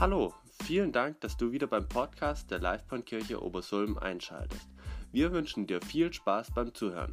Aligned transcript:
Hallo, 0.00 0.32
vielen 0.62 0.92
Dank, 0.92 1.20
dass 1.22 1.36
du 1.36 1.50
wieder 1.50 1.66
beim 1.66 1.88
Podcast 1.88 2.52
der 2.52 2.60
Livebahnkirche 2.60 3.42
Obersulm 3.42 3.98
einschaltest. 3.98 4.68
Wir 5.10 5.32
wünschen 5.32 5.66
dir 5.66 5.80
viel 5.82 6.12
Spaß 6.12 6.52
beim 6.54 6.72
Zuhören. 6.72 7.10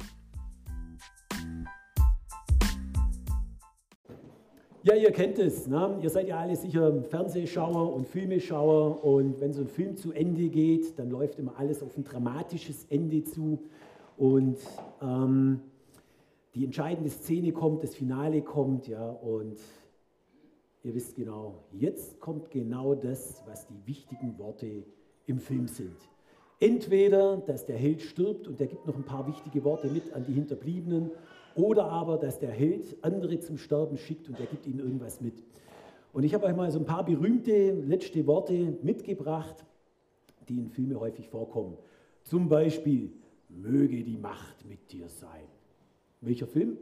Ja, 4.84 4.94
ihr 4.94 5.10
kennt 5.10 5.40
es. 5.40 5.66
Ne? 5.66 5.98
Ihr 6.00 6.10
seid 6.10 6.28
ja 6.28 6.38
alle 6.38 6.54
sicher 6.54 7.02
Fernsehschauer 7.02 7.92
und 7.92 8.06
Filmeschauer. 8.06 9.02
Und 9.02 9.40
wenn 9.40 9.52
so 9.52 9.62
ein 9.62 9.68
Film 9.68 9.96
zu 9.96 10.12
Ende 10.12 10.48
geht, 10.48 10.96
dann 10.96 11.10
läuft 11.10 11.40
immer 11.40 11.58
alles 11.58 11.82
auf 11.82 11.96
ein 11.96 12.04
dramatisches 12.04 12.84
Ende 12.88 13.24
zu. 13.24 13.58
Und 14.16 14.58
ähm, 15.02 15.60
die 16.54 16.64
entscheidende 16.64 17.10
Szene 17.10 17.50
kommt, 17.50 17.82
das 17.82 17.96
Finale 17.96 18.42
kommt, 18.42 18.86
ja. 18.86 19.08
Und 19.08 19.58
ihr 20.86 20.94
wisst 20.94 21.16
genau, 21.16 21.64
jetzt 21.72 22.20
kommt 22.20 22.48
genau 22.52 22.94
das, 22.94 23.42
was 23.44 23.66
die 23.66 23.86
wichtigen 23.86 24.38
Worte 24.38 24.84
im 25.26 25.40
Film 25.40 25.66
sind. 25.66 25.96
Entweder, 26.60 27.38
dass 27.38 27.66
der 27.66 27.76
Held 27.76 28.02
stirbt 28.02 28.46
und 28.46 28.60
der 28.60 28.68
gibt 28.68 28.86
noch 28.86 28.94
ein 28.94 29.02
paar 29.02 29.26
wichtige 29.26 29.64
Worte 29.64 29.88
mit 29.88 30.12
an 30.12 30.24
die 30.24 30.32
Hinterbliebenen, 30.32 31.10
oder 31.56 31.86
aber, 31.86 32.18
dass 32.18 32.38
der 32.38 32.50
Held 32.50 32.96
andere 33.02 33.40
zum 33.40 33.58
Sterben 33.58 33.96
schickt 33.96 34.28
und 34.28 34.38
er 34.38 34.46
gibt 34.46 34.66
ihnen 34.66 34.78
irgendwas 34.78 35.20
mit. 35.20 35.42
Und 36.12 36.22
ich 36.22 36.34
habe 36.34 36.46
euch 36.46 36.54
mal 36.54 36.70
so 36.70 36.78
ein 36.78 36.84
paar 36.84 37.04
berühmte 37.04 37.72
letzte 37.72 38.24
Worte 38.26 38.76
mitgebracht, 38.82 39.64
die 40.48 40.58
in 40.58 40.68
Filmen 40.68 41.00
häufig 41.00 41.28
vorkommen. 41.28 41.76
Zum 42.22 42.48
Beispiel, 42.48 43.10
möge 43.48 44.04
die 44.04 44.18
Macht 44.18 44.64
mit 44.66 44.92
dir 44.92 45.08
sein. 45.08 45.46
Welcher 46.20 46.46
Film? 46.46 46.78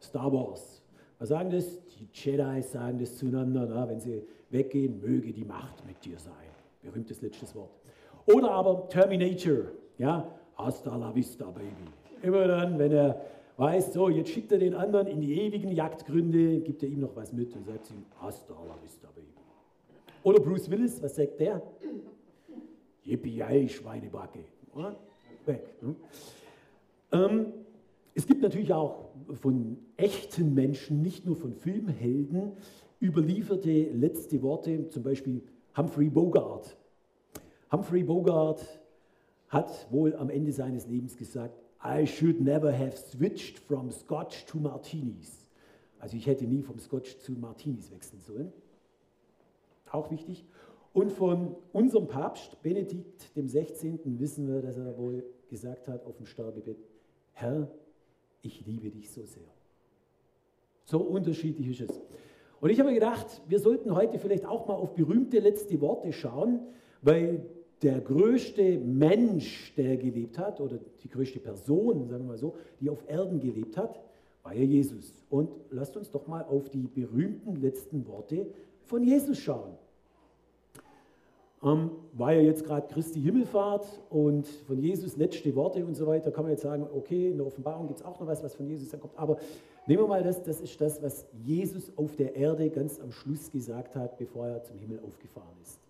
Star 0.00 0.30
Wars. 0.32 0.75
Was 1.18 1.28
sagen 1.30 1.50
das? 1.50 1.80
Die 1.86 2.08
Jedi 2.12 2.62
sagen 2.62 2.98
das 2.98 3.16
zueinander, 3.16 3.66
na, 3.66 3.88
wenn 3.88 4.00
sie 4.00 4.22
weggehen, 4.50 5.00
möge 5.00 5.32
die 5.32 5.44
Macht 5.44 5.86
mit 5.86 6.04
dir 6.04 6.18
sein. 6.18 6.34
Berühmtes 6.82 7.22
letztes 7.22 7.54
Wort. 7.54 7.70
Oder 8.26 8.50
aber 8.50 8.88
Terminator, 8.88 9.72
ja, 9.98 10.30
hasta 10.56 10.96
la 10.96 11.14
vista, 11.14 11.46
baby. 11.46 11.68
Immer 12.22 12.46
dann, 12.48 12.78
wenn 12.78 12.92
er 12.92 13.20
weiß, 13.56 13.94
so, 13.94 14.08
jetzt 14.08 14.30
schickt 14.30 14.52
er 14.52 14.58
den 14.58 14.74
anderen 14.74 15.06
in 15.06 15.20
die 15.20 15.40
ewigen 15.40 15.72
Jagdgründe, 15.72 16.60
gibt 16.60 16.82
er 16.82 16.88
ihm 16.88 17.00
noch 17.00 17.16
was 17.16 17.32
mit 17.32 17.54
und 17.54 17.64
sagt 17.64 17.90
ihm, 17.90 18.04
hasta 18.20 18.52
la 18.52 18.76
vista, 18.82 19.08
baby. 19.14 19.26
Oder 20.22 20.40
Bruce 20.40 20.70
Willis, 20.70 21.02
was 21.02 21.16
sagt 21.16 21.40
der? 21.40 21.62
Yippie, 23.04 23.68
Schweinebacke. 23.68 24.40
Weg. 25.46 25.62
Ne? 25.80 25.94
Ähm, 27.12 27.52
es 28.16 28.26
gibt 28.26 28.40
natürlich 28.40 28.72
auch 28.72 29.10
von 29.42 29.76
echten 29.98 30.54
Menschen, 30.54 31.02
nicht 31.02 31.26
nur 31.26 31.36
von 31.36 31.52
Filmhelden, 31.52 32.52
überlieferte 32.98 33.90
letzte 33.92 34.40
Worte, 34.40 34.88
zum 34.88 35.02
Beispiel 35.02 35.42
Humphrey 35.76 36.08
Bogart. 36.08 36.78
Humphrey 37.70 38.02
Bogart 38.02 38.80
hat 39.48 39.86
wohl 39.90 40.16
am 40.16 40.30
Ende 40.30 40.50
seines 40.50 40.86
Lebens 40.86 41.18
gesagt, 41.18 41.62
I 41.84 42.06
should 42.06 42.40
never 42.40 42.72
have 42.72 42.96
switched 42.96 43.58
from 43.58 43.90
Scotch 43.90 44.46
to 44.46 44.58
Martinis. 44.58 45.46
Also 45.98 46.16
ich 46.16 46.26
hätte 46.26 46.46
nie 46.46 46.62
vom 46.62 46.78
Scotch 46.78 47.18
zu 47.18 47.32
Martinis 47.32 47.90
wechseln 47.90 48.22
sollen. 48.22 48.52
Auch 49.90 50.10
wichtig. 50.10 50.46
Und 50.94 51.12
von 51.12 51.54
unserem 51.74 52.08
Papst 52.08 52.62
Benedikt 52.62 53.30
XVI. 53.34 54.00
wissen 54.04 54.48
wir, 54.48 54.62
dass 54.62 54.78
er 54.78 54.96
wohl 54.96 55.22
gesagt 55.50 55.86
hat 55.86 56.06
auf 56.06 56.16
dem 56.16 56.24
Sterbebett, 56.24 56.78
Herr, 57.34 57.70
ich 58.46 58.64
liebe 58.66 58.90
dich 58.90 59.10
so 59.10 59.22
sehr. 59.24 59.42
So 60.84 60.98
unterschiedlich 60.98 61.80
ist 61.80 61.90
es. 61.90 62.00
Und 62.60 62.70
ich 62.70 62.80
habe 62.80 62.94
gedacht, 62.94 63.42
wir 63.48 63.58
sollten 63.58 63.94
heute 63.94 64.18
vielleicht 64.18 64.46
auch 64.46 64.66
mal 64.66 64.74
auf 64.74 64.94
berühmte 64.94 65.40
letzte 65.40 65.80
Worte 65.80 66.12
schauen, 66.12 66.60
weil 67.02 67.44
der 67.82 68.00
größte 68.00 68.78
Mensch, 68.78 69.74
der 69.76 69.96
gelebt 69.96 70.38
hat, 70.38 70.60
oder 70.60 70.78
die 71.02 71.08
größte 71.08 71.40
Person, 71.40 72.08
sagen 72.08 72.24
wir 72.24 72.28
mal 72.28 72.38
so, 72.38 72.54
die 72.80 72.88
auf 72.88 73.04
Erden 73.08 73.40
gelebt 73.40 73.76
hat, 73.76 74.00
war 74.42 74.54
ja 74.54 74.62
Jesus. 74.62 75.12
Und 75.28 75.50
lasst 75.70 75.96
uns 75.96 76.10
doch 76.10 76.26
mal 76.26 76.42
auf 76.44 76.70
die 76.70 76.86
berühmten 76.86 77.56
letzten 77.56 78.06
Worte 78.06 78.46
von 78.84 79.02
Jesus 79.02 79.38
schauen. 79.38 79.74
Ähm, 81.66 81.90
war 82.12 82.32
ja 82.32 82.42
jetzt 82.42 82.64
gerade 82.64 82.86
Christi 82.86 83.20
Himmelfahrt 83.20 83.86
und 84.08 84.46
von 84.46 84.78
Jesus 84.78 85.16
letzte 85.16 85.54
Worte 85.56 85.84
und 85.84 85.94
so 85.94 86.06
weiter, 86.06 86.30
kann 86.30 86.44
man 86.44 86.52
jetzt 86.52 86.62
sagen, 86.62 86.86
okay, 86.94 87.30
in 87.30 87.38
der 87.38 87.46
Offenbarung 87.46 87.88
gibt 87.88 87.98
es 87.98 88.06
auch 88.06 88.20
noch 88.20 88.26
was, 88.28 88.42
was 88.44 88.54
von 88.54 88.68
Jesus 88.68 88.88
dann 88.90 89.00
kommt. 89.00 89.18
Aber 89.18 89.36
nehmen 89.86 90.04
wir 90.04 90.06
mal 90.06 90.22
das, 90.22 90.42
das 90.44 90.60
ist 90.60 90.80
das, 90.80 91.02
was 91.02 91.26
Jesus 91.44 91.90
auf 91.96 92.14
der 92.14 92.36
Erde 92.36 92.70
ganz 92.70 93.00
am 93.00 93.10
Schluss 93.10 93.50
gesagt 93.50 93.96
hat, 93.96 94.16
bevor 94.16 94.46
er 94.46 94.62
zum 94.62 94.78
Himmel 94.78 95.00
aufgefahren 95.04 95.56
ist. 95.60 95.80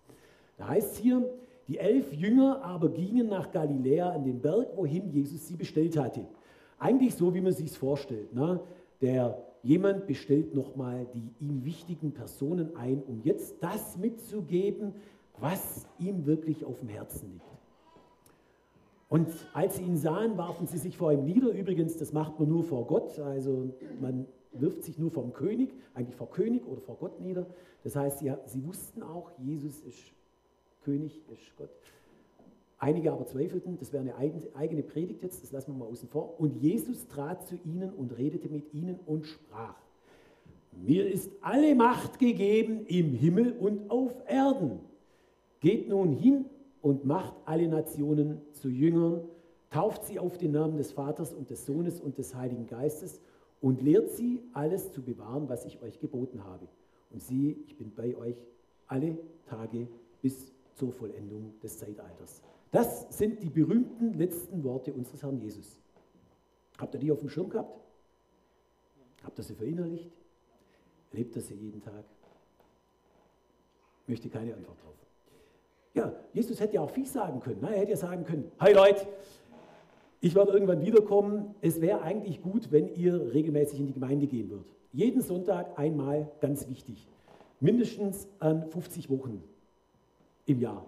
Da 0.56 0.68
heißt 0.68 0.94
es 0.94 0.98
hier, 0.98 1.28
die 1.68 1.78
elf 1.78 2.10
Jünger 2.10 2.64
aber 2.64 2.88
gingen 2.88 3.28
nach 3.28 3.50
Galiläa 3.50 4.10
an 4.10 4.24
den 4.24 4.40
Berg, 4.40 4.68
wohin 4.76 5.10
Jesus 5.10 5.46
sie 5.46 5.56
bestellt 5.56 5.98
hatte. 5.98 6.26
Eigentlich 6.78 7.14
so, 7.14 7.34
wie 7.34 7.40
man 7.42 7.52
sich 7.52 7.70
vorstellt. 7.72 8.32
Ne? 8.34 8.60
Der 9.02 9.42
jemand 9.62 10.06
bestellt 10.06 10.54
nochmal 10.54 11.06
die 11.12 11.32
ihm 11.40 11.64
wichtigen 11.64 12.12
Personen 12.12 12.76
ein, 12.76 13.02
um 13.06 13.20
jetzt 13.24 13.56
das 13.60 13.98
mitzugeben, 13.98 14.94
was 15.38 15.86
ihm 15.98 16.26
wirklich 16.26 16.64
auf 16.64 16.78
dem 16.80 16.88
Herzen 16.88 17.32
liegt. 17.32 17.44
Und 19.08 19.28
als 19.52 19.76
sie 19.76 19.82
ihn 19.82 19.96
sahen, 19.96 20.36
warfen 20.36 20.66
sie 20.66 20.78
sich 20.78 20.96
vor 20.96 21.12
ihm 21.12 21.24
nieder. 21.24 21.50
Übrigens, 21.50 21.96
das 21.96 22.12
macht 22.12 22.40
man 22.40 22.48
nur 22.48 22.64
vor 22.64 22.86
Gott. 22.86 23.18
Also 23.20 23.70
man 24.00 24.26
wirft 24.52 24.82
sich 24.82 24.98
nur 24.98 25.10
vom 25.10 25.32
König, 25.32 25.72
eigentlich 25.94 26.16
vor 26.16 26.30
König 26.30 26.66
oder 26.66 26.80
vor 26.80 26.96
Gott 26.96 27.20
nieder. 27.20 27.46
Das 27.84 27.94
heißt, 27.94 28.18
sie, 28.18 28.32
sie 28.46 28.66
wussten 28.66 29.02
auch, 29.02 29.30
Jesus 29.38 29.80
ist 29.82 30.12
König, 30.84 31.20
ist 31.30 31.56
Gott. 31.56 31.70
Einige 32.78 33.12
aber 33.12 33.26
zweifelten, 33.26 33.78
das 33.78 33.92
wäre 33.92 34.02
eine 34.02 34.16
eigene 34.54 34.82
Predigt 34.82 35.22
jetzt, 35.22 35.42
das 35.42 35.50
lassen 35.52 35.72
wir 35.72 35.78
mal 35.78 35.90
außen 35.90 36.08
vor. 36.08 36.38
Und 36.38 36.56
Jesus 36.56 37.06
trat 37.06 37.46
zu 37.46 37.56
ihnen 37.64 37.90
und 37.92 38.18
redete 38.18 38.48
mit 38.48 38.74
ihnen 38.74 38.98
und 39.06 39.26
sprach, 39.26 39.76
mir 40.72 41.10
ist 41.10 41.30
alle 41.40 41.74
Macht 41.74 42.18
gegeben 42.18 42.84
im 42.86 43.14
Himmel 43.14 43.52
und 43.52 43.90
auf 43.90 44.12
Erden. 44.28 44.80
Geht 45.60 45.88
nun 45.88 46.12
hin 46.12 46.46
und 46.82 47.04
macht 47.04 47.34
alle 47.44 47.68
Nationen 47.68 48.40
zu 48.52 48.68
Jüngern, 48.68 49.22
tauft 49.70 50.04
sie 50.04 50.18
auf 50.18 50.38
den 50.38 50.52
Namen 50.52 50.76
des 50.76 50.92
Vaters 50.92 51.32
und 51.32 51.50
des 51.50 51.66
Sohnes 51.66 52.00
und 52.00 52.18
des 52.18 52.34
Heiligen 52.34 52.66
Geistes 52.66 53.20
und 53.60 53.82
lehrt 53.82 54.10
sie, 54.10 54.42
alles 54.52 54.92
zu 54.92 55.02
bewahren, 55.02 55.48
was 55.48 55.64
ich 55.64 55.82
euch 55.82 55.98
geboten 55.98 56.44
habe. 56.44 56.68
Und 57.10 57.22
siehe, 57.22 57.56
ich 57.66 57.76
bin 57.76 57.92
bei 57.94 58.16
euch 58.16 58.36
alle 58.86 59.18
Tage 59.46 59.88
bis 60.22 60.52
zur 60.74 60.92
Vollendung 60.92 61.54
des 61.62 61.78
Zeitalters. 61.78 62.42
Das 62.70 63.16
sind 63.16 63.42
die 63.42 63.48
berühmten 63.48 64.14
letzten 64.14 64.62
Worte 64.64 64.92
unseres 64.92 65.22
Herrn 65.22 65.38
Jesus. 65.38 65.78
Habt 66.78 66.94
ihr 66.94 67.00
die 67.00 67.10
auf 67.10 67.20
dem 67.20 67.28
Schirm 67.28 67.48
gehabt? 67.48 67.80
Habt 69.24 69.38
ihr 69.38 69.44
sie 69.44 69.54
verinnerlicht? 69.54 70.10
Lebt 71.12 71.34
ihr 71.36 71.42
sie 71.42 71.54
jeden 71.54 71.80
Tag? 71.80 72.04
Möchte 74.06 74.28
keine 74.28 74.54
Antwort 74.54 74.82
drauf. 74.84 75.05
Ja, 75.96 76.12
Jesus 76.34 76.60
hätte 76.60 76.74
ja 76.74 76.82
auch 76.82 76.90
viel 76.90 77.06
sagen 77.06 77.40
können. 77.40 77.62
Er 77.62 77.78
hätte 77.78 77.92
ja 77.92 77.96
sagen 77.96 78.24
können, 78.24 78.52
hi 78.60 78.74
Leute, 78.74 79.06
ich 80.20 80.34
werde 80.34 80.52
irgendwann 80.52 80.82
wiederkommen. 80.82 81.54
Es 81.62 81.80
wäre 81.80 82.02
eigentlich 82.02 82.42
gut, 82.42 82.70
wenn 82.70 82.94
ihr 82.94 83.32
regelmäßig 83.32 83.80
in 83.80 83.86
die 83.86 83.94
Gemeinde 83.94 84.26
gehen 84.26 84.50
würdet. 84.50 84.66
Jeden 84.92 85.22
Sonntag 85.22 85.78
einmal, 85.78 86.30
ganz 86.40 86.68
wichtig. 86.68 87.08
Mindestens 87.60 88.28
an 88.40 88.68
50 88.68 89.08
Wochen 89.08 89.42
im 90.44 90.60
Jahr. 90.60 90.84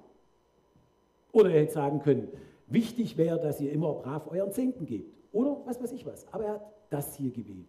Oder 1.33 1.53
er 1.53 1.63
hätte 1.63 1.73
sagen 1.73 2.01
können, 2.01 2.29
wichtig 2.67 3.17
wäre, 3.17 3.41
dass 3.41 3.63
ihr 3.63 3.73
immer 3.73 3.95
brav 3.95 4.31
euren 4.31 4.53
Zehnten 4.53 4.85
gebt. 4.85 5.15
Oder 5.33 5.57
was 5.65 5.83
weiß 5.83 5.93
ich 5.93 6.05
was. 6.05 6.27
Aber 6.33 6.45
er 6.45 6.53
hat 6.55 6.73
das 6.91 7.17
hier 7.17 7.31
gewählt. 7.31 7.67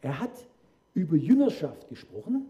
Er 0.00 0.18
hat 0.20 0.46
über 0.94 1.16
Jüngerschaft 1.16 1.86
gesprochen 1.90 2.46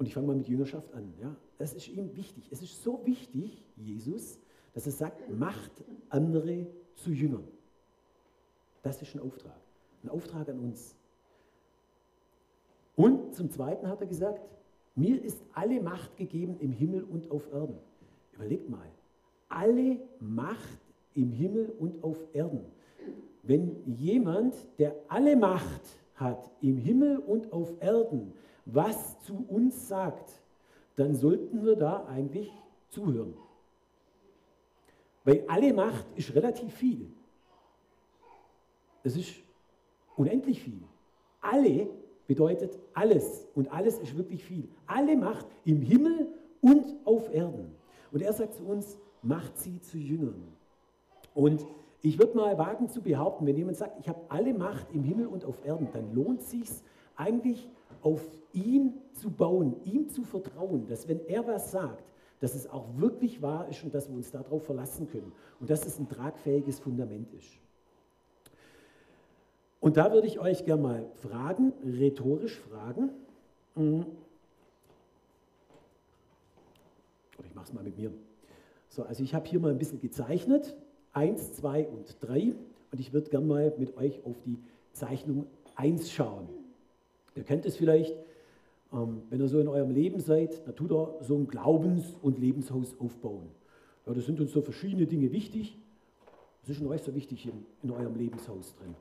und 0.00 0.06
ich 0.06 0.14
fange 0.14 0.28
mal 0.28 0.36
mit 0.36 0.48
Jüngerschaft 0.48 0.94
an. 0.94 1.12
Ja? 1.20 1.36
Das 1.58 1.74
ist 1.74 1.86
ihm 1.88 2.16
wichtig. 2.16 2.48
Es 2.50 2.62
ist 2.62 2.82
so 2.82 3.02
wichtig, 3.04 3.62
Jesus, 3.76 4.38
dass 4.72 4.86
er 4.86 4.92
sagt, 4.92 5.30
macht 5.38 5.72
andere 6.08 6.66
zu 6.94 7.10
Jüngern. 7.10 7.46
Das 8.82 9.02
ist 9.02 9.14
ein 9.14 9.20
Auftrag. 9.20 9.60
Ein 10.02 10.08
Auftrag 10.08 10.48
an 10.48 10.58
uns. 10.58 10.96
Und 12.96 13.34
zum 13.34 13.50
Zweiten 13.50 13.88
hat 13.88 14.00
er 14.00 14.06
gesagt, 14.06 14.40
mir 14.96 15.22
ist 15.22 15.38
alle 15.52 15.82
Macht 15.82 16.16
gegeben 16.16 16.56
im 16.60 16.72
Himmel 16.72 17.04
und 17.04 17.30
auf 17.30 17.52
Erden. 17.52 17.76
Überlegt 18.32 18.70
mal, 18.70 18.88
alle 19.50 19.98
Macht 20.18 20.80
im 21.14 21.30
Himmel 21.30 21.74
und 21.78 22.02
auf 22.02 22.16
Erden. 22.32 22.64
Wenn 23.42 23.76
jemand, 23.86 24.54
der 24.78 24.94
alle 25.08 25.36
Macht 25.36 25.82
hat 26.14 26.50
im 26.62 26.78
Himmel 26.78 27.18
und 27.18 27.52
auf 27.52 27.74
Erden, 27.80 28.32
was 28.64 29.20
zu 29.20 29.44
uns 29.48 29.88
sagt, 29.88 30.40
dann 30.96 31.14
sollten 31.14 31.64
wir 31.64 31.76
da 31.76 32.06
eigentlich 32.06 32.52
zuhören. 32.88 33.34
Weil 35.24 35.44
alle 35.48 35.72
Macht 35.72 36.06
ist 36.16 36.34
relativ 36.34 36.74
viel. 36.74 37.10
Es 39.02 39.16
ist 39.16 39.34
unendlich 40.16 40.60
viel. 40.62 40.82
Alle 41.40 41.88
bedeutet 42.26 42.78
alles. 42.94 43.46
Und 43.54 43.72
alles 43.72 43.98
ist 43.98 44.16
wirklich 44.16 44.44
viel. 44.44 44.68
Alle 44.86 45.16
Macht 45.16 45.46
im 45.64 45.80
Himmel 45.82 46.28
und 46.60 46.94
auf 47.04 47.32
Erden. 47.32 47.74
Und 48.12 48.22
er 48.22 48.32
sagt 48.32 48.54
zu 48.54 48.64
uns, 48.64 48.98
macht 49.22 49.58
sie 49.58 49.80
zu 49.80 49.98
Jüngern. 49.98 50.42
Und 51.34 51.66
ich 52.02 52.18
würde 52.18 52.36
mal 52.36 52.56
wagen 52.58 52.88
zu 52.88 53.02
behaupten, 53.02 53.46
wenn 53.46 53.56
jemand 53.56 53.76
sagt, 53.76 53.98
ich 54.00 54.08
habe 54.08 54.20
alle 54.28 54.54
Macht 54.54 54.92
im 54.92 55.04
Himmel 55.04 55.26
und 55.26 55.44
auf 55.44 55.64
Erden, 55.64 55.88
dann 55.92 56.14
lohnt 56.14 56.42
sich 56.42 56.68
eigentlich 57.16 57.68
auf 58.02 58.22
ihn 58.52 58.94
zu 59.12 59.30
bauen, 59.30 59.76
ihm 59.84 60.08
zu 60.08 60.22
vertrauen, 60.22 60.86
dass 60.86 61.08
wenn 61.08 61.26
er 61.26 61.46
was 61.46 61.70
sagt, 61.70 62.04
dass 62.40 62.54
es 62.54 62.68
auch 62.68 62.86
wirklich 62.96 63.42
wahr 63.42 63.68
ist 63.68 63.84
und 63.84 63.94
dass 63.94 64.08
wir 64.08 64.16
uns 64.16 64.30
darauf 64.30 64.64
verlassen 64.64 65.08
können 65.10 65.32
und 65.60 65.68
dass 65.68 65.86
es 65.86 65.98
ein 65.98 66.08
tragfähiges 66.08 66.78
Fundament 66.80 67.32
ist. 67.34 67.58
Und 69.80 69.96
da 69.96 70.12
würde 70.12 70.26
ich 70.26 70.38
euch 70.38 70.64
gerne 70.64 70.82
mal 70.82 71.06
fragen, 71.16 71.72
rhetorisch 71.84 72.58
fragen. 72.58 73.10
Mhm. 73.74 74.06
Oder 77.38 77.46
ich 77.46 77.54
mache 77.54 77.66
es 77.66 77.72
mal 77.72 77.84
mit 77.84 77.96
mir. 77.96 78.12
So, 78.88 79.04
also 79.04 79.22
ich 79.22 79.34
habe 79.34 79.46
hier 79.46 79.60
mal 79.60 79.70
ein 79.70 79.78
bisschen 79.78 80.00
gezeichnet. 80.00 80.76
Eins, 81.12 81.54
zwei 81.54 81.86
und 81.88 82.16
drei. 82.20 82.54
Und 82.92 83.00
ich 83.00 83.12
würde 83.12 83.30
gerne 83.30 83.46
mal 83.46 83.72
mit 83.78 83.96
euch 83.96 84.24
auf 84.24 84.36
die 84.44 84.58
Zeichnung 84.92 85.46
1 85.76 86.10
schauen. 86.10 86.48
Ihr 87.34 87.44
kennt 87.44 87.64
es 87.64 87.76
vielleicht, 87.76 88.14
ähm, 88.92 89.22
wenn 89.30 89.40
ihr 89.40 89.48
so 89.48 89.60
in 89.60 89.68
eurem 89.68 89.90
Leben 89.90 90.20
seid, 90.20 90.66
dann 90.66 90.74
tut 90.74 90.90
ihr 90.90 91.14
so 91.20 91.36
ein 91.36 91.46
Glaubens- 91.46 92.14
und 92.22 92.38
Lebenshaus 92.38 92.98
aufbauen. 92.98 93.50
Ja, 94.06 94.14
da 94.14 94.20
sind 94.20 94.40
uns 94.40 94.52
so 94.52 94.62
verschiedene 94.62 95.06
Dinge 95.06 95.30
wichtig. 95.32 95.78
Was 96.62 96.70
ist 96.70 96.80
denn 96.80 96.88
euch 96.88 97.02
so 97.02 97.14
wichtig 97.14 97.46
in, 97.46 97.64
in 97.82 97.90
eurem 97.90 98.16
Lebenshaus 98.16 98.74
drin? 98.76 98.94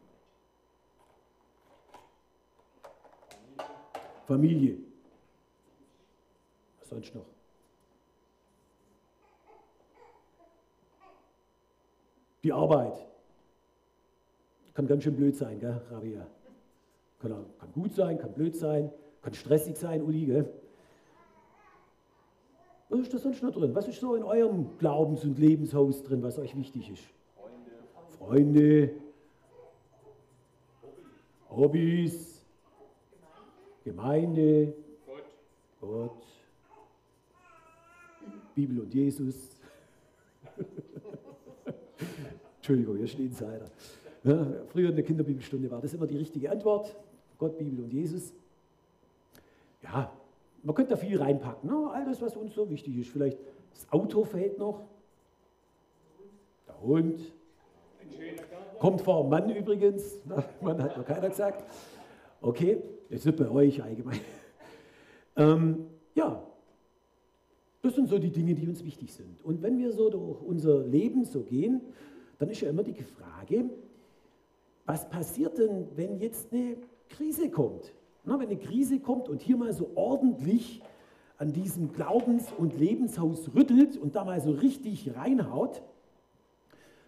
Familie. 4.28 4.78
Was 6.80 6.90
sonst 6.90 7.16
noch? 7.16 7.26
Die 12.44 12.54
Arbeit. 12.54 12.94
Kann 14.76 14.88
ganz 14.88 15.04
schön 15.04 15.16
blöd 15.16 15.36
sein, 15.36 15.60
gell, 15.60 15.82
Rabia? 15.90 16.26
Kann, 17.20 17.32
kann 17.60 17.72
gut 17.74 17.94
sein, 17.94 18.18
kann 18.18 18.32
blöd 18.32 18.56
sein, 18.56 18.92
kann 19.22 19.34
stressig 19.34 19.78
sein, 19.78 20.02
Uli, 20.02 20.26
gell? 20.26 20.50
Was 22.90 23.02
ist 23.02 23.14
da 23.14 23.20
sonst 23.20 23.44
noch 23.44 23.52
drin? 23.52 23.76
Was 23.76 23.88
ist 23.88 24.00
so 24.00 24.16
in 24.16 24.24
eurem 24.24 24.78
Glaubens- 24.80 25.24
und 25.24 25.38
Lebenshaus 25.38 26.02
drin, 26.04 26.24
was 26.24 26.40
euch 26.40 26.56
wichtig 26.56 26.90
ist? 26.90 27.04
Freunde. 28.18 28.90
Freunde. 28.90 28.92
Hobbys. 31.50 32.44
Gemeinde. 33.84 34.74
Gott. 35.06 35.24
Gott. 35.82 36.24
Bibel 38.56 38.80
und 38.82 38.94
Jesus. 38.94 39.36
Entschuldigung, 42.58 42.98
ihr 43.00 43.08
steht 43.08 43.28
Insider. 43.28 43.66
Ja, 44.24 44.46
früher 44.68 44.90
in 44.90 44.96
der 44.96 45.06
Kinderbibelstunde 45.06 45.72
war 45.72 45.82
das 45.82 45.94
immer 45.94 46.08
die 46.08 46.18
richtige 46.18 46.52
Antwort. 46.52 46.96
Gott, 47.38 47.58
Bibel 47.58 47.84
und 47.84 47.94
Jesus. 47.94 48.34
Ja, 49.84 50.12
man 50.64 50.76
könnte 50.76 50.92
da 50.92 50.98
viel 50.98 51.22
reinpacken. 51.22 51.70
Ne? 51.70 51.90
All 51.92 52.06
das, 52.06 52.22
was 52.22 52.36
uns 52.36 52.54
so 52.54 52.70
wichtig 52.70 52.98
ist. 52.98 53.10
Vielleicht 53.10 53.38
das 53.74 53.92
Auto 53.92 54.24
fällt 54.24 54.58
noch. 54.58 54.82
Der 56.68 56.82
Hund. 56.82 57.20
Kommt 58.80 59.02
vor 59.02 59.28
Mann 59.28 59.50
übrigens. 59.50 60.20
Mann 60.62 60.82
hat 60.82 60.98
noch 60.98 61.06
keiner 61.06 61.30
gesagt. 61.30 61.64
Okay, 62.42 62.82
jetzt 63.10 63.26
nicht 63.26 63.38
bei 63.38 63.50
euch 63.50 63.82
allgemein. 63.82 64.20
Ähm, 65.36 65.86
ja, 66.16 66.44
das 67.82 67.96
sind 67.96 68.10
so 68.10 68.20
die 68.20 68.32
Dinge, 68.32 68.56
die 68.56 68.68
uns 68.68 68.84
wichtig 68.84 69.14
sind. 69.14 69.42
Und 69.46 69.62
wenn 69.62 69.78
wir 69.78 69.94
so 69.94 70.10
durch 70.10 70.42
unser 70.42 70.84
Leben 70.84 71.24
so 71.24 71.44
gehen, 71.44 71.80
dann 72.40 72.50
ist 72.50 72.60
ja 72.60 72.70
immer 72.70 72.84
die 72.84 72.96
Frage, 72.96 73.70
was 74.86 75.10
passiert 75.10 75.58
denn, 75.58 75.88
wenn 75.96 76.20
jetzt 76.20 76.52
eine 76.52 76.76
Krise 77.08 77.50
kommt? 77.50 77.94
Na, 78.24 78.40
wenn 78.40 78.48
eine 78.48 78.58
Krise 78.58 79.00
kommt 79.00 79.30
und 79.30 79.42
hier 79.42 79.58
mal 79.58 79.74
so 79.74 79.92
ordentlich 79.96 80.82
an 81.38 81.54
diesem 81.54 81.94
Glaubens- 81.94 82.52
und 82.52 82.78
Lebenshaus 82.78 83.54
rüttelt 83.56 83.98
und 83.98 84.16
da 84.16 84.26
mal 84.26 84.42
so 84.42 84.52
richtig 84.52 85.16
reinhaut, 85.16 85.82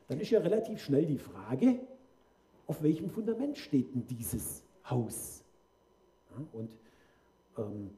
dann 0.08 0.20
ist 0.20 0.32
ja 0.32 0.40
relativ 0.40 0.82
schnell 0.82 1.06
die 1.06 1.18
Frage, 1.18 1.80
auf 2.68 2.82
welchem 2.82 3.10
Fundament 3.10 3.58
steht 3.58 3.94
denn 3.94 4.06
dieses 4.08 4.64
Haus? 4.90 5.44
Ja, 6.32 6.46
und 6.54 6.70
ähm, 7.58 7.90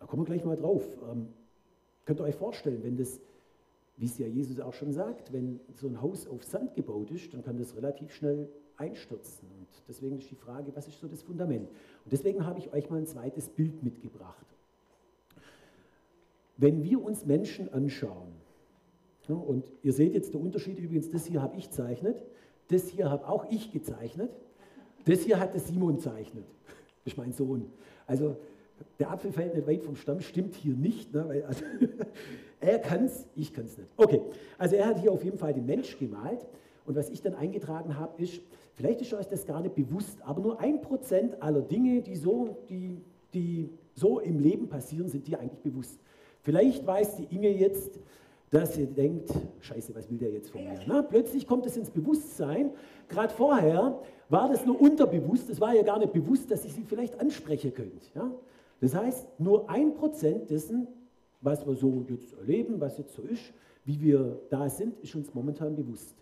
da 0.00 0.06
kommen 0.06 0.22
wir 0.22 0.26
gleich 0.26 0.44
mal 0.44 0.56
drauf. 0.56 0.84
Ähm, 1.10 1.28
könnt 2.04 2.20
ihr 2.20 2.24
euch 2.24 2.34
vorstellen, 2.34 2.82
wenn 2.82 2.96
das 2.96 3.20
wie 3.98 4.06
es 4.06 4.16
ja 4.18 4.26
Jesus 4.26 4.60
auch 4.60 4.72
schon 4.72 4.92
sagt, 4.92 5.32
wenn 5.32 5.60
so 5.74 5.88
ein 5.88 6.00
Haus 6.00 6.26
auf 6.28 6.44
Sand 6.44 6.74
gebaut 6.74 7.10
ist, 7.10 7.34
dann 7.34 7.42
kann 7.42 7.58
das 7.58 7.76
relativ 7.76 8.14
schnell 8.14 8.48
einstürzen. 8.78 9.48
Und 9.58 9.68
deswegen 9.88 10.18
ist 10.18 10.30
die 10.30 10.36
Frage, 10.36 10.74
was 10.74 10.88
ist 10.88 11.00
so 11.00 11.06
das 11.06 11.22
Fundament? 11.22 11.68
Und 11.68 12.12
deswegen 12.12 12.46
habe 12.46 12.58
ich 12.58 12.72
euch 12.72 12.88
mal 12.90 12.98
ein 12.98 13.06
zweites 13.06 13.48
Bild 13.48 13.82
mitgebracht. 13.82 14.46
Wenn 16.56 16.82
wir 16.82 17.02
uns 17.02 17.24
Menschen 17.24 17.72
anschauen, 17.72 18.32
und 19.28 19.70
ihr 19.82 19.92
seht 19.92 20.14
jetzt 20.14 20.32
den 20.32 20.40
Unterschied 20.40 20.78
übrigens, 20.78 21.10
das 21.10 21.26
hier 21.26 21.42
habe 21.42 21.56
ich 21.56 21.68
gezeichnet, 21.68 22.22
das 22.68 22.88
hier 22.88 23.10
habe 23.10 23.28
auch 23.28 23.50
ich 23.50 23.70
gezeichnet, 23.72 24.30
das 25.04 25.20
hier 25.20 25.38
hat 25.38 25.52
der 25.52 25.60
Simon 25.60 25.98
zeichnet, 25.98 26.44
das 27.04 27.12
ist 27.12 27.18
mein 27.18 27.32
Sohn. 27.32 27.70
Also 28.06 28.36
der 28.98 29.10
Apfel 29.10 29.32
fällt 29.32 29.54
nicht 29.54 29.66
weit 29.66 29.82
vom 29.82 29.96
Stamm, 29.96 30.20
stimmt 30.20 30.54
hier 30.54 30.74
nicht. 30.74 31.12
Ne? 31.12 31.24
Weil, 31.28 31.44
also, 31.44 31.64
er 32.60 32.78
kann 32.78 33.04
es, 33.04 33.26
ich 33.34 33.52
kann 33.52 33.64
es 33.64 33.76
nicht. 33.76 33.92
Okay, 33.96 34.20
also 34.56 34.76
er 34.76 34.86
hat 34.86 35.00
hier 35.00 35.12
auf 35.12 35.24
jeden 35.24 35.38
Fall 35.38 35.54
den 35.54 35.66
Mensch 35.66 35.98
gemalt. 35.98 36.46
Und 36.86 36.96
was 36.96 37.10
ich 37.10 37.20
dann 37.20 37.34
eingetragen 37.34 37.98
habe, 37.98 38.22
ist, 38.22 38.40
vielleicht 38.78 39.00
ist 39.02 39.12
euch 39.12 39.26
das 39.26 39.44
gar 39.44 39.60
nicht 39.60 39.74
bewusst, 39.74 40.22
aber 40.22 40.40
nur 40.40 40.60
ein 40.60 40.80
Prozent 40.80 41.42
aller 41.42 41.62
Dinge, 41.62 42.00
die 42.00 42.14
so, 42.14 42.56
die, 42.68 43.02
die 43.34 43.68
so 43.92 44.20
im 44.20 44.38
Leben 44.38 44.68
passieren, 44.68 45.08
sind 45.08 45.26
dir 45.26 45.40
eigentlich 45.40 45.60
bewusst. 45.60 45.98
Vielleicht 46.42 46.86
weiß 46.86 47.16
die 47.16 47.34
Inge 47.34 47.50
jetzt, 47.50 47.98
dass 48.50 48.78
ihr 48.78 48.86
denkt, 48.86 49.30
scheiße, 49.60 49.94
was 49.96 50.08
will 50.08 50.18
der 50.18 50.30
jetzt 50.30 50.50
von 50.50 50.62
mir? 50.62 50.78
Na, 50.86 51.02
plötzlich 51.02 51.46
kommt 51.46 51.66
es 51.66 51.76
ins 51.76 51.90
Bewusstsein. 51.90 52.70
Gerade 53.08 53.34
vorher 53.34 54.00
war 54.28 54.48
das 54.48 54.64
nur 54.64 54.80
unterbewusst, 54.80 55.50
es 55.50 55.60
war 55.60 55.74
ja 55.74 55.82
gar 55.82 55.98
nicht 55.98 56.12
bewusst, 56.12 56.48
dass 56.50 56.64
ich 56.64 56.72
sie 56.72 56.84
vielleicht 56.84 57.20
ansprechen 57.20 57.74
könnte. 57.74 57.98
Ja? 58.14 58.30
Das 58.80 58.94
heißt, 58.94 59.40
nur 59.40 59.68
ein 59.68 59.94
Prozent 59.94 60.50
dessen, 60.50 60.86
was 61.40 61.66
wir 61.66 61.74
so 61.74 62.06
jetzt 62.08 62.32
erleben, 62.34 62.80
was 62.80 62.96
jetzt 62.96 63.14
so 63.14 63.22
ist, 63.22 63.52
wie 63.84 64.00
wir 64.00 64.40
da 64.50 64.68
sind, 64.68 64.98
ist 65.00 65.16
uns 65.16 65.34
momentan 65.34 65.74
bewusst. 65.74 66.14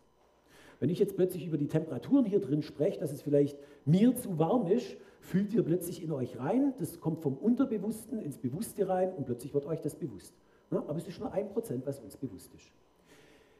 Wenn 0.80 0.90
ich 0.90 0.98
jetzt 0.98 1.16
plötzlich 1.16 1.46
über 1.46 1.56
die 1.56 1.68
Temperaturen 1.68 2.24
hier 2.24 2.40
drin 2.40 2.62
spreche, 2.62 3.00
dass 3.00 3.12
es 3.12 3.22
vielleicht 3.22 3.58
mir 3.84 4.14
zu 4.16 4.38
warm 4.38 4.66
ist, 4.66 4.96
fühlt 5.20 5.52
ihr 5.54 5.62
plötzlich 5.62 6.02
in 6.02 6.12
euch 6.12 6.38
rein, 6.38 6.74
das 6.78 7.00
kommt 7.00 7.22
vom 7.22 7.36
Unterbewussten 7.36 8.20
ins 8.20 8.38
Bewusste 8.38 8.88
rein 8.88 9.12
und 9.14 9.26
plötzlich 9.26 9.54
wird 9.54 9.66
euch 9.66 9.80
das 9.80 9.94
bewusst. 9.94 10.34
Ja, 10.70 10.78
aber 10.78 10.98
es 10.98 11.08
ist 11.08 11.18
nur 11.20 11.32
ein 11.32 11.48
Prozent, 11.48 11.86
was 11.86 12.00
uns 12.00 12.16
bewusst 12.16 12.52
ist. 12.54 12.70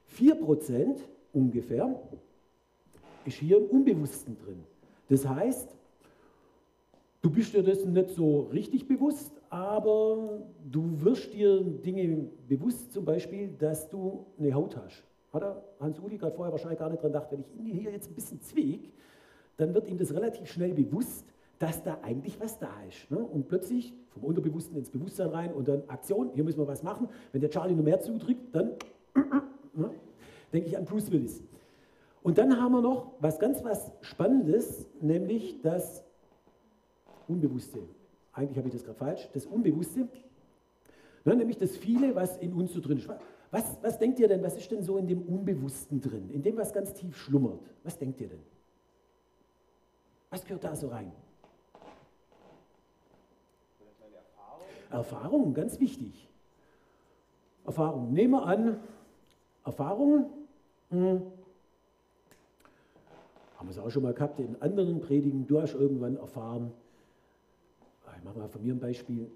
Vier 0.06 0.34
Prozent 0.34 1.00
ungefähr 1.32 2.00
ist 3.24 3.38
hier 3.38 3.58
im 3.58 3.64
Unbewussten 3.64 4.36
drin. 4.38 4.62
Das 5.08 5.26
heißt, 5.26 5.76
Du 7.26 7.32
bist 7.32 7.52
dir 7.54 7.64
dessen 7.64 7.92
nicht 7.92 8.10
so 8.10 8.42
richtig 8.52 8.86
bewusst, 8.86 9.32
aber 9.50 10.44
du 10.70 11.02
wirst 11.02 11.34
dir 11.34 11.60
Dinge 11.60 12.28
bewusst, 12.46 12.92
zum 12.92 13.04
Beispiel, 13.04 13.48
dass 13.58 13.88
du 13.88 14.26
eine 14.38 14.54
Haut 14.54 14.76
hast. 14.76 15.02
Hat 15.32 15.42
er 15.42 15.62
Hans-Uli 15.80 16.18
gerade 16.18 16.34
vorher 16.34 16.52
wahrscheinlich 16.52 16.78
gar 16.78 16.90
nicht 16.90 17.02
dran 17.02 17.12
gedacht, 17.12 17.28
wenn 17.30 17.40
ich 17.40 17.54
ihn 17.56 17.66
hier 17.66 17.90
jetzt 17.90 18.10
ein 18.10 18.14
bisschen 18.14 18.40
zwieg, 18.40 18.92
dann 19.56 19.74
wird 19.74 19.88
ihm 19.88 19.98
das 19.98 20.12
relativ 20.14 20.50
schnell 20.50 20.72
bewusst, 20.72 21.24
dass 21.58 21.82
da 21.82 21.98
eigentlich 22.02 22.38
was 22.40 22.58
da 22.58 22.70
ist. 22.88 23.10
Ne? 23.10 23.18
Und 23.18 23.48
plötzlich 23.48 23.94
vom 24.10 24.24
Unterbewussten 24.24 24.76
ins 24.76 24.90
Bewusstsein 24.90 25.28
rein 25.28 25.52
und 25.52 25.68
dann 25.68 25.82
Aktion, 25.88 26.30
hier 26.34 26.44
müssen 26.44 26.58
wir 26.58 26.66
was 26.66 26.82
machen. 26.82 27.08
Wenn 27.32 27.40
der 27.40 27.50
Charlie 27.50 27.74
noch 27.74 27.84
mehr 27.84 28.00
zudrückt, 28.00 28.54
dann 28.54 28.72
ne? 29.74 29.90
denke 30.52 30.68
ich 30.68 30.76
an 30.76 30.84
Bruce 30.84 31.10
Willis. 31.10 31.42
Und 32.22 32.38
dann 32.38 32.60
haben 32.60 32.72
wir 32.72 32.82
noch 32.82 33.12
was 33.20 33.38
ganz 33.38 33.62
was 33.64 33.92
Spannendes, 34.00 34.86
nämlich 35.00 35.60
dass 35.62 36.02
Unbewusste. 37.28 37.80
Eigentlich 38.32 38.58
habe 38.58 38.68
ich 38.68 38.74
das 38.74 38.84
gerade 38.84 38.98
falsch. 38.98 39.28
Das 39.32 39.46
Unbewusste, 39.46 40.08
ja, 41.24 41.34
nämlich 41.34 41.56
das 41.56 41.76
Viele, 41.76 42.14
was 42.14 42.36
in 42.36 42.52
uns 42.52 42.72
so 42.72 42.80
drin 42.80 42.98
ist. 42.98 43.08
Was, 43.50 43.76
was 43.82 43.98
denkt 43.98 44.18
ihr 44.18 44.28
denn, 44.28 44.42
was 44.42 44.56
ist 44.56 44.70
denn 44.70 44.82
so 44.82 44.96
in 44.98 45.06
dem 45.06 45.22
Unbewussten 45.22 46.00
drin? 46.00 46.30
In 46.30 46.42
dem, 46.42 46.56
was 46.56 46.72
ganz 46.72 46.92
tief 46.92 47.16
schlummert? 47.16 47.60
Was 47.84 47.96
denkt 47.96 48.20
ihr 48.20 48.28
denn? 48.28 48.42
Was 50.30 50.44
gehört 50.44 50.64
da 50.64 50.74
so 50.74 50.88
rein? 50.88 51.12
Erfahrung, 54.90 55.54
ganz 55.54 55.78
wichtig. 55.80 56.28
Erfahrung. 57.64 58.12
Nehmen 58.12 58.32
wir 58.32 58.46
an, 58.46 58.80
Erfahrung, 59.64 60.30
hm, 60.90 61.22
haben 63.56 63.68
wir 63.68 63.70
es 63.70 63.78
auch 63.78 63.90
schon 63.90 64.02
mal 64.02 64.14
gehabt 64.14 64.38
in 64.38 64.60
anderen 64.62 65.00
Predigen, 65.00 65.46
du 65.46 65.60
hast 65.60 65.74
irgendwann 65.74 66.16
erfahren, 66.16 66.72
ich 68.16 68.24
mache 68.24 68.38
mal 68.38 68.48
von 68.48 68.62
mir 68.62 68.74
ein 68.74 68.78
Beispiel, 68.78 69.30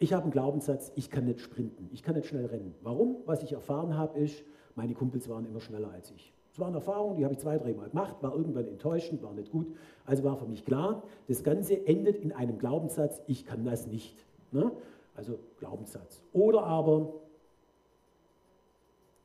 ich 0.00 0.14
habe 0.14 0.24
einen 0.24 0.32
Glaubenssatz, 0.32 0.90
ich 0.96 1.10
kann 1.10 1.26
nicht 1.26 1.40
sprinten, 1.40 1.90
ich 1.92 2.02
kann 2.02 2.16
nicht 2.16 2.26
schnell 2.26 2.46
rennen. 2.46 2.74
Warum? 2.82 3.18
Was 3.26 3.42
ich 3.42 3.52
erfahren 3.52 3.96
habe, 3.96 4.18
ist, 4.18 4.42
meine 4.74 4.94
Kumpels 4.94 5.28
waren 5.28 5.44
immer 5.44 5.60
schneller 5.60 5.90
als 5.92 6.10
ich. 6.10 6.32
Es 6.52 6.58
war 6.58 6.68
eine 6.68 6.78
Erfahrung, 6.78 7.16
die 7.16 7.24
habe 7.24 7.34
ich 7.34 7.40
zwei, 7.40 7.58
dreimal 7.58 7.90
gemacht, 7.90 8.16
war 8.22 8.34
irgendwann 8.34 8.66
enttäuschend, 8.66 9.22
war 9.22 9.34
nicht 9.34 9.52
gut. 9.52 9.66
Also 10.06 10.24
war 10.24 10.36
für 10.36 10.46
mich 10.46 10.64
klar, 10.64 11.02
das 11.28 11.44
Ganze 11.44 11.86
endet 11.86 12.16
in 12.16 12.32
einem 12.32 12.58
Glaubenssatz, 12.58 13.20
ich 13.26 13.44
kann 13.44 13.62
das 13.64 13.86
nicht. 13.86 14.16
Ne? 14.52 14.72
Also 15.14 15.38
Glaubenssatz. 15.58 16.22
Oder 16.32 16.64
aber, 16.64 17.12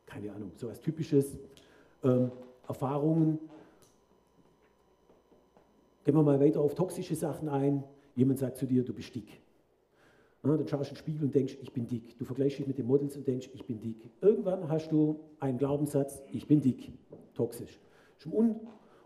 keine 0.06 0.34
Ahnung, 0.34 0.52
so 0.58 0.68
etwas 0.68 0.82
Typisches, 0.82 1.38
ähm, 2.04 2.32
Erfahrungen. 2.68 3.40
Gehen 6.04 6.16
wir 6.16 6.22
mal 6.22 6.40
weiter 6.40 6.60
auf 6.60 6.76
toxische 6.76 7.16
Sachen 7.16 7.48
ein. 7.48 7.84
Jemand 8.16 8.40
sagt 8.40 8.58
zu 8.58 8.66
dir, 8.66 8.84
du 8.84 8.94
bist 8.94 9.16
dick. 9.16 9.45
Ja, 10.46 10.58
dann 10.58 10.68
schaust 10.68 10.92
du 10.92 10.94
in 10.94 10.96
den 10.96 10.98
Spiegel 10.98 11.24
und 11.24 11.36
denkst, 11.36 11.58
ich 11.62 11.74
bin 11.74 11.88
dick. 11.88 12.18
Du 12.18 12.26
vergleichst 12.26 12.60
dich 12.60 12.68
mit 12.68 12.78
den 12.78 12.86
Models 12.86 13.18
und 13.18 13.28
denkst, 13.28 13.50
ich 13.54 13.66
bin 13.66 13.82
dick. 13.82 14.10
Irgendwann 14.22 14.70
hast 14.70 14.92
du 14.92 15.20
einen 15.40 15.58
Glaubenssatz, 15.58 16.22
ich 16.32 16.48
bin 16.48 16.62
dick. 16.62 16.92
Toxisch. 17.34 17.80
Schon 18.18 18.34
un 18.34 18.56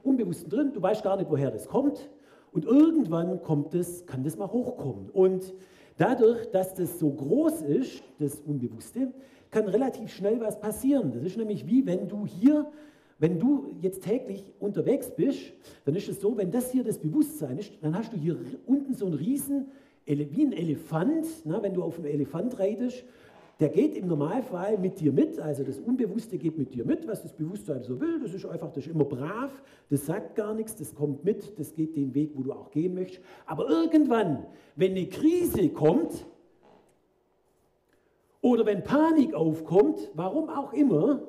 Unbewussten 0.01 0.50
drin, 0.50 0.72
du 0.74 0.81
weißt 0.81 1.03
gar 1.03 1.17
nicht, 1.17 1.29
woher 1.29 1.51
das 1.51 1.67
kommt. 1.67 2.10
Und 2.53 2.65
irgendwann 2.65 3.41
kommt 3.41 3.74
es, 3.74 4.05
kann 4.05 4.24
das 4.24 4.38
mal 4.38 4.50
hochkommen. 4.50 5.10
Und 5.10 5.53
dadurch, 5.98 6.50
dass 6.51 6.74
das 6.74 7.00
so 7.00 7.12
groß 7.12 7.63
ist, 7.63 8.01
das 8.17 8.39
Unbewusste, 8.39 9.12
kann 9.51 9.67
relativ 9.67 10.10
schnell 10.10 10.39
was 10.39 10.60
passieren. 10.60 11.12
Das 11.12 11.24
ist 11.24 11.38
nämlich 11.38 11.67
wie 11.67 11.86
wenn 11.86 12.08
du 12.08 12.25
hier 12.25 12.72
wenn 13.19 13.38
du 13.38 13.75
jetzt 13.81 14.03
täglich 14.03 14.46
unterwegs 14.60 15.12
bist, 15.13 15.51
dann 15.84 15.93
ist 15.93 16.08
es 16.08 16.22
so, 16.22 16.38
wenn 16.38 16.51
das 16.51 16.72
hier 16.72 16.86
das 16.86 16.98
Bewusstsein 16.98 17.58
ist, 17.58 17.74
dann 17.81 17.93
hast 17.93 18.13
du 18.13 18.17
hier 18.17 18.38
unten 18.65 18.93
so 18.93 19.05
einen 19.05 19.15
riesen, 19.15 19.67
wie 20.09 20.45
ein 20.45 20.53
Elefant, 20.53 21.25
na, 21.45 21.61
wenn 21.61 21.73
du 21.73 21.83
auf 21.83 21.97
einem 21.97 22.07
Elefant 22.07 22.57
reitest, 22.57 23.03
der 23.59 23.69
geht 23.69 23.95
im 23.95 24.07
Normalfall 24.07 24.77
mit 24.77 24.99
dir 24.99 25.11
mit, 25.11 25.37
also 25.39 25.63
das 25.63 25.79
Unbewusste 25.79 26.37
geht 26.37 26.57
mit 26.57 26.73
dir 26.73 26.85
mit, 26.85 27.07
was 27.07 27.21
das 27.21 27.33
Bewusstsein 27.33 27.83
so 27.83 27.99
will, 27.99 28.19
das 28.21 28.33
ist 28.33 28.45
einfach, 28.45 28.69
das 28.71 28.85
ist 28.85 28.93
immer 28.93 29.03
brav, 29.03 29.51
das 29.89 30.05
sagt 30.05 30.35
gar 30.35 30.53
nichts, 30.53 30.75
das 30.77 30.95
kommt 30.95 31.25
mit, 31.25 31.59
das 31.59 31.75
geht 31.75 31.95
den 31.95 32.15
Weg, 32.15 32.31
wo 32.35 32.43
du 32.43 32.53
auch 32.53 32.71
gehen 32.71 32.95
möchtest. 32.95 33.21
Aber 33.45 33.69
irgendwann, 33.69 34.45
wenn 34.75 34.91
eine 34.91 35.07
Krise 35.07 35.69
kommt 35.69 36.25
oder 38.41 38.65
wenn 38.65 38.83
Panik 38.83 39.33
aufkommt, 39.33 40.09
warum 40.15 40.49
auch 40.49 40.71
immer, 40.71 41.27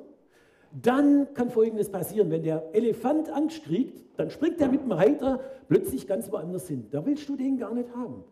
dann 0.81 1.33
kann 1.33 1.49
Folgendes 1.49 1.89
passieren. 1.89 2.31
Wenn 2.31 2.43
der 2.43 2.73
Elefant 2.73 3.29
Angst 3.29 3.63
kriegt, 3.63 4.01
dann 4.17 4.29
springt 4.29 4.61
er 4.61 4.69
mit 4.69 4.81
dem 4.81 4.93
Reiter 4.93 5.41
plötzlich 5.67 6.07
ganz 6.07 6.31
woanders 6.31 6.67
hin. 6.69 6.87
Da 6.91 7.05
willst 7.05 7.27
du 7.27 7.35
den 7.35 7.57
gar 7.57 7.73
nicht 7.73 7.93
haben. 7.93 8.23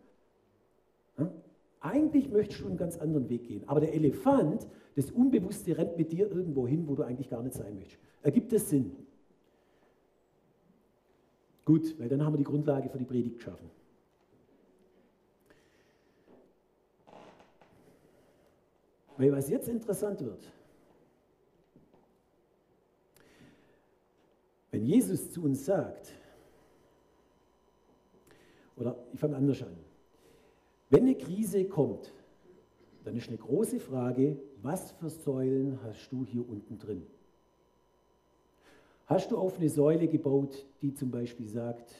Eigentlich 1.82 2.30
möchtest 2.30 2.62
du 2.62 2.68
einen 2.68 2.78
ganz 2.78 2.98
anderen 2.98 3.30
Weg 3.30 3.46
gehen. 3.46 3.64
Aber 3.68 3.80
der 3.80 3.94
Elefant, 3.94 4.68
das 4.96 5.12
Unbewusste, 5.12 5.78
rennt 5.78 5.98
mit 5.98 6.12
dir 6.12 6.30
irgendwo 6.30 6.68
hin, 6.68 6.88
wo 6.88 6.96
du 6.96 7.04
eigentlich 7.04 7.30
gar 7.30 7.42
nicht 7.42 7.56
sein 7.56 7.76
möchtest. 7.76 8.00
Ergibt 8.22 8.52
es 8.54 8.70
Sinn? 8.70 8.96
Gut, 11.64 11.98
weil 12.00 12.10
dann 12.10 12.24
haben 12.24 12.34
wir 12.34 12.38
die 12.38 12.44
Grundlage 12.44 12.90
für 12.90 12.98
die 12.98 13.06
Predigt 13.06 13.38
geschaffen. 13.38 13.70
Weil 19.18 19.32
was 19.32 19.50
jetzt 19.50 19.70
interessant 19.70 20.24
wird, 20.24 20.52
Wenn 24.72 24.86
Jesus 24.86 25.32
zu 25.32 25.44
uns 25.44 25.66
sagt, 25.66 26.14
oder 28.76 28.96
ich 29.12 29.20
fange 29.20 29.36
anders 29.36 29.62
an, 29.62 29.76
wenn 30.90 31.04
eine 31.04 31.16
Krise 31.16 31.66
kommt, 31.66 32.12
dann 33.04 33.16
ist 33.16 33.28
eine 33.28 33.38
große 33.38 33.80
Frage, 33.80 34.38
was 34.62 34.92
für 34.92 35.10
Säulen 35.10 35.80
hast 35.84 36.12
du 36.12 36.26
hier 36.26 36.48
unten 36.48 36.78
drin? 36.78 37.06
Hast 39.06 39.32
du 39.32 39.38
auf 39.38 39.58
eine 39.58 39.70
Säule 39.70 40.08
gebaut, 40.08 40.66
die 40.82 40.94
zum 40.94 41.10
Beispiel 41.10 41.48
sagt, 41.48 41.96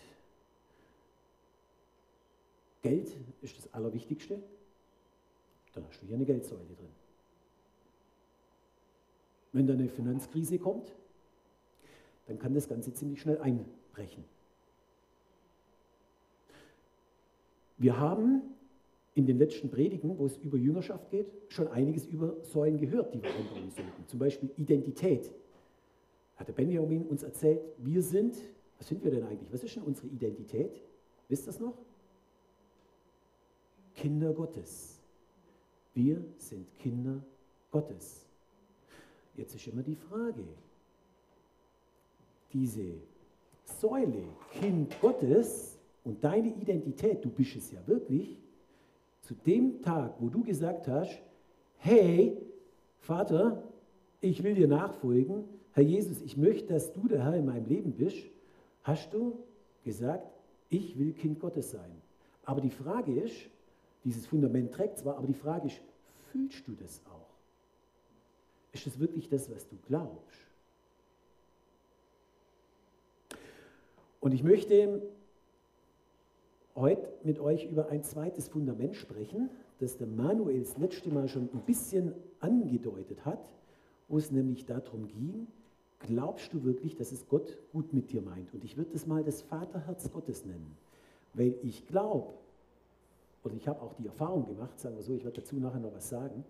Geld 2.82 3.16
ist 3.42 3.58
das 3.58 3.74
Allerwichtigste? 3.74 4.42
Dann 5.74 5.86
hast 5.88 6.02
du 6.02 6.06
hier 6.06 6.16
eine 6.16 6.26
Geldsäule 6.26 6.76
drin. 6.76 6.90
Wenn 9.52 9.66
dann 9.66 9.80
eine 9.80 9.90
Finanzkrise 9.90 10.60
kommt, 10.60 10.94
dann 12.28 12.38
kann 12.38 12.54
das 12.54 12.68
Ganze 12.68 12.94
ziemlich 12.94 13.22
schnell 13.22 13.40
einbrechen. 13.40 14.24
Wir 17.78 17.98
haben 17.98 18.44
in 19.16 19.26
den 19.26 19.38
letzten 19.38 19.70
Predigen, 19.70 20.18
wo 20.18 20.26
es 20.26 20.38
über 20.38 20.58
Jüngerschaft 20.58 21.10
geht, 21.10 21.28
schon 21.48 21.68
einiges 21.68 22.06
über 22.06 22.36
Säulen 22.44 22.78
gehört, 22.78 23.14
die 23.14 23.22
wir 23.22 23.30
einbauen 23.30 23.72
sollten. 23.72 24.08
Zum 24.08 24.20
Beispiel 24.20 24.50
Identität. 24.58 25.32
Hat 26.36 26.48
der 26.48 26.54
Benjamin 26.54 27.06
uns 27.06 27.24
erzählt, 27.24 27.62
wir 27.78 28.02
sind, 28.02 28.38
was 28.78 28.88
sind 28.88 29.04
wir 29.04 29.12
denn 29.12 29.24
eigentlich? 29.24 29.52
Was 29.52 29.64
ist 29.64 29.76
denn 29.76 29.84
unsere 29.84 30.08
Identität? 30.08 30.82
Wisst 31.28 31.44
ihr 31.44 31.48
das 31.48 31.60
noch? 31.60 31.78
Kinder 33.96 34.32
Gottes. 34.34 35.00
Wir 35.94 36.24
sind 36.38 36.66
Kinder 36.78 37.22
Gottes. 37.72 38.26
Jetzt 39.36 39.56
ist 39.56 39.68
immer 39.68 39.84
die 39.84 39.96
Frage, 39.96 40.44
diese 42.54 42.94
Säule, 43.66 44.24
Kind 44.60 45.00
Gottes 45.02 45.78
und 46.04 46.24
deine 46.24 46.56
Identität, 46.56 47.24
du 47.24 47.30
bist 47.30 47.56
es 47.56 47.72
ja 47.72 47.86
wirklich, 47.86 48.38
zu 49.30 49.36
dem 49.46 49.84
Tag, 49.84 50.16
wo 50.18 50.28
du 50.28 50.44
gesagt 50.44 50.88
hast, 50.88 51.22
hey, 51.78 52.36
Vater, 52.98 53.62
ich 54.22 54.42
will 54.42 54.56
dir 54.56 54.68
nachfolgen, 54.68 55.44
Herr 55.74 55.84
Jesus, 55.84 56.20
ich 56.24 56.36
möchte, 56.36 56.74
dass 56.74 56.92
du 56.94 57.08
der 57.08 57.24
Herr 57.24 57.36
in 57.36 57.46
meinem 57.46 57.68
Leben 57.68 57.92
bist, 57.92 58.18
hast 58.82 59.14
du 59.14 59.38
gesagt, 59.86 60.26
ich 60.70 60.98
will 60.98 61.14
Kind 61.14 61.40
Gottes 61.40 61.70
sein. 61.70 61.92
Aber 62.44 62.60
die 62.60 62.72
Frage 62.72 63.22
ist, 63.22 63.36
dieses 64.04 64.26
Fundament 64.26 64.74
trägt 64.74 64.98
zwar, 64.98 65.18
aber 65.18 65.28
die 65.28 65.36
Frage 65.36 65.68
ist, 65.68 65.80
fühlst 66.32 66.68
du 66.68 66.72
das 66.72 67.00
auch? 67.06 67.30
Ist 68.74 68.88
das 68.88 68.98
wirklich 68.98 69.30
das, 69.30 69.48
was 69.52 69.68
du 69.68 69.78
glaubst? 69.88 70.40
Und 74.22 74.34
ich 74.34 74.42
möchte 74.42 75.04
heute 76.76 77.08
mit 77.24 77.40
euch 77.40 77.66
über 77.70 77.90
ein 77.90 78.04
zweites 78.04 78.48
Fundament 78.48 78.96
sprechen, 78.96 79.50
das 79.80 79.98
der 79.98 80.08
Manuel 80.08 80.62
das 80.62 80.78
letzte 80.78 81.10
Mal 81.10 81.28
schon 81.28 81.50
ein 81.54 81.62
bisschen 81.66 82.14
angedeutet 82.40 83.26
hat, 83.26 83.50
wo 84.08 84.18
es 84.18 84.32
nämlich 84.32 84.66
darum 84.66 85.08
ging, 85.08 85.48
glaubst 86.00 86.54
du 86.54 86.64
wirklich, 86.64 86.96
dass 86.96 87.12
es 87.12 87.28
Gott 87.28 87.58
gut 87.72 87.94
mit 87.94 88.12
dir 88.12 88.22
meint? 88.22 88.54
Und 88.54 88.64
ich 88.64 88.78
würde 88.78 88.92
das 88.94 89.06
mal 89.06 89.24
das 89.24 89.42
Vaterherz 89.42 90.12
Gottes 90.12 90.46
nennen, 90.46 90.78
weil 91.34 91.56
ich 91.64 91.86
glaube, 91.88 92.34
oder 93.44 93.56
ich 93.56 93.68
habe 93.68 93.82
auch 93.82 93.94
die 93.94 94.08
Erfahrung 94.08 94.46
gemacht, 94.46 94.80
sagen 94.80 94.96
wir 94.96 95.04
so, 95.04 95.14
ich 95.14 95.24
werde 95.24 95.42
dazu 95.42 95.56
nachher 95.58 95.80
noch 95.80 95.94
was 95.94 96.10
sagen, 96.10 96.44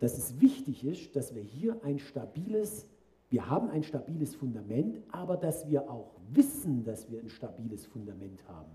dass 0.00 0.18
es 0.18 0.40
wichtig 0.40 0.84
ist, 0.84 1.16
dass 1.16 1.34
wir 1.34 1.42
hier 1.42 1.82
ein 1.82 1.98
stabiles 1.98 2.86
wir 3.28 3.48
haben 3.50 3.70
ein 3.70 3.82
stabiles 3.82 4.34
Fundament, 4.34 4.98
aber 5.10 5.36
dass 5.36 5.68
wir 5.68 5.90
auch 5.90 6.12
wissen, 6.30 6.84
dass 6.84 7.10
wir 7.10 7.20
ein 7.20 7.28
stabiles 7.28 7.86
Fundament 7.86 8.46
haben. 8.48 8.70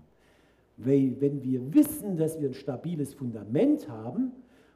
Weil 0.76 1.20
wenn 1.20 1.42
wir 1.42 1.74
wissen, 1.74 2.16
dass 2.16 2.40
wir 2.40 2.48
ein 2.48 2.54
stabiles 2.54 3.14
Fundament 3.14 3.88
haben 3.88 4.32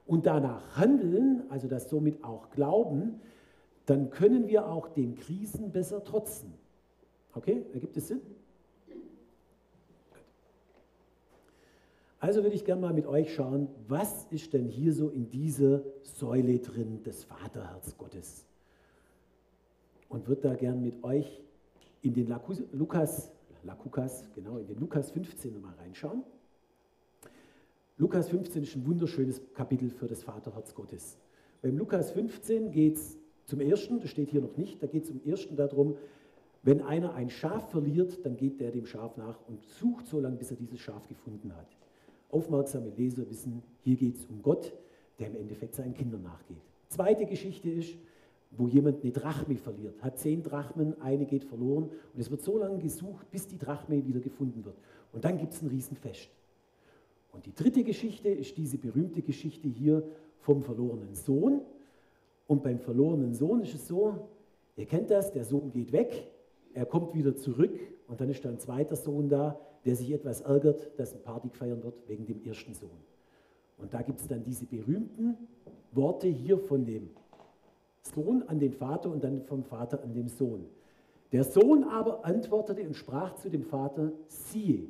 und 0.06 0.26
danach 0.26 0.76
handeln, 0.76 1.42
also 1.48 1.68
das 1.68 1.88
somit 1.88 2.22
auch 2.22 2.50
glauben, 2.50 3.20
dann 3.86 4.10
können 4.10 4.48
wir 4.48 4.68
auch 4.68 4.88
den 4.88 5.14
Krisen 5.14 5.72
besser 5.72 6.02
trotzen. 6.04 6.52
Okay, 7.34 7.64
ergibt 7.72 7.96
es 7.96 8.08
Sinn? 8.08 8.20
Also 12.18 12.42
würde 12.42 12.56
ich 12.56 12.64
gerne 12.64 12.80
mal 12.80 12.94
mit 12.94 13.06
euch 13.06 13.34
schauen, 13.34 13.68
was 13.88 14.26
ist 14.30 14.52
denn 14.52 14.66
hier 14.66 14.92
so 14.92 15.10
in 15.10 15.30
dieser 15.30 15.82
Säule 16.02 16.58
drin 16.58 17.02
des 17.04 17.24
Vaterherz 17.24 17.96
Gottes? 17.96 18.46
und 20.08 20.28
würde 20.28 20.42
da 20.42 20.54
gern 20.54 20.82
mit 20.82 21.02
euch 21.04 21.40
in 22.02 22.14
den 22.14 22.34
Lukas, 22.72 23.30
Lakukas, 23.66 24.24
genau, 24.34 24.58
in 24.58 24.66
den 24.66 24.78
Lukas 24.78 25.10
15 25.10 25.52
nochmal 25.52 25.74
reinschauen. 25.74 26.22
Lukas 27.98 28.28
15 28.28 28.62
ist 28.62 28.76
ein 28.76 28.86
wunderschönes 28.86 29.40
Kapitel 29.54 29.90
für 29.90 30.06
das 30.06 30.22
Vaterherz 30.22 30.74
Gottes. 30.74 31.18
Beim 31.62 31.76
Lukas 31.76 32.10
15 32.12 32.70
geht 32.70 32.96
es 32.96 33.18
zum 33.46 33.60
ersten, 33.60 34.00
das 34.00 34.10
steht 34.10 34.30
hier 34.30 34.40
noch 34.40 34.56
nicht, 34.56 34.82
da 34.82 34.86
geht 34.86 35.04
es 35.04 35.08
zum 35.08 35.20
ersten 35.24 35.56
darum, 35.56 35.96
wenn 36.62 36.82
einer 36.82 37.14
ein 37.14 37.30
Schaf 37.30 37.70
verliert, 37.70 38.24
dann 38.24 38.36
geht 38.36 38.60
der 38.60 38.72
dem 38.72 38.86
Schaf 38.86 39.16
nach 39.16 39.38
und 39.46 39.62
sucht 39.62 40.06
so 40.06 40.20
lange, 40.20 40.36
bis 40.36 40.50
er 40.50 40.56
dieses 40.56 40.80
Schaf 40.80 41.06
gefunden 41.08 41.54
hat. 41.56 41.68
Aufmerksame 42.30 42.90
Leser 42.96 43.28
wissen, 43.30 43.62
hier 43.82 43.96
geht 43.96 44.16
es 44.16 44.26
um 44.26 44.42
Gott, 44.42 44.72
der 45.18 45.28
im 45.28 45.36
Endeffekt 45.36 45.74
seinen 45.74 45.94
Kindern 45.94 46.22
nachgeht. 46.22 46.60
Zweite 46.88 47.24
Geschichte 47.24 47.70
ist, 47.70 47.96
wo 48.50 48.68
jemand 48.68 49.02
eine 49.02 49.12
Drachme 49.12 49.56
verliert, 49.56 50.02
hat 50.02 50.18
zehn 50.18 50.42
Drachmen, 50.42 51.00
eine 51.00 51.26
geht 51.26 51.44
verloren 51.44 51.84
und 51.84 52.20
es 52.20 52.30
wird 52.30 52.42
so 52.42 52.58
lange 52.58 52.78
gesucht, 52.78 53.30
bis 53.30 53.46
die 53.46 53.58
Drachme 53.58 54.04
wieder 54.06 54.20
gefunden 54.20 54.64
wird. 54.64 54.76
Und 55.12 55.24
dann 55.24 55.38
gibt 55.38 55.52
es 55.52 55.62
ein 55.62 55.68
Riesenfest. 55.68 56.30
Und 57.32 57.44
die 57.44 57.54
dritte 57.54 57.84
Geschichte 57.84 58.28
ist 58.28 58.56
diese 58.56 58.78
berühmte 58.78 59.20
Geschichte 59.22 59.68
hier 59.68 60.02
vom 60.40 60.62
verlorenen 60.62 61.14
Sohn. 61.14 61.60
Und 62.46 62.62
beim 62.62 62.78
verlorenen 62.78 63.34
Sohn 63.34 63.60
ist 63.60 63.74
es 63.74 63.88
so, 63.88 64.28
ihr 64.76 64.86
kennt 64.86 65.10
das, 65.10 65.32
der 65.32 65.44
Sohn 65.44 65.70
geht 65.70 65.92
weg, 65.92 66.28
er 66.72 66.86
kommt 66.86 67.14
wieder 67.14 67.34
zurück 67.36 67.78
und 68.06 68.20
dann 68.20 68.30
ist 68.30 68.44
da 68.44 68.48
ein 68.48 68.58
zweiter 68.58 68.96
Sohn 68.96 69.28
da, 69.28 69.58
der 69.84 69.96
sich 69.96 70.12
etwas 70.12 70.40
ärgert, 70.42 70.98
dass 70.98 71.14
ein 71.14 71.22
Party 71.22 71.48
feiern 71.48 71.82
wird 71.82 71.94
wegen 72.08 72.26
dem 72.26 72.42
ersten 72.44 72.74
Sohn. 72.74 72.90
Und 73.78 73.92
da 73.92 74.02
gibt 74.02 74.20
es 74.20 74.28
dann 74.28 74.42
diese 74.42 74.66
berühmten 74.66 75.36
Worte 75.92 76.28
hier 76.28 76.58
von 76.58 76.84
dem 76.84 77.10
Sohn 78.14 78.42
an 78.46 78.58
den 78.58 78.72
Vater 78.72 79.10
und 79.10 79.24
dann 79.24 79.42
vom 79.42 79.64
Vater 79.64 80.02
an 80.02 80.12
den 80.12 80.28
Sohn. 80.28 80.66
Der 81.32 81.44
Sohn 81.44 81.84
aber 81.84 82.24
antwortete 82.24 82.82
und 82.82 82.94
sprach 82.94 83.34
zu 83.34 83.50
dem 83.50 83.64
Vater, 83.64 84.12
siehe, 84.28 84.88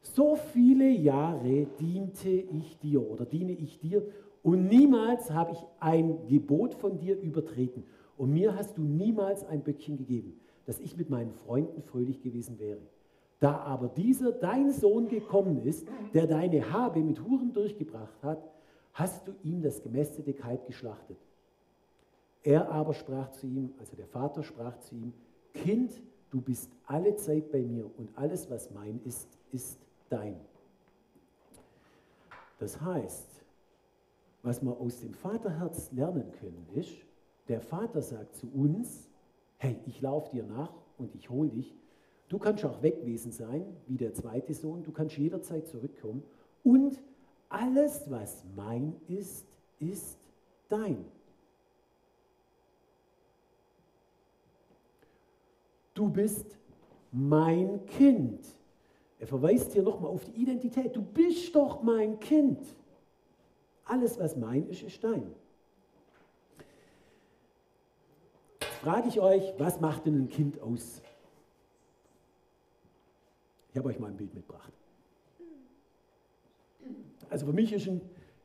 so 0.00 0.36
viele 0.36 0.88
Jahre 0.88 1.66
diente 1.78 2.30
ich 2.30 2.78
dir 2.78 3.08
oder 3.08 3.24
diene 3.24 3.52
ich 3.52 3.78
dir 3.78 4.02
und 4.42 4.68
niemals 4.68 5.30
habe 5.30 5.52
ich 5.52 5.64
ein 5.80 6.26
Gebot 6.26 6.74
von 6.74 6.98
dir 6.98 7.18
übertreten. 7.20 7.84
Und 8.16 8.32
mir 8.32 8.56
hast 8.56 8.76
du 8.76 8.82
niemals 8.82 9.44
ein 9.44 9.62
Böckchen 9.62 9.96
gegeben, 9.96 10.40
dass 10.66 10.80
ich 10.80 10.96
mit 10.96 11.10
meinen 11.10 11.32
Freunden 11.32 11.82
fröhlich 11.82 12.20
gewesen 12.20 12.58
wäre. 12.58 12.80
Da 13.40 13.56
aber 13.58 13.88
dieser 13.88 14.30
dein 14.30 14.70
Sohn 14.70 15.08
gekommen 15.08 15.62
ist, 15.62 15.88
der 16.14 16.26
deine 16.26 16.72
Habe 16.72 17.00
mit 17.00 17.24
Huren 17.24 17.52
durchgebracht 17.52 18.22
hat, 18.22 18.48
hast 18.92 19.26
du 19.26 19.32
ihm 19.42 19.62
das 19.62 19.82
gemästete 19.82 20.32
Kalb 20.32 20.66
geschlachtet. 20.66 21.16
Er 22.42 22.70
aber 22.70 22.94
sprach 22.94 23.30
zu 23.30 23.46
ihm, 23.46 23.72
also 23.78 23.96
der 23.96 24.06
Vater 24.06 24.42
sprach 24.42 24.78
zu 24.80 24.94
ihm, 24.94 25.12
Kind, 25.52 25.92
du 26.30 26.40
bist 26.40 26.70
alle 26.86 27.14
Zeit 27.16 27.52
bei 27.52 27.62
mir 27.62 27.90
und 27.98 28.16
alles, 28.16 28.50
was 28.50 28.70
mein 28.70 29.00
ist, 29.04 29.28
ist 29.52 29.78
dein. 30.08 30.40
Das 32.58 32.80
heißt, 32.80 33.28
was 34.42 34.62
wir 34.62 34.72
aus 34.80 35.00
dem 35.00 35.14
Vaterherz 35.14 35.92
lernen 35.92 36.32
können, 36.32 36.66
ist, 36.74 36.92
der 37.48 37.60
Vater 37.60 38.02
sagt 38.02 38.34
zu 38.36 38.48
uns, 38.52 39.08
hey, 39.58 39.78
ich 39.86 40.00
laufe 40.00 40.30
dir 40.30 40.44
nach 40.44 40.72
und 40.98 41.14
ich 41.14 41.30
hole 41.30 41.50
dich. 41.50 41.76
Du 42.28 42.38
kannst 42.38 42.64
auch 42.64 42.82
wegwesen 42.82 43.30
sein, 43.30 43.64
wie 43.86 43.96
der 43.96 44.14
zweite 44.14 44.54
Sohn, 44.54 44.82
du 44.82 44.90
kannst 44.90 45.16
jederzeit 45.16 45.66
zurückkommen 45.68 46.22
und 46.64 47.00
alles, 47.48 48.10
was 48.10 48.44
mein 48.56 48.94
ist, 49.06 49.46
ist 49.78 50.18
dein. 50.68 51.04
Du 55.94 56.08
bist 56.08 56.56
mein 57.10 57.84
Kind. 57.86 58.44
Er 59.18 59.26
verweist 59.26 59.72
hier 59.72 59.82
nochmal 59.82 60.10
auf 60.10 60.24
die 60.24 60.32
Identität. 60.32 60.96
Du 60.96 61.02
bist 61.02 61.54
doch 61.54 61.82
mein 61.82 62.18
Kind. 62.18 62.58
Alles, 63.84 64.18
was 64.18 64.36
mein 64.36 64.68
ist, 64.68 64.82
ist 64.82 65.04
dein. 65.04 65.32
Jetzt 68.60 68.74
frage 68.80 69.08
ich 69.08 69.20
euch, 69.20 69.54
was 69.58 69.80
macht 69.80 70.06
denn 70.06 70.24
ein 70.24 70.28
Kind 70.28 70.60
aus? 70.60 71.02
Ich 73.70 73.78
habe 73.78 73.88
euch 73.88 73.98
mal 73.98 74.08
ein 74.08 74.16
Bild 74.16 74.34
mitgebracht. 74.34 74.72
Also 77.30 77.46
für 77.46 77.52
mich 77.52 77.72
ist 77.72 77.86
ein 77.86 78.00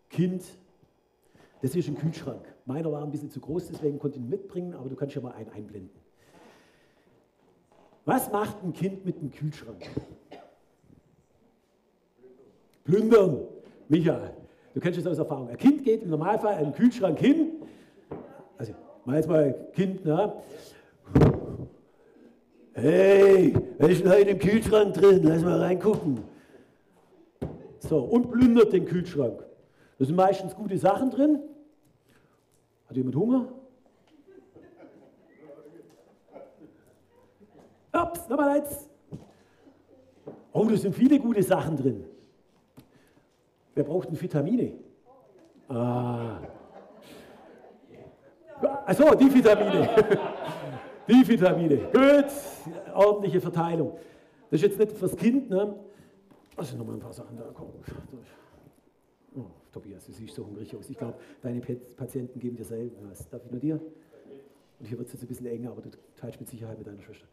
Kind, 0.10 0.44
das 1.62 1.76
ist 1.76 1.88
ein 1.88 1.96
Kühlschrank. 1.96 2.46
Meiner 2.66 2.92
war 2.92 3.04
ein 3.04 3.12
bisschen 3.12 3.30
zu 3.30 3.40
groß, 3.40 3.68
deswegen 3.68 4.00
konnte 4.00 4.18
ich 4.18 4.24
ihn 4.24 4.30
mitbringen, 4.30 4.74
aber 4.74 4.90
du 4.90 4.96
kannst 4.96 5.16
ja 5.16 5.22
mal 5.22 5.34
einen 5.34 5.50
einblenden. 5.50 6.07
Was 8.08 8.32
macht 8.32 8.64
ein 8.64 8.72
Kind 8.72 9.04
mit 9.06 9.18
einem 9.18 9.34
Kühlschrank? 9.34 9.86
Plündern. 12.86 13.42
Michael, 13.90 14.32
du 14.74 14.80
kennst 14.80 14.98
das 14.98 15.08
aus 15.08 15.18
Erfahrung. 15.18 15.50
Ein 15.50 15.58
Kind 15.58 15.84
geht 15.84 16.04
im 16.04 16.12
Normalfall 16.12 16.58
den 16.64 16.72
Kühlschrank 16.72 17.20
hin. 17.20 17.52
Also, 18.58 18.74
mal 19.04 19.18
jetzt 19.18 19.28
mal 19.28 19.54
Kind, 19.74 20.06
na. 20.06 20.42
Hey, 22.72 23.54
was 23.78 23.90
ist 23.90 24.06
denn 24.06 24.12
heute 24.12 24.30
im 24.30 24.40
Kühlschrank 24.40 24.94
drin? 24.94 25.24
Lass 25.24 25.42
mal 25.44 25.60
reingucken. 25.60 26.20
So, 27.80 28.00
und 28.00 28.32
plündert 28.32 28.72
den 28.72 28.86
Kühlschrank. 28.86 29.44
Da 30.00 30.06
sind 30.06 30.16
meistens 30.16 30.56
gute 30.56 30.78
Sachen 30.78 31.12
drin. 31.12 31.40
Hat 32.88 32.96
jemand 32.96 33.18
Hunger? 33.18 33.50
Ups, 37.98 38.30
nochmal 38.30 38.50
eins. 38.50 38.90
Oh, 40.54 40.66
da 40.66 40.78
sind 40.78 40.96
viele 40.96 41.20
gute 41.20 41.44
Sachen 41.44 41.78
drin. 41.78 42.04
Wer 43.76 43.84
braucht 43.84 44.10
denn 44.10 44.20
Vitamine? 44.20 44.74
Ah. 45.70 46.40
Achso, 48.86 49.14
die 49.16 49.34
Vitamine. 49.34 49.90
Die 51.08 51.26
Vitamine. 51.26 51.78
Gut, 51.78 52.26
ordentliche 52.94 53.40
Verteilung. 53.40 53.94
Das 54.50 54.62
ist 54.62 54.64
jetzt 54.64 54.80
nicht 54.80 54.92
fürs 54.98 55.16
Kind, 55.16 55.50
ne? 55.50 55.74
Also 56.58 56.76
nochmal 56.76 56.96
ein 56.96 57.00
paar 57.00 57.14
Sachen 57.14 57.38
da. 57.38 57.46
Komm. 57.54 57.68
Oh, 59.36 59.46
Tobias, 59.72 60.06
du 60.06 60.12
siehst 60.12 60.36
so 60.36 60.46
hungrig 60.46 60.76
aus. 60.76 60.90
Ich 60.90 60.98
glaube, 60.98 61.18
deine 61.42 61.62
Patienten 61.62 62.40
geben 62.40 62.58
dir 62.58 62.66
selten 62.66 63.10
was. 63.10 63.30
Darf 63.30 63.42
ich 63.46 63.52
nur 63.52 63.60
dir? 63.62 63.80
Und 64.80 64.86
hier 64.86 64.98
wird 64.98 65.08
es 65.08 65.14
jetzt 65.14 65.24
ein 65.24 65.28
bisschen 65.28 65.46
enger, 65.46 65.72
aber 65.72 65.82
du 65.82 65.90
teilst 66.18 66.40
mit 66.40 66.50
Sicherheit 66.50 66.78
mit 66.78 66.88
deiner 66.88 67.02
Schwester. 67.02 67.26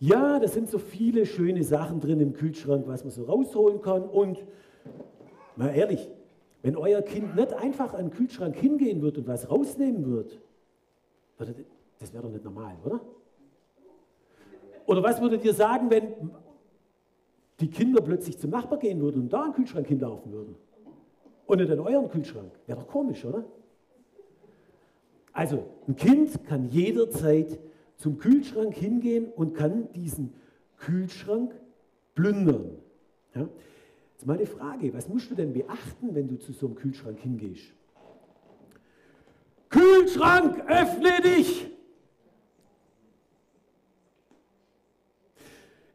Ja, 0.00 0.38
da 0.38 0.48
sind 0.48 0.68
so 0.68 0.78
viele 0.78 1.24
schöne 1.24 1.62
Sachen 1.62 2.00
drin 2.00 2.20
im 2.20 2.32
Kühlschrank, 2.32 2.86
was 2.86 3.04
man 3.04 3.10
so 3.10 3.24
rausholen 3.24 3.80
kann. 3.80 4.02
Und 4.02 4.44
Mal 5.56 5.74
ehrlich, 5.74 6.10
wenn 6.62 6.76
euer 6.76 7.02
Kind 7.02 7.36
nicht 7.36 7.52
einfach 7.52 7.94
an 7.94 8.06
den 8.06 8.10
Kühlschrank 8.10 8.56
hingehen 8.56 9.02
wird 9.02 9.18
und 9.18 9.26
was 9.26 9.50
rausnehmen 9.50 10.06
wird, 10.10 10.38
das 11.98 12.12
wäre 12.12 12.22
doch 12.22 12.30
nicht 12.30 12.44
normal, 12.44 12.76
oder? 12.84 13.00
Oder 14.86 15.02
was 15.02 15.20
würdet 15.20 15.44
ihr 15.44 15.54
sagen, 15.54 15.90
wenn 15.90 16.30
die 17.60 17.70
Kinder 17.70 18.00
plötzlich 18.00 18.38
zum 18.38 18.50
Nachbar 18.50 18.78
gehen 18.78 19.00
würden 19.00 19.22
und 19.22 19.32
da 19.32 19.44
den 19.44 19.52
Kühlschrank 19.52 19.86
hinlaufen 19.86 20.32
würden? 20.32 20.56
Und 21.46 21.58
nicht 21.58 21.70
an 21.70 21.80
euren 21.80 22.08
Kühlschrank? 22.08 22.50
Wäre 22.66 22.80
doch 22.80 22.88
komisch, 22.88 23.24
oder? 23.24 23.44
Also, 25.32 25.64
ein 25.86 25.96
Kind 25.96 26.44
kann 26.46 26.68
jederzeit 26.70 27.58
zum 27.96 28.18
Kühlschrank 28.18 28.74
hingehen 28.74 29.28
und 29.34 29.54
kann 29.54 29.92
diesen 29.92 30.34
Kühlschrank 30.78 31.54
plündern. 32.14 32.78
Ja? 33.34 33.48
Jetzt 34.12 34.26
meine 34.26 34.46
Frage, 34.46 34.92
was 34.94 35.08
musst 35.08 35.30
du 35.30 35.34
denn 35.34 35.52
beachten, 35.52 36.14
wenn 36.14 36.28
du 36.28 36.38
zu 36.38 36.52
so 36.52 36.66
einem 36.66 36.76
Kühlschrank 36.76 37.18
hingehst? 37.18 37.72
Kühlschrank, 39.68 40.62
öffne 40.68 41.20
dich! 41.22 41.70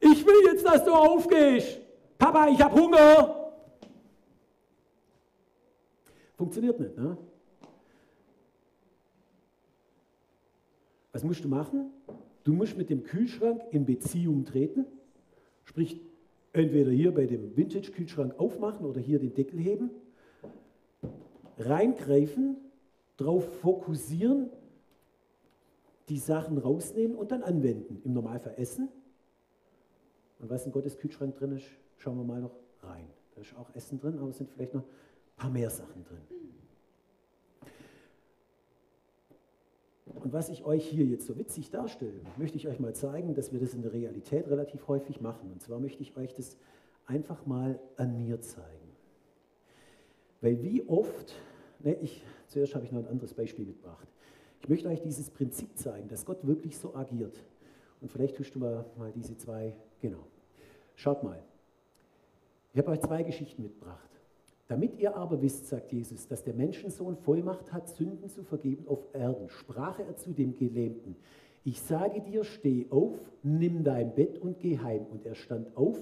Ich 0.02 0.26
will 0.26 0.52
jetzt, 0.52 0.66
dass 0.66 0.84
du 0.84 0.92
aufgehst. 0.92 1.80
Papa, 2.18 2.48
ich 2.50 2.62
habe 2.62 2.76
Hunger. 2.80 3.54
Funktioniert 6.38 6.80
nicht, 6.80 6.98
ne? 6.98 7.18
Was 11.12 11.24
musst 11.24 11.44
du 11.44 11.48
machen? 11.48 11.92
Du 12.44 12.54
musst 12.54 12.78
mit 12.78 12.90
dem 12.90 13.04
Kühlschrank 13.04 13.62
in 13.72 13.86
Beziehung 13.86 14.46
treten, 14.46 14.86
sprich 15.66 16.00
entweder 16.54 16.92
hier 16.92 17.14
bei 17.14 17.26
dem 17.26 17.56
Vintage-Kühlschrank 17.56 18.40
aufmachen 18.40 18.86
oder 18.86 19.00
hier 19.00 19.20
den 19.20 19.34
Deckel 19.34 19.60
heben, 19.60 19.90
reingreifen, 21.58 22.58
darauf 23.18 23.46
fokussieren, 23.60 24.50
die 26.08 26.18
Sachen 26.18 26.58
rausnehmen 26.58 27.16
und 27.16 27.32
dann 27.32 27.44
anwenden. 27.44 28.02
Im 28.04 28.14
Normalfall 28.14 28.56
essen. 28.58 28.90
Und 30.40 30.50
was 30.50 30.66
in 30.66 30.72
Gottes 30.72 30.98
Kühlschrank 30.98 31.36
drin 31.36 31.52
ist, 31.52 31.68
schauen 31.98 32.18
wir 32.18 32.24
mal 32.24 32.42
noch 32.42 32.56
rein. 32.82 33.06
Da 33.36 33.42
ist 33.42 33.56
auch 33.58 33.74
Essen 33.76 34.00
drin, 34.00 34.18
aber 34.18 34.30
es 34.30 34.38
sind 34.38 34.50
vielleicht 34.50 34.74
noch 34.74 34.84
ein 34.84 35.36
paar 35.38 35.50
mehr 35.50 35.70
Sachen 35.70 36.04
drin. 36.06 36.22
Und 40.16 40.34
was 40.34 40.50
ich 40.50 40.66
euch 40.66 40.86
hier 40.86 41.06
jetzt 41.06 41.28
so 41.28 41.38
witzig 41.38 41.70
darstelle, 41.70 42.20
möchte 42.38 42.58
ich 42.58 42.68
euch 42.68 42.80
mal 42.80 42.94
zeigen, 42.94 43.36
dass 43.36 43.52
wir 43.54 43.60
das 43.60 43.74
in 43.74 43.82
der 43.82 43.94
Realität 43.94 44.48
relativ 44.48 44.88
häufig 44.88 45.22
machen. 45.22 45.52
Und 45.52 45.62
zwar 45.62 45.80
möchte 45.80 46.02
ich 46.02 46.18
euch 46.18 46.34
das 46.34 46.58
einfach 47.06 47.46
mal 47.46 47.80
an 47.98 48.18
mir 48.18 48.42
zeigen. 48.42 48.90
Weil 50.42 50.62
wie 50.64 50.88
oft, 50.88 51.36
ne, 51.80 51.96
ich, 52.02 52.24
zuerst 52.48 52.76
habe 52.76 52.86
ich 52.86 52.92
noch 52.92 53.00
ein 53.00 53.08
anderes 53.08 53.34
Beispiel 53.34 53.66
mitgebracht. 53.66 54.08
Ich 54.62 54.70
möchte 54.70 54.90
euch 54.90 55.02
dieses 55.02 55.30
Prinzip 55.30 55.78
zeigen, 55.78 56.08
dass 56.10 56.26
Gott 56.26 56.46
wirklich 56.46 56.78
so 56.78 56.96
agiert. 56.96 57.38
Und 58.02 58.12
vielleicht 58.12 58.36
tust 58.36 58.56
du 58.56 58.60
mal, 58.60 58.86
mal 58.98 59.12
diese 59.12 59.38
zwei, 59.38 59.76
genau. 60.02 60.26
Schaut 60.96 61.24
mal. 61.24 61.42
Ich 62.74 62.80
habe 62.80 62.92
euch 62.92 63.02
zwei 63.02 63.24
Geschichten 63.24 63.64
mitgebracht. 63.64 64.09
Damit 64.70 65.00
ihr 65.00 65.16
aber 65.16 65.42
wisst, 65.42 65.68
sagt 65.68 65.92
Jesus, 65.92 66.28
dass 66.28 66.44
der 66.44 66.54
Menschensohn 66.54 67.18
Vollmacht 67.18 67.74
hat, 67.74 67.90
Sünden 67.90 68.30
zu 68.30 68.44
vergeben 68.44 68.88
auf 68.88 69.00
Erden, 69.14 69.50
sprach 69.50 69.98
er 69.98 70.16
zu 70.16 70.32
dem 70.32 70.56
Gelähmten, 70.56 71.16
ich 71.66 71.82
sage 71.82 72.22
dir, 72.22 72.44
steh 72.44 72.86
auf, 72.92 73.16
nimm 73.42 73.84
dein 73.84 74.14
Bett 74.14 74.38
und 74.38 74.60
geh 74.60 74.78
heim. 74.78 75.08
Und 75.12 75.26
er 75.26 75.34
stand 75.36 75.76
auf, 75.76 75.98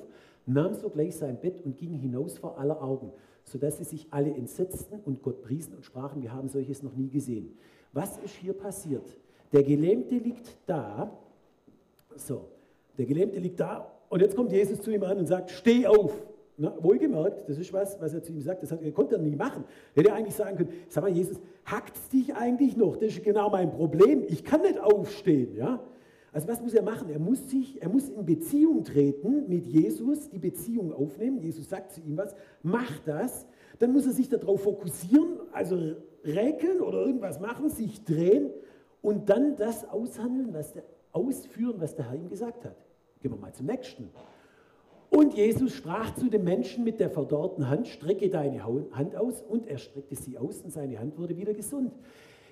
nahm 0.45 0.73
sogleich 0.73 1.15
sein 1.15 1.39
Bett 1.39 1.63
und 1.63 1.77
ging 1.77 1.93
hinaus 1.93 2.37
vor 2.37 2.59
aller 2.59 2.81
Augen, 2.83 3.11
sodass 3.43 3.77
sie 3.77 3.85
sich 3.85 4.07
alle 4.11 4.33
entsetzten 4.33 4.99
und 4.99 5.23
Gott 5.23 5.41
priesen 5.41 5.73
und 5.75 5.85
sprachen, 5.85 6.21
wir 6.21 6.33
haben 6.33 6.49
solches 6.49 6.83
noch 6.83 6.93
nie 6.93 7.09
gesehen. 7.09 7.57
Was 7.93 8.17
ist 8.17 8.35
hier 8.35 8.53
passiert? 8.53 9.17
Der 9.53 9.63
Gelähmte 9.63 10.15
liegt 10.15 10.57
da, 10.65 11.17
so, 12.17 12.49
der 12.97 13.05
Gelähmte 13.05 13.39
liegt 13.39 13.61
da 13.61 13.91
und 14.09 14.21
jetzt 14.21 14.35
kommt 14.35 14.51
Jesus 14.51 14.81
zu 14.81 14.91
ihm 14.91 15.03
an 15.03 15.17
und 15.17 15.25
sagt, 15.25 15.51
steh 15.51 15.87
auf. 15.87 16.13
Na, 16.59 16.75
wohlgemerkt, 16.81 17.47
das 17.47 17.59
ist 17.59 17.71
was, 17.71 18.01
was 18.01 18.15
er 18.15 18.23
zu 18.23 18.31
ihm 18.31 18.41
sagt, 18.41 18.63
das 18.63 18.71
hat, 18.71 18.81
er 18.81 18.91
konnte 18.91 19.15
er 19.15 19.21
nicht 19.21 19.37
machen. 19.37 19.63
Er 19.93 20.01
hätte 20.01 20.13
eigentlich 20.13 20.33
sagen 20.33 20.57
können, 20.57 20.73
sag 20.89 21.03
mal, 21.03 21.11
Jesus, 21.11 21.39
hackt 21.65 22.11
dich 22.11 22.33
eigentlich 22.33 22.75
noch? 22.75 22.97
Das 22.97 23.09
ist 23.09 23.23
genau 23.23 23.51
mein 23.51 23.69
Problem. 23.69 24.23
Ich 24.27 24.43
kann 24.43 24.61
nicht 24.61 24.79
aufstehen. 24.79 25.55
Ja? 25.55 25.79
Also 26.31 26.47
was 26.47 26.59
muss 26.59 26.73
er 26.73 26.81
machen? 26.81 27.11
Er 27.11 27.19
muss, 27.19 27.47
sich, 27.49 27.79
er 27.79 27.89
muss 27.89 28.09
in 28.09 28.25
Beziehung 28.25 28.83
treten 28.83 29.47
mit 29.47 29.67
Jesus, 29.67 30.29
die 30.29 30.39
Beziehung 30.39 30.93
aufnehmen. 30.93 31.37
Jesus 31.39 31.69
sagt 31.69 31.91
zu 31.91 32.01
ihm 32.01 32.17
was, 32.17 32.35
mach 32.63 32.99
das. 33.05 33.45
Dann 33.77 33.93
muss 33.93 34.07
er 34.07 34.13
sich 34.13 34.27
darauf 34.27 34.63
fokussieren, 34.63 35.39
also 35.51 35.95
räkeln 36.23 36.81
oder 36.81 37.05
irgendwas 37.05 37.39
machen, 37.39 37.69
sich 37.69 38.03
drehen 38.03 38.49
und 39.03 39.29
dann 39.29 39.55
das 39.57 39.87
aushandeln, 39.87 40.53
was 40.53 40.73
der, 40.73 40.83
ausführen, 41.11 41.75
was 41.77 41.95
der 41.95 42.09
Herr 42.09 42.17
ihm 42.17 42.29
gesagt 42.29 42.65
hat. 42.65 42.75
Gehen 43.21 43.31
wir 43.31 43.37
mal 43.37 43.53
zum 43.53 43.67
nächsten. 43.67 44.09
Und 45.09 45.35
Jesus 45.35 45.73
sprach 45.73 46.13
zu 46.15 46.29
dem 46.29 46.43
Menschen 46.43 46.83
mit 46.83 46.99
der 46.99 47.09
verdorrten 47.09 47.69
Hand, 47.69 47.87
strecke 47.87 48.29
deine 48.29 48.65
Hand 48.65 49.15
aus. 49.15 49.41
Und 49.41 49.67
er 49.67 49.77
streckte 49.77 50.15
sie 50.15 50.37
aus 50.37 50.61
und 50.61 50.71
seine 50.71 50.99
Hand 50.99 51.17
wurde 51.17 51.37
wieder 51.37 51.53
gesund. 51.53 51.93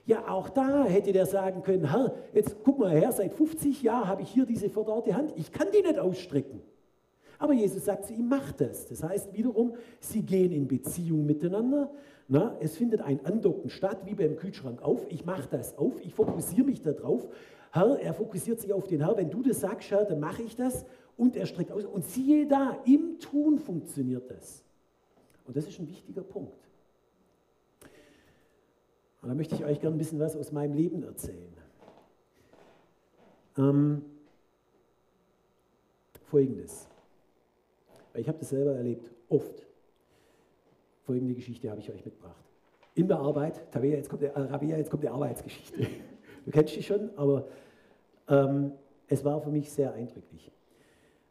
Ja, 0.05 0.27
auch 0.27 0.49
da 0.49 0.85
hätte 0.85 1.11
der 1.11 1.25
sagen 1.25 1.63
können, 1.63 1.89
Herr, 1.89 2.13
jetzt 2.33 2.57
guck 2.63 2.77
mal 2.79 2.91
her, 2.91 3.11
seit 3.11 3.33
50 3.33 3.81
Jahren 3.81 4.07
habe 4.07 4.21
ich 4.21 4.29
hier 4.29 4.45
diese 4.45 4.69
verdorrte 4.69 5.15
Hand, 5.15 5.33
ich 5.35 5.51
kann 5.51 5.67
die 5.75 5.81
nicht 5.81 5.97
ausstrecken. 5.97 6.61
Aber 7.39 7.53
Jesus 7.53 7.85
sagt 7.85 8.05
zu 8.05 8.13
ihm, 8.13 8.29
mach 8.29 8.51
das. 8.53 8.87
Das 8.87 9.03
heißt 9.03 9.33
wiederum, 9.33 9.73
sie 9.99 10.21
gehen 10.21 10.51
in 10.51 10.67
Beziehung 10.67 11.25
miteinander. 11.25 11.91
Na, 12.27 12.55
es 12.59 12.77
findet 12.77 13.01
ein 13.01 13.23
Andocken 13.25 13.69
statt, 13.69 13.99
wie 14.05 14.15
beim 14.15 14.35
Kühlschrank 14.35 14.81
auf. 14.81 15.05
Ich 15.09 15.25
mache 15.25 15.47
das 15.49 15.77
auf, 15.77 15.93
ich 16.03 16.13
fokussiere 16.13 16.65
mich 16.65 16.81
darauf. 16.81 17.27
Herr, 17.71 17.99
er 17.99 18.13
fokussiert 18.13 18.61
sich 18.61 18.71
auf 18.71 18.87
den 18.87 19.01
Herr. 19.01 19.17
Wenn 19.17 19.29
du 19.29 19.43
das 19.43 19.59
sagst, 19.59 19.91
Herr, 19.91 20.05
dann 20.05 20.19
mache 20.19 20.43
ich 20.43 20.55
das 20.55 20.85
und 21.17 21.36
er 21.36 21.45
streckt 21.45 21.71
aus. 21.71 21.86
Und 21.86 22.06
siehe 22.06 22.47
da, 22.47 22.78
im 22.86 23.19
Tun 23.19 23.60
funktioniert 23.60 24.30
das. 24.30 24.63
Und 25.45 25.56
das 25.56 25.67
ist 25.67 25.80
ein 25.80 25.88
wichtiger 25.88 26.23
Punkt. 26.23 26.67
Und 29.21 29.30
da 29.30 29.36
möchte 29.36 29.56
ich 29.56 29.65
euch 29.65 29.80
gerne 29.80 29.95
ein 29.95 29.99
bisschen 29.99 30.19
was 30.19 30.36
aus 30.36 30.51
meinem 30.51 30.73
Leben 30.75 31.04
erzählen. 31.04 31.54
Ähm, 33.58 34.04
Folgendes. 36.25 36.88
Ich 38.13 38.28
habe 38.28 38.38
das 38.39 38.49
selber 38.49 38.75
erlebt, 38.75 39.10
oft. 39.30 39.65
Folgende 41.06 41.34
Geschichte 41.34 41.69
habe 41.69 41.80
ich 41.80 41.89
euch 41.89 42.04
mitgebracht. 42.04 42.43
In 42.95 43.08
der 43.08 43.19
Arbeit, 43.19 43.71
Tabea, 43.71 43.97
jetzt 43.97 44.10
kommt 44.10 44.21
der, 44.21 44.36
äh, 44.36 44.41
Rabea, 44.41 44.78
jetzt 44.78 44.89
kommt 44.89 45.04
die 45.04 45.10
Arbeitsgeschichte. 45.10 45.88
Du 46.45 46.51
kennst 46.51 46.75
die 46.75 46.84
schon, 46.84 47.10
aber 47.15 47.47
ähm, 48.28 48.71
es 49.08 49.25
war 49.25 49.41
für 49.41 49.49
mich 49.49 49.71
sehr 49.71 49.91
eindrücklich. 49.93 50.51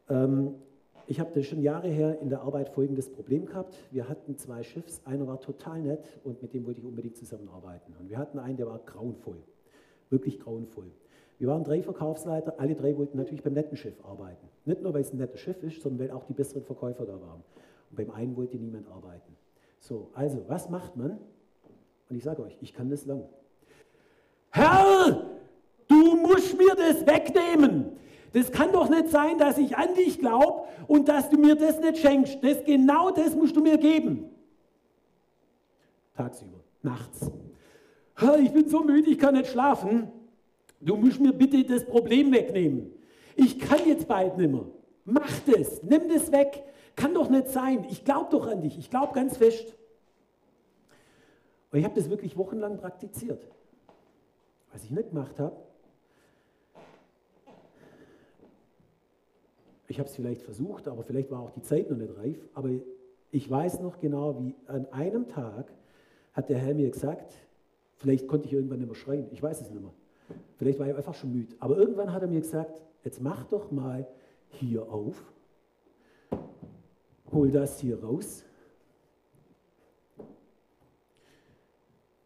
Ähm, 0.09 0.55
ich 1.07 1.21
habe 1.21 1.43
schon 1.43 1.61
Jahre 1.61 1.89
her 1.89 2.19
in 2.21 2.31
der 2.31 2.41
Arbeit 2.41 2.71
folgendes 2.71 3.11
Problem 3.11 3.45
gehabt. 3.45 3.77
Wir 3.91 4.09
hatten 4.09 4.39
zwei 4.39 4.63
Chefs, 4.63 5.03
einer 5.05 5.27
war 5.27 5.39
total 5.41 5.81
nett 5.81 6.19
und 6.25 6.41
mit 6.41 6.55
dem 6.55 6.65
wollte 6.67 6.81
ich 6.81 6.87
unbedingt 6.87 7.17
zusammenarbeiten. 7.17 7.95
Und 8.01 8.09
wir 8.09 8.17
hatten 8.17 8.39
einen, 8.39 8.57
der 8.57 8.67
war 8.67 8.79
grauenvoll, 8.79 9.37
wirklich 10.09 10.39
grauenvoll. 10.39 10.91
Wir 11.39 11.49
waren 11.49 11.65
drei 11.65 11.83
Verkaufsleiter, 11.83 12.55
alle 12.59 12.75
drei 12.75 12.97
wollten 12.97 13.19
natürlich 13.19 13.43
beim 13.43 13.53
netten 13.53 13.77
Chef 13.77 14.03
arbeiten. 14.05 14.49
Nicht 14.65 14.81
nur, 14.83 14.95
weil 14.95 15.03
es 15.03 15.13
ein 15.13 15.19
netter 15.19 15.37
Chef 15.37 15.63
ist, 15.63 15.83
sondern 15.83 16.09
weil 16.09 16.17
auch 16.17 16.25
die 16.25 16.33
besseren 16.33 16.63
Verkäufer 16.63 17.05
da 17.05 17.21
waren. 17.21 17.43
Und 17.91 17.97
beim 17.97 18.11
einen 18.11 18.37
wollte 18.37 18.57
niemand 18.57 18.89
arbeiten. 18.89 19.37
So, 19.81 20.09
also, 20.15 20.43
was 20.49 20.71
macht 20.71 20.97
man? 20.97 21.19
Und 22.09 22.17
ich 22.17 22.23
sage 22.23 22.43
euch, 22.43 22.57
ich 22.63 22.73
kann 22.73 22.89
das 22.89 23.05
lang. 23.05 23.25
Herr, 24.51 25.27
du 25.89 26.17
musst 26.17 26.57
mir 26.57 26.75
das 26.77 27.07
wegnehmen. 27.07 27.97
Das 28.35 28.51
kann 28.51 28.73
doch 28.73 28.91
nicht 28.91 29.11
sein, 29.11 29.39
dass 29.39 29.59
ich 29.59 29.77
an 29.77 29.95
dich 29.95 30.19
glaube 30.19 30.65
und 30.89 31.09
dass 31.09 31.31
du 31.31 31.39
mir 31.39 31.55
das 31.55 31.79
nicht 31.79 31.99
schenkst. 31.99 32.39
Das, 32.43 32.65
genau 32.65 33.13
das 33.13 33.33
musst 33.37 33.55
du 33.55 33.63
mir 33.63 33.79
geben. 33.79 34.29
Tagsüber, 36.17 36.59
nachts. 36.83 37.31
Ich 38.41 38.53
bin 38.53 38.69
so 38.69 38.81
müde, 38.81 39.11
ich 39.11 39.21
kann 39.21 39.35
nicht 39.35 39.51
schlafen. 39.51 40.11
Du 40.81 40.97
musst 40.97 41.21
mir 41.21 41.33
bitte 41.33 41.63
das 41.65 41.85
Problem 41.85 42.33
wegnehmen. 42.33 42.93
Ich 43.37 43.57
kann 43.61 43.87
jetzt 43.87 44.09
bald 44.09 44.37
nicht 44.37 44.51
mehr. 44.51 44.67
Mach 45.05 45.31
das, 45.47 45.85
nimm 45.85 46.09
das 46.09 46.33
weg. 46.33 46.65
Kann 46.97 47.15
doch 47.15 47.31
nicht 47.31 47.51
sein. 47.51 47.87
Ich 47.89 48.05
glaube 48.05 48.31
doch 48.33 48.49
an 48.49 48.63
dich. 48.63 48.77
Ich 48.79 48.91
glaube 48.91 49.15
ganz 49.15 49.37
fest. 49.37 49.77
Und 51.71 51.79
ich 51.79 51.85
habe 51.85 51.95
das 51.95 52.11
wirklich 52.11 52.37
wochenlang 52.37 52.79
praktiziert. 52.79 53.47
Was 54.73 54.83
ich 54.83 54.91
nicht 54.91 55.11
gemacht 55.11 55.39
habe, 55.39 55.57
Ich 59.87 59.99
habe 59.99 60.09
es 60.09 60.15
vielleicht 60.15 60.43
versucht, 60.43 60.89
aber 60.89 61.03
vielleicht 61.03 61.31
war 61.31 61.41
auch 61.41 61.51
die 61.51 61.63
Zeit 61.63 61.91
noch 61.91 61.99
nicht 61.99 62.17
reif. 62.17 62.39
Aber 62.55 62.71
ich 63.31 63.51
weiß 63.51 63.81
noch 63.81 64.01
genau, 64.01 64.39
wie 64.39 64.55
an 64.67 64.87
einem 64.93 65.29
Tag 65.29 65.73
hat 66.33 66.49
der 66.49 66.59
Herr 66.59 66.75
mir 66.75 66.91
gesagt, 66.91 67.35
vielleicht 67.97 68.27
konnte 68.27 68.47
ich 68.47 68.53
irgendwann 68.53 68.79
nicht 68.79 68.87
mehr 68.87 68.95
schreien, 68.95 69.27
ich 69.31 69.43
weiß 69.43 69.61
es 69.61 69.71
nicht 69.71 69.81
mehr. 69.81 69.93
Vielleicht 70.57 70.79
war 70.79 70.87
ich 70.87 70.95
einfach 70.95 71.15
schon 71.15 71.33
müde. 71.33 71.55
Aber 71.59 71.77
irgendwann 71.77 72.13
hat 72.13 72.23
er 72.23 72.29
mir 72.29 72.41
gesagt, 72.41 72.81
jetzt 73.05 73.21
mach 73.21 73.45
doch 73.45 73.71
mal 73.71 74.07
hier 74.49 74.91
auf, 74.91 75.23
hol 77.33 77.51
das 77.51 77.81
hier 77.81 78.03
raus 78.03 78.45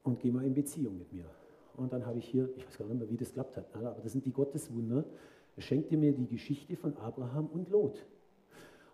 und 0.04 0.20
geh 0.20 0.30
mal 0.30 0.44
in 0.44 0.54
Beziehung 0.54 0.98
mit 0.98 1.12
mir. 1.12 1.24
Und 1.76 1.92
dann 1.92 2.04
habe 2.04 2.18
ich 2.18 2.26
hier, 2.26 2.48
ich 2.56 2.66
weiß 2.66 2.78
gar 2.78 2.86
nicht 2.86 2.98
mehr, 2.98 3.10
wie 3.10 3.16
das 3.16 3.32
klappt 3.32 3.56
hat, 3.56 3.66
aber 3.74 4.00
das 4.02 4.12
sind 4.12 4.24
die 4.26 4.32
Gotteswunder, 4.32 5.04
schenkte 5.60 5.96
mir 5.96 6.12
die 6.12 6.26
Geschichte 6.26 6.76
von 6.76 6.96
Abraham 6.96 7.46
und 7.46 7.70
Lot. 7.70 8.04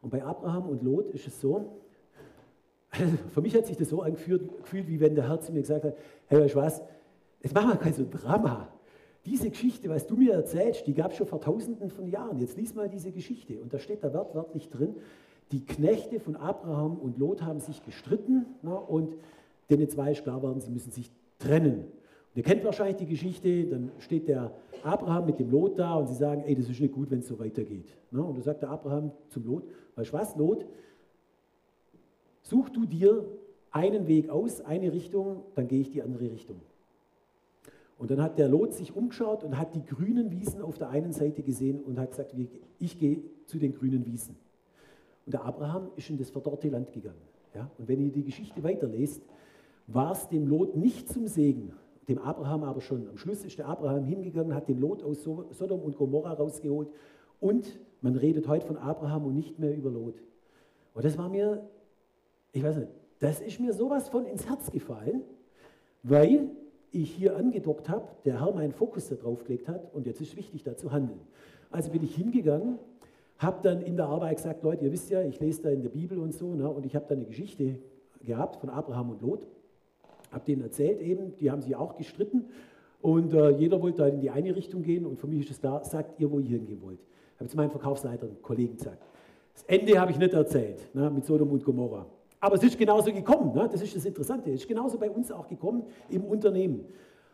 Und 0.03 0.11
bei 0.11 0.23
Abraham 0.23 0.69
und 0.69 0.83
Lot 0.83 1.11
ist 1.11 1.27
es 1.27 1.41
so, 1.41 1.81
für 3.31 3.41
mich 3.41 3.55
hat 3.55 3.67
sich 3.67 3.77
das 3.77 3.89
so 3.89 4.03
angefühlt, 4.03 4.43
wie 4.71 5.01
wenn 5.01 5.15
der 5.15 5.29
Herr 5.29 5.41
zu 5.41 5.53
mir 5.53 5.61
gesagt 5.61 5.85
hat, 5.85 5.97
hey, 6.27 6.41
weißt 6.41 6.55
du 6.55 6.59
was, 6.59 6.83
jetzt 7.43 7.55
machen 7.55 7.71
wir 7.71 7.77
kein 7.77 7.95
so 7.95 8.07
Drama. 8.09 8.69
Diese 9.27 9.49
Geschichte, 9.49 9.89
was 9.89 10.07
du 10.07 10.17
mir 10.17 10.35
erzählst, 10.35 10.87
die 10.87 10.93
gab 10.93 11.13
es 11.13 11.17
schon 11.17 11.27
vor 11.27 11.41
tausenden 11.41 11.91
von 11.91 12.07
Jahren. 12.07 12.39
Jetzt 12.39 12.59
lies 12.59 12.75
mal 12.75 12.91
diese 12.91 13.11
Geschichte. 13.11 13.59
Und 13.61 13.73
da 13.73 13.79
steht 13.79 14.05
da 14.05 14.13
wörtlich 14.13 14.69
drin, 14.69 14.97
die 15.51 15.65
Knechte 15.65 16.21
von 16.21 16.37
Abraham 16.37 16.99
und 16.99 17.19
Lot 17.19 17.43
haben 17.43 17.61
sich 17.61 17.83
gestritten 17.85 18.47
na, 18.63 18.75
und 18.75 19.15
denen 19.71 19.89
zwei 19.89 20.13
ist 20.13 20.23
klar 20.23 20.43
waren, 20.43 20.61
sie 20.61 20.71
müssen 20.71 20.91
sich 20.91 21.11
trennen. 21.39 21.85
Ihr 22.35 22.43
kennt 22.43 22.65
wahrscheinlich 22.65 22.97
die 22.97 23.07
Geschichte, 23.07 23.65
dann 23.67 23.93
steht 23.99 24.27
der 24.27 24.53
Abraham 24.83 25.27
mit 25.27 25.39
dem 25.39 25.51
Lot 25.51 25.79
da 25.79 25.95
und 25.95 26.09
sie 26.09 26.15
sagen, 26.15 26.43
ey, 26.45 26.57
das 26.57 26.69
ist 26.69 26.81
nicht 26.81 26.93
gut, 26.93 27.11
wenn 27.11 27.21
es 27.21 27.29
so 27.29 27.39
weitergeht. 27.39 27.97
Ne? 28.11 28.23
Und 28.23 28.37
da 28.37 28.43
sagt 28.43 28.63
der 28.63 28.71
Abraham 28.71 29.13
zum 29.29 29.47
Lot, 29.47 29.65
weißt 29.95 30.13
du 30.13 30.17
was, 30.17 30.37
Lot, 30.37 30.67
such 32.43 32.71
du 32.71 32.87
dir 32.87 33.25
einen 33.71 34.09
Weg 34.09 34.31
aus, 34.31 34.61
eine 34.61 34.93
Richtung, 34.93 35.43
dann 35.55 35.69
gehe 35.69 35.81
ich 35.81 35.91
die 35.91 36.03
andere 36.03 36.31
Richtung. 36.31 36.61
Und 37.99 38.11
dann 38.11 38.21
hat 38.21 38.39
der 38.39 38.49
Lot 38.49 38.75
sich 38.75 38.95
umgeschaut 38.95 39.45
und 39.45 39.57
hat 39.57 39.75
die 39.77 39.85
grünen 39.85 40.33
Wiesen 40.33 40.61
auf 40.61 40.77
der 40.77 40.91
einen 40.91 41.13
Seite 41.13 41.43
gesehen 41.43 41.83
und 41.83 41.99
hat 41.99 42.11
gesagt, 42.11 42.35
ich 42.81 42.99
gehe 42.99 43.23
zu 43.47 43.59
den 43.59 43.73
grünen 43.73 44.05
Wiesen. 44.05 44.37
Und 45.25 45.33
der 45.33 45.45
Abraham 45.45 45.89
ist 45.95 46.11
in 46.11 46.19
das 46.19 46.31
verdorrte 46.31 46.69
Land 46.69 46.93
gegangen. 46.93 47.23
Und 47.79 47.87
wenn 47.87 48.01
ihr 48.01 48.11
die 48.11 48.25
Geschichte 48.25 48.63
weiterlest, 48.65 49.23
war 49.87 50.13
es 50.13 50.29
dem 50.29 50.49
Lot 50.49 50.77
nicht 50.77 51.09
zum 51.09 51.29
Segen, 51.29 51.73
dem 52.09 52.19
Abraham 52.19 52.65
aber 52.65 52.81
schon. 52.81 53.09
Am 53.09 53.17
Schluss 53.17 53.45
ist 53.45 53.59
der 53.59 53.67
Abraham 53.67 54.05
hingegangen, 54.05 54.55
hat 54.55 54.69
den 54.69 54.79
Lot 54.79 55.03
aus 55.03 55.23
Sodom 55.23 55.81
und 55.81 55.97
Gomorra 55.97 56.33
rausgeholt 56.33 56.89
und 57.41 57.79
man 58.01 58.17
redet 58.17 58.49
heute 58.49 58.67
von 58.67 58.77
Abraham 58.77 59.27
und 59.27 59.35
nicht 59.35 59.59
mehr 59.59 59.75
über 59.75 59.91
Lot. 59.91 60.23
Und 60.95 61.05
das 61.05 61.17
war 61.19 61.29
mir, 61.29 61.69
ich 62.53 62.63
weiß 62.63 62.77
nicht, 62.77 62.91
das 63.19 63.41
ist 63.41 63.61
mir 63.61 63.73
sowas 63.73 64.09
von 64.09 64.27
ins 64.27 64.49
Herz 64.49 64.71
gefallen, 64.71 65.23
weil 66.03 66.51
ich 66.93 67.11
hier 67.11 67.37
angedockt 67.37 67.89
habe, 67.89 68.07
der 68.25 68.41
Herr 68.41 68.53
meinen 68.53 68.73
Fokus 68.73 69.09
darauf 69.09 69.45
gelegt 69.45 69.69
hat 69.69 69.93
und 69.95 70.07
jetzt 70.07 70.21
ist 70.21 70.37
wichtig, 70.37 70.63
da 70.63 70.77
zu 70.77 70.93
handeln. 70.93 71.21
Also 71.71 71.91
bin 71.91 72.05
ich 72.05 72.15
hingegangen, 72.15 72.79
habe 73.39 73.61
dann 73.63 73.81
in 73.83 73.97
der 73.97 74.07
Arbeit 74.07 74.37
gesagt, 74.37 74.63
Leute, 74.63 74.85
ihr 74.85 74.93
wisst 74.93 75.11
ja, 75.11 75.23
ich 75.23 75.41
lese 75.41 75.63
da 75.63 75.71
in 75.71 75.83
der 75.83 75.89
Bibel 75.89 76.19
und 76.19 76.33
so, 76.35 76.55
ne, 76.55 76.69
und 76.69 76.87
ich 76.87 76.95
habe 76.95 77.07
da 77.09 77.15
eine 77.15 77.25
Geschichte 77.25 77.79
gehabt 78.23 78.57
von 78.57 78.71
Abraham 78.71 79.11
und 79.11 79.23
Lot 79.23 79.49
habe 80.35 80.45
denen 80.45 80.63
erzählt 80.63 81.01
eben, 81.01 81.37
die 81.39 81.51
haben 81.51 81.63
sich 81.63 81.75
auch 81.77 81.97
gestritten 81.97 82.47
und 83.01 83.33
äh, 83.33 83.51
jeder 83.51 83.81
wollte 83.81 83.99
da 83.99 84.09
in 84.09 84.21
die 84.21 84.31
eine 84.31 84.55
Richtung 84.55 84.83
gehen 84.83 85.07
und 85.07 85.19
für 85.19 85.27
mich 85.27 85.41
ist 85.41 85.51
es 85.51 85.61
da, 85.61 85.85
sagt 85.85 86.21
ihr, 86.21 86.31
wo 86.31 86.39
ihr 86.39 86.49
hingehen 86.49 86.81
wollt. 86.83 87.01
Habe 87.39 87.49
zu 87.49 87.57
meinem 87.57 87.71
Verkaufsleiter, 87.71 88.29
Kollegen 88.43 88.77
gesagt. 88.77 89.03
Das 89.55 89.63
Ende 89.65 89.99
habe 90.01 90.11
ich 90.11 90.19
nicht 90.19 90.33
erzählt, 90.33 90.95
ne, 90.95 91.11
mit 91.11 91.25
Sodom 91.25 91.51
und 91.51 91.65
Gomorra. 91.65 92.07
Aber 92.41 92.57
es 92.57 92.63
ist 92.63 92.77
genauso 92.77 93.13
gekommen, 93.13 93.55
ne? 93.55 93.69
das 93.71 93.81
ist 93.81 93.97
das 93.97 94.05
Interessante, 94.05 94.51
es 94.51 94.63
ist 94.63 94.69
genauso 94.69 94.99
bei 94.99 95.11
uns 95.11 95.33
auch 95.33 95.49
gekommen 95.49 95.85
im 96.11 96.25
Unternehmen. 96.25 96.85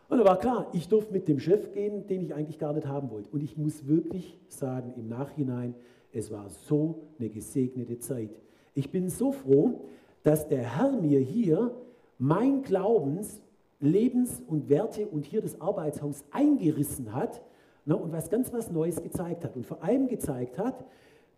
Und 0.07 0.17
da 0.17 0.25
war 0.25 0.39
klar, 0.39 0.67
ich 0.73 0.87
durfte 0.89 1.13
mit 1.13 1.27
dem 1.27 1.39
Chef 1.39 1.71
gehen, 1.71 2.05
den 2.05 2.21
ich 2.21 2.33
eigentlich 2.33 2.59
gar 2.59 2.73
nicht 2.73 2.85
haben 2.85 3.09
wollte. 3.09 3.29
Und 3.31 3.41
ich 3.41 3.57
muss 3.57 3.87
wirklich 3.87 4.37
sagen, 4.49 4.93
im 4.97 5.07
Nachhinein, 5.07 5.73
es 6.11 6.31
war 6.31 6.49
so 6.49 7.03
eine 7.17 7.29
gesegnete 7.29 7.97
Zeit. 7.99 8.29
Ich 8.73 8.91
bin 8.91 9.09
so 9.09 9.31
froh, 9.31 9.85
dass 10.23 10.47
der 10.47 10.63
Herr 10.63 10.91
mir 10.91 11.19
hier 11.19 11.73
mein 12.21 12.61
Glaubens, 12.61 13.41
Lebens- 13.79 14.43
und 14.45 14.69
Werte 14.69 15.07
und 15.07 15.25
hier 15.25 15.41
das 15.41 15.59
Arbeitshaus 15.59 16.23
eingerissen 16.29 17.13
hat 17.13 17.41
ne, 17.83 17.97
und 17.97 18.11
was 18.11 18.29
ganz 18.29 18.53
was 18.53 18.69
Neues 18.69 19.01
gezeigt 19.01 19.43
hat. 19.43 19.55
Und 19.55 19.65
vor 19.65 19.83
allem 19.83 20.07
gezeigt 20.07 20.59
hat, 20.59 20.85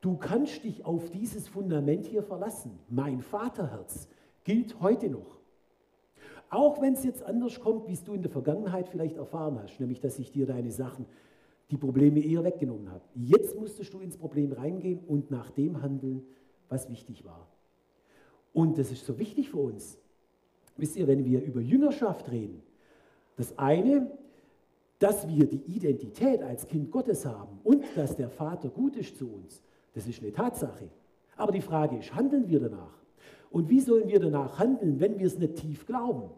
du 0.01 0.17
kannst 0.17 0.61
dich 0.65 0.85
auf 0.85 1.09
dieses 1.09 1.47
Fundament 1.47 2.05
hier 2.05 2.21
verlassen. 2.21 2.77
Mein 2.89 3.21
Vaterherz 3.21 4.09
gilt 4.43 4.81
heute 4.81 5.09
noch. 5.09 5.39
Auch 6.49 6.81
wenn 6.81 6.93
es 6.93 7.05
jetzt 7.05 7.23
anders 7.23 7.61
kommt, 7.61 7.87
wie 7.87 7.93
es 7.93 8.03
du 8.03 8.13
in 8.13 8.21
der 8.21 8.31
Vergangenheit 8.31 8.89
vielleicht 8.89 9.15
erfahren 9.15 9.57
hast, 9.63 9.79
nämlich 9.79 10.01
dass 10.01 10.19
ich 10.19 10.33
dir 10.33 10.45
deine 10.45 10.71
Sachen, 10.71 11.05
die 11.71 11.77
Probleme 11.77 12.19
eher 12.19 12.43
weggenommen 12.43 12.91
habe. 12.91 13.05
Jetzt 13.15 13.57
musstest 13.57 13.93
du 13.93 14.01
ins 14.01 14.17
Problem 14.17 14.51
reingehen 14.51 14.99
und 15.07 15.31
nach 15.31 15.49
dem 15.51 15.81
handeln, 15.81 16.23
was 16.67 16.89
wichtig 16.89 17.23
war. 17.23 17.47
Und 18.51 18.77
das 18.77 18.91
ist 18.91 19.05
so 19.05 19.17
wichtig 19.17 19.49
für 19.49 19.59
uns. 19.59 19.97
Wisst 20.77 20.95
ihr, 20.95 21.07
wenn 21.07 21.23
wir 21.25 21.43
über 21.43 21.61
Jüngerschaft 21.61 22.31
reden, 22.31 22.61
das 23.35 23.57
eine, 23.57 24.11
dass 24.99 25.27
wir 25.27 25.45
die 25.45 25.61
Identität 25.75 26.41
als 26.41 26.67
Kind 26.67 26.91
Gottes 26.91 27.25
haben 27.25 27.59
und 27.63 27.83
dass 27.95 28.15
der 28.15 28.29
Vater 28.29 28.69
gut 28.69 28.95
ist 28.95 29.17
zu 29.17 29.27
uns, 29.27 29.61
das 29.93 30.07
ist 30.07 30.21
eine 30.21 30.31
Tatsache. 30.31 30.89
Aber 31.35 31.51
die 31.51 31.61
Frage 31.61 31.97
ist, 31.97 32.13
handeln 32.15 32.47
wir 32.47 32.59
danach? 32.59 33.03
Und 33.51 33.69
wie 33.69 33.79
sollen 33.79 34.07
wir 34.07 34.19
danach 34.19 34.57
handeln, 34.59 34.99
wenn 34.99 35.19
wir 35.19 35.27
es 35.27 35.37
nicht 35.37 35.55
tief 35.55 35.85
glauben? 35.85 36.29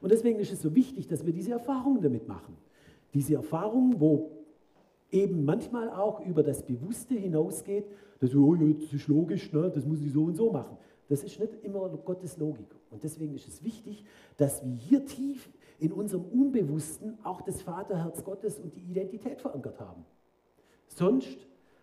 Und 0.00 0.12
deswegen 0.12 0.38
ist 0.38 0.52
es 0.52 0.62
so 0.62 0.74
wichtig, 0.74 1.06
dass 1.06 1.24
wir 1.24 1.32
diese 1.32 1.52
Erfahrungen 1.52 2.00
damit 2.00 2.28
machen. 2.28 2.56
Diese 3.14 3.34
Erfahrungen, 3.34 4.00
wo 4.00 4.30
eben 5.10 5.44
manchmal 5.44 5.90
auch 5.90 6.24
über 6.24 6.42
das 6.42 6.62
Bewusste 6.62 7.14
hinausgeht, 7.14 7.84
dass, 8.20 8.34
oh, 8.34 8.54
das 8.54 8.92
ist 8.92 9.08
logisch, 9.08 9.52
ne, 9.52 9.70
das 9.74 9.84
muss 9.84 10.00
ich 10.00 10.12
so 10.12 10.24
und 10.24 10.36
so 10.36 10.50
machen. 10.50 10.76
Das 11.08 11.22
ist 11.24 11.38
nicht 11.38 11.52
immer 11.62 11.88
Gottes 11.88 12.36
Logik. 12.36 12.68
Und 12.92 13.02
deswegen 13.02 13.34
ist 13.34 13.48
es 13.48 13.64
wichtig, 13.64 14.04
dass 14.36 14.64
wir 14.64 14.74
hier 14.74 15.06
tief 15.06 15.50
in 15.78 15.92
unserem 15.92 16.24
Unbewussten 16.24 17.18
auch 17.24 17.42
das 17.42 17.62
Vaterherz 17.62 18.22
Gottes 18.22 18.58
und 18.58 18.76
die 18.76 18.82
Identität 18.82 19.40
verankert 19.40 19.80
haben. 19.80 20.04
Sonst 20.86 21.38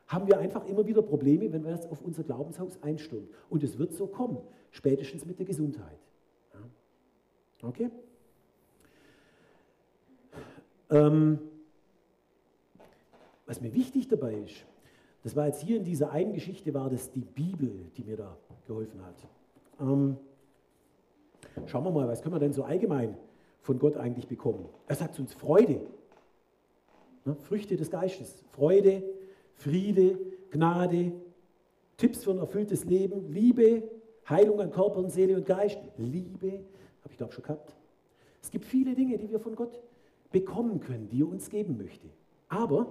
haben 0.08 0.28
wir 0.28 0.40
einfach 0.40 0.66
immer 0.66 0.88
wieder 0.88 1.02
Probleme, 1.02 1.52
wenn 1.52 1.64
wir 1.64 1.72
das 1.72 1.86
auf 1.88 2.02
unser 2.02 2.24
Glaubenshaus 2.24 2.82
einstürmen. 2.82 3.30
Und 3.50 3.64
es 3.64 3.78
wird 3.78 3.94
so 3.94 4.08
kommen, 4.08 4.38
spätestens 4.72 5.26
mit 5.26 5.40
der 5.40 5.46
Gesundheit. 5.46 6.00
Okay? 7.62 7.92
Ähm, 10.90 11.40
was 13.46 13.62
mir 13.62 13.74
wichtig 13.74 14.08
dabei 14.08 14.36
ist, 14.36 14.66
das 15.24 15.36
war 15.36 15.48
jetzt 15.48 15.62
hier 15.62 15.78
in 15.78 15.84
dieser 15.84 16.12
einen 16.12 16.34
Geschichte, 16.34 16.74
war 16.74 16.90
das 16.90 17.12
die 17.12 17.26
Bibel, 17.26 17.92
die 17.98 18.04
mir 18.04 18.16
da 18.16 18.38
geholfen 18.66 19.06
hat. 19.06 19.16
Ähm, 19.80 20.18
schauen 21.66 21.84
wir 21.84 21.92
mal, 21.92 22.08
was 22.08 22.22
können 22.22 22.36
wir 22.36 22.40
denn 22.40 22.54
so 22.54 22.64
allgemein 22.64 23.18
von 23.62 23.80
Gott 23.80 23.98
eigentlich 23.98 24.28
bekommen? 24.28 24.68
Er 24.88 24.96
sagt 24.96 25.20
uns 25.20 25.34
Freude, 25.34 25.82
ne? 27.26 27.36
Früchte 27.36 27.76
des 27.76 27.90
Geistes, 27.90 28.44
Freude, 28.52 29.04
Friede, 29.56 30.18
Gnade, 30.52 31.12
Tipps 31.98 32.24
für 32.24 32.32
ein 32.32 32.40
erfülltes 32.40 32.86
Leben, 32.86 33.32
Liebe, 33.32 33.84
Heilung 34.30 34.62
an 34.62 34.72
Körper 34.72 34.98
und 34.98 35.10
Seele 35.10 35.36
und 35.36 35.46
Geist, 35.46 35.80
Liebe, 35.98 36.64
habe 37.02 37.12
ich 37.12 37.18
glaube 37.18 37.34
schon 37.34 37.44
gehabt. 37.44 37.76
Es 38.42 38.52
gibt 38.52 38.66
viele 38.66 38.96
Dinge, 38.96 39.18
die 39.18 39.30
wir 39.30 39.40
von 39.40 39.56
Gott 39.56 39.82
bekommen 40.32 40.80
können, 40.80 41.10
die 41.10 41.22
er 41.22 41.28
uns 41.28 41.50
geben 41.50 41.78
möchte. 41.78 42.08
Aber 42.48 42.88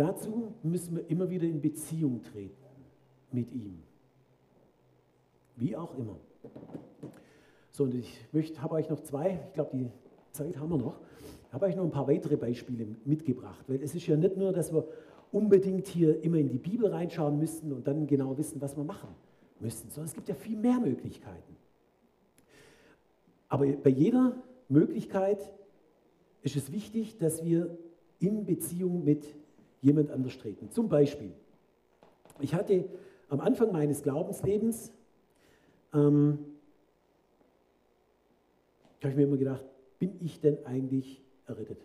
Dazu 0.00 0.54
müssen 0.62 0.96
wir 0.96 1.10
immer 1.10 1.28
wieder 1.28 1.44
in 1.44 1.60
Beziehung 1.60 2.22
treten 2.22 2.56
mit 3.32 3.52
ihm. 3.52 3.82
Wie 5.56 5.76
auch 5.76 5.96
immer. 5.98 6.16
So, 7.70 7.84
und 7.84 7.94
ich 7.94 8.18
habe 8.58 8.74
euch 8.74 8.88
noch 8.88 9.00
zwei, 9.00 9.40
ich 9.48 9.54
glaube, 9.54 9.70
die 9.72 9.90
Zeit 10.32 10.56
haben 10.58 10.70
wir 10.70 10.78
noch, 10.78 10.98
habe 11.52 11.66
euch 11.66 11.76
noch 11.76 11.84
ein 11.84 11.90
paar 11.90 12.08
weitere 12.08 12.36
Beispiele 12.36 12.86
mitgebracht, 13.04 13.64
weil 13.68 13.82
es 13.82 13.94
ist 13.94 14.06
ja 14.06 14.16
nicht 14.16 14.36
nur, 14.36 14.52
dass 14.52 14.72
wir 14.72 14.86
unbedingt 15.32 15.86
hier 15.86 16.22
immer 16.22 16.38
in 16.38 16.48
die 16.48 16.58
Bibel 16.58 16.88
reinschauen 16.88 17.38
müssen 17.38 17.72
und 17.72 17.86
dann 17.86 18.06
genau 18.06 18.36
wissen, 18.36 18.60
was 18.60 18.76
wir 18.76 18.84
machen 18.84 19.08
müssen, 19.60 19.90
sondern 19.90 20.06
es 20.06 20.14
gibt 20.14 20.28
ja 20.28 20.34
viel 20.34 20.56
mehr 20.56 20.80
Möglichkeiten. 20.80 21.56
Aber 23.48 23.66
bei 23.66 23.90
jeder 23.90 24.36
Möglichkeit 24.68 25.52
ist 26.42 26.56
es 26.56 26.72
wichtig, 26.72 27.18
dass 27.18 27.44
wir 27.44 27.76
in 28.20 28.44
Beziehung 28.46 29.04
mit 29.04 29.26
jemand 29.82 30.10
anders 30.10 30.38
treten. 30.38 30.70
Zum 30.70 30.88
Beispiel, 30.88 31.32
ich 32.40 32.54
hatte 32.54 32.84
am 33.28 33.40
Anfang 33.40 33.72
meines 33.72 34.02
Glaubenslebens, 34.02 34.92
ähm, 35.92 36.38
habe 39.00 39.10
ich 39.10 39.16
mir 39.16 39.22
immer 39.24 39.36
gedacht, 39.36 39.64
bin 39.98 40.16
ich 40.20 40.40
denn 40.40 40.64
eigentlich 40.66 41.22
errettet? 41.46 41.80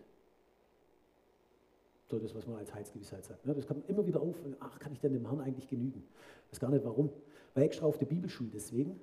So 2.08 2.20
das, 2.20 2.36
was 2.36 2.46
man 2.46 2.58
als 2.58 2.74
Heilsgewissheit 2.74 3.24
sagt. 3.26 3.46
Ne? 3.46 3.54
Das 3.56 3.66
kommt 3.66 3.90
immer 3.90 4.06
wieder 4.06 4.22
auf, 4.22 4.36
ach, 4.60 4.80
kann 4.80 4.94
ich 4.94 5.00
denn 5.00 5.14
dem 5.14 5.26
Herrn 5.26 5.42
eigentlich 5.42 5.68
genügen? 5.68 6.04
Ich 6.46 6.52
weiß 6.52 6.60
gar 6.60 6.70
nicht 6.70 6.86
warum. 6.86 7.10
War 7.54 7.64
extra 7.64 7.86
auf 7.86 7.98
der 7.98 8.06
Bibelschule 8.06 8.50
deswegen. 8.54 9.00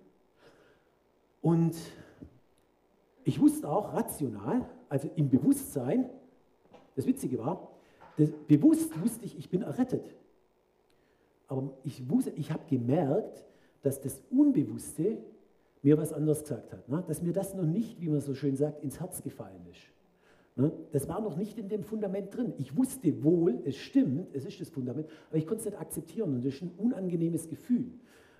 Und 1.40 1.74
ich 3.24 3.40
wusste 3.40 3.68
auch 3.68 3.92
rational, 3.92 4.68
also 4.88 5.10
im 5.16 5.28
Bewusstsein, 5.28 6.08
das 6.94 7.06
Witzige 7.06 7.38
war, 7.38 7.70
das, 8.16 8.30
bewusst 8.46 9.00
wusste 9.00 9.24
ich, 9.24 9.38
ich 9.38 9.48
bin 9.48 9.62
errettet. 9.62 10.14
Aber 11.48 11.70
ich, 11.82 12.02
ich 12.36 12.52
habe 12.52 12.62
gemerkt, 12.68 13.44
dass 13.82 14.00
das 14.00 14.22
Unbewusste 14.30 15.18
mir 15.82 15.98
was 15.98 16.12
anderes 16.12 16.42
gesagt 16.42 16.72
hat. 16.72 16.88
Ne? 16.88 17.02
Dass 17.06 17.22
mir 17.22 17.32
das 17.32 17.54
noch 17.54 17.66
nicht, 17.66 18.00
wie 18.00 18.08
man 18.08 18.20
so 18.20 18.34
schön 18.34 18.56
sagt, 18.56 18.82
ins 18.82 19.00
Herz 19.00 19.22
gefallen 19.22 19.66
ist. 19.70 19.80
Ne? 20.54 20.72
Das 20.92 21.08
war 21.08 21.20
noch 21.20 21.36
nicht 21.36 21.58
in 21.58 21.68
dem 21.68 21.82
Fundament 21.82 22.36
drin. 22.36 22.52
Ich 22.58 22.76
wusste 22.76 23.22
wohl, 23.24 23.60
es 23.64 23.76
stimmt, 23.76 24.34
es 24.34 24.44
ist 24.44 24.60
das 24.60 24.70
Fundament, 24.70 25.08
aber 25.28 25.38
ich 25.38 25.46
konnte 25.46 25.60
es 25.60 25.66
nicht 25.66 25.80
akzeptieren 25.80 26.34
und 26.34 26.44
das 26.44 26.54
ist 26.54 26.62
ein 26.62 26.72
unangenehmes 26.78 27.48
Gefühl. 27.48 27.86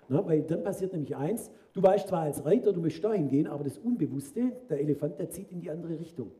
Ne? 0.09 0.21
Weil 0.25 0.43
dann 0.43 0.63
passiert 0.63 0.93
nämlich 0.93 1.15
eins, 1.15 1.51
du 1.73 1.81
weißt 1.81 2.07
zwar 2.07 2.21
als 2.21 2.45
Reiter, 2.45 2.71
du 2.71 2.81
möchtest 2.81 3.03
dahin 3.03 3.27
gehen, 3.27 3.47
aber 3.47 3.63
das 3.63 3.77
Unbewusste, 3.77 4.53
der 4.69 4.79
Elefant, 4.79 5.19
der 5.19 5.29
zieht 5.29 5.51
in 5.51 5.59
die 5.59 5.69
andere 5.69 5.99
Richtung. 5.99 6.31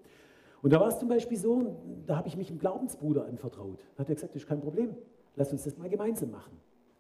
Und 0.61 0.71
da 0.71 0.79
war 0.79 0.87
es 0.87 0.99
zum 0.99 1.09
Beispiel 1.09 1.37
so, 1.37 1.75
da 2.05 2.15
habe 2.15 2.29
ich 2.29 2.37
mich 2.37 2.49
einem 2.49 2.59
Glaubensbruder 2.59 3.25
anvertraut. 3.25 3.85
Da 3.95 4.01
hat 4.01 4.09
er 4.09 4.15
gesagt, 4.15 4.33
das 4.33 4.43
ist 4.43 4.47
kein 4.47 4.61
Problem, 4.61 4.95
lass 5.35 5.51
uns 5.51 5.65
das 5.65 5.77
mal 5.77 5.89
gemeinsam 5.89 6.31
machen. 6.31 6.53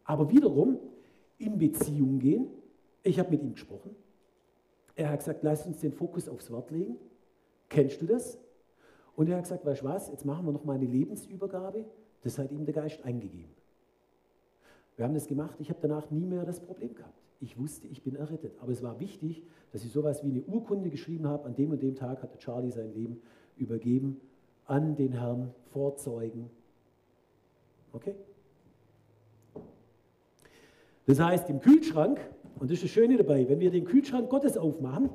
Aber 0.03 0.29
wiederum 0.29 0.79
in 1.43 1.57
Beziehung 1.57 2.19
gehen. 2.19 2.47
Ich 3.03 3.19
habe 3.19 3.31
mit 3.31 3.41
ihm 3.41 3.53
gesprochen. 3.53 3.95
Er 4.95 5.09
hat 5.09 5.19
gesagt, 5.19 5.43
lass 5.43 5.65
uns 5.65 5.79
den 5.79 5.91
Fokus 5.91 6.29
aufs 6.29 6.51
Wort 6.51 6.71
legen. 6.71 6.97
Kennst 7.69 8.01
du 8.01 8.05
das? 8.05 8.37
Und 9.15 9.29
er 9.29 9.37
hat 9.37 9.43
gesagt, 9.43 9.65
weißt 9.65 9.81
du 9.81 9.85
was, 9.85 10.09
jetzt 10.09 10.25
machen 10.25 10.45
wir 10.45 10.51
noch 10.51 10.63
mal 10.63 10.75
eine 10.75 10.85
Lebensübergabe. 10.85 11.85
Das 12.21 12.37
hat 12.37 12.51
ihm 12.51 12.65
der 12.65 12.73
Geist 12.73 13.03
eingegeben. 13.03 13.51
Wir 14.95 15.05
haben 15.05 15.13
das 15.13 15.27
gemacht, 15.27 15.55
ich 15.59 15.69
habe 15.69 15.79
danach 15.81 16.11
nie 16.11 16.25
mehr 16.25 16.45
das 16.45 16.59
Problem 16.59 16.93
gehabt. 16.93 17.19
Ich 17.41 17.59
wusste, 17.59 17.87
ich 17.87 18.03
bin 18.03 18.15
errettet. 18.15 18.53
Aber 18.61 18.71
es 18.71 18.81
war 18.81 18.99
wichtig, 18.99 19.43
dass 19.71 19.83
ich 19.83 19.91
sowas 19.91 20.23
wie 20.23 20.29
eine 20.29 20.43
Urkunde 20.43 20.89
geschrieben 20.89 21.27
habe, 21.27 21.45
an 21.45 21.55
dem 21.55 21.71
und 21.71 21.81
dem 21.81 21.95
Tag 21.95 22.21
hatte 22.21 22.37
Charlie 22.37 22.71
sein 22.71 22.93
Leben 22.93 23.21
übergeben 23.57 24.21
an 24.65 24.95
den 24.95 25.11
Herrn 25.13 25.53
vorzeugen. 25.71 26.49
Okay? 27.91 28.15
Das 31.05 31.19
heißt, 31.19 31.49
im 31.49 31.59
Kühlschrank, 31.59 32.19
und 32.59 32.69
das 32.69 32.77
ist 32.77 32.83
das 32.83 32.91
Schöne 32.91 33.17
dabei, 33.17 33.47
wenn 33.49 33.59
wir 33.59 33.71
den 33.71 33.85
Kühlschrank 33.85 34.29
Gottes 34.29 34.57
aufmachen, 34.57 35.09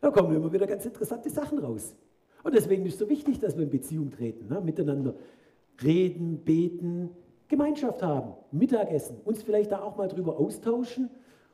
da 0.00 0.10
kommen 0.10 0.34
immer 0.34 0.52
wieder 0.52 0.66
ganz 0.66 0.84
interessante 0.84 1.30
Sachen 1.30 1.58
raus. 1.58 1.94
Und 2.42 2.54
deswegen 2.54 2.84
ist 2.86 2.94
es 2.94 2.98
so 2.98 3.08
wichtig, 3.08 3.38
dass 3.38 3.56
wir 3.56 3.62
in 3.62 3.70
Beziehung 3.70 4.10
treten, 4.10 4.48
ne? 4.48 4.60
miteinander 4.60 5.14
reden, 5.82 6.38
beten, 6.38 7.10
Gemeinschaft 7.48 8.02
haben, 8.02 8.32
Mittagessen, 8.50 9.18
uns 9.24 9.42
vielleicht 9.42 9.72
da 9.72 9.82
auch 9.82 9.96
mal 9.96 10.08
drüber 10.08 10.38
austauschen. 10.38 11.10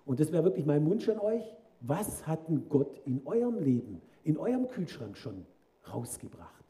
Und 0.06 0.20
das 0.20 0.32
wäre 0.32 0.44
wirklich 0.44 0.64
mein 0.64 0.86
Wunsch 0.86 1.08
an 1.08 1.18
euch. 1.18 1.42
Was 1.80 2.26
hat 2.26 2.48
denn 2.48 2.68
Gott 2.68 3.00
in 3.04 3.20
eurem 3.26 3.58
Leben, 3.58 4.00
in 4.24 4.38
eurem 4.38 4.68
Kühlschrank 4.68 5.16
schon 5.16 5.44
rausgebracht? 5.92 6.64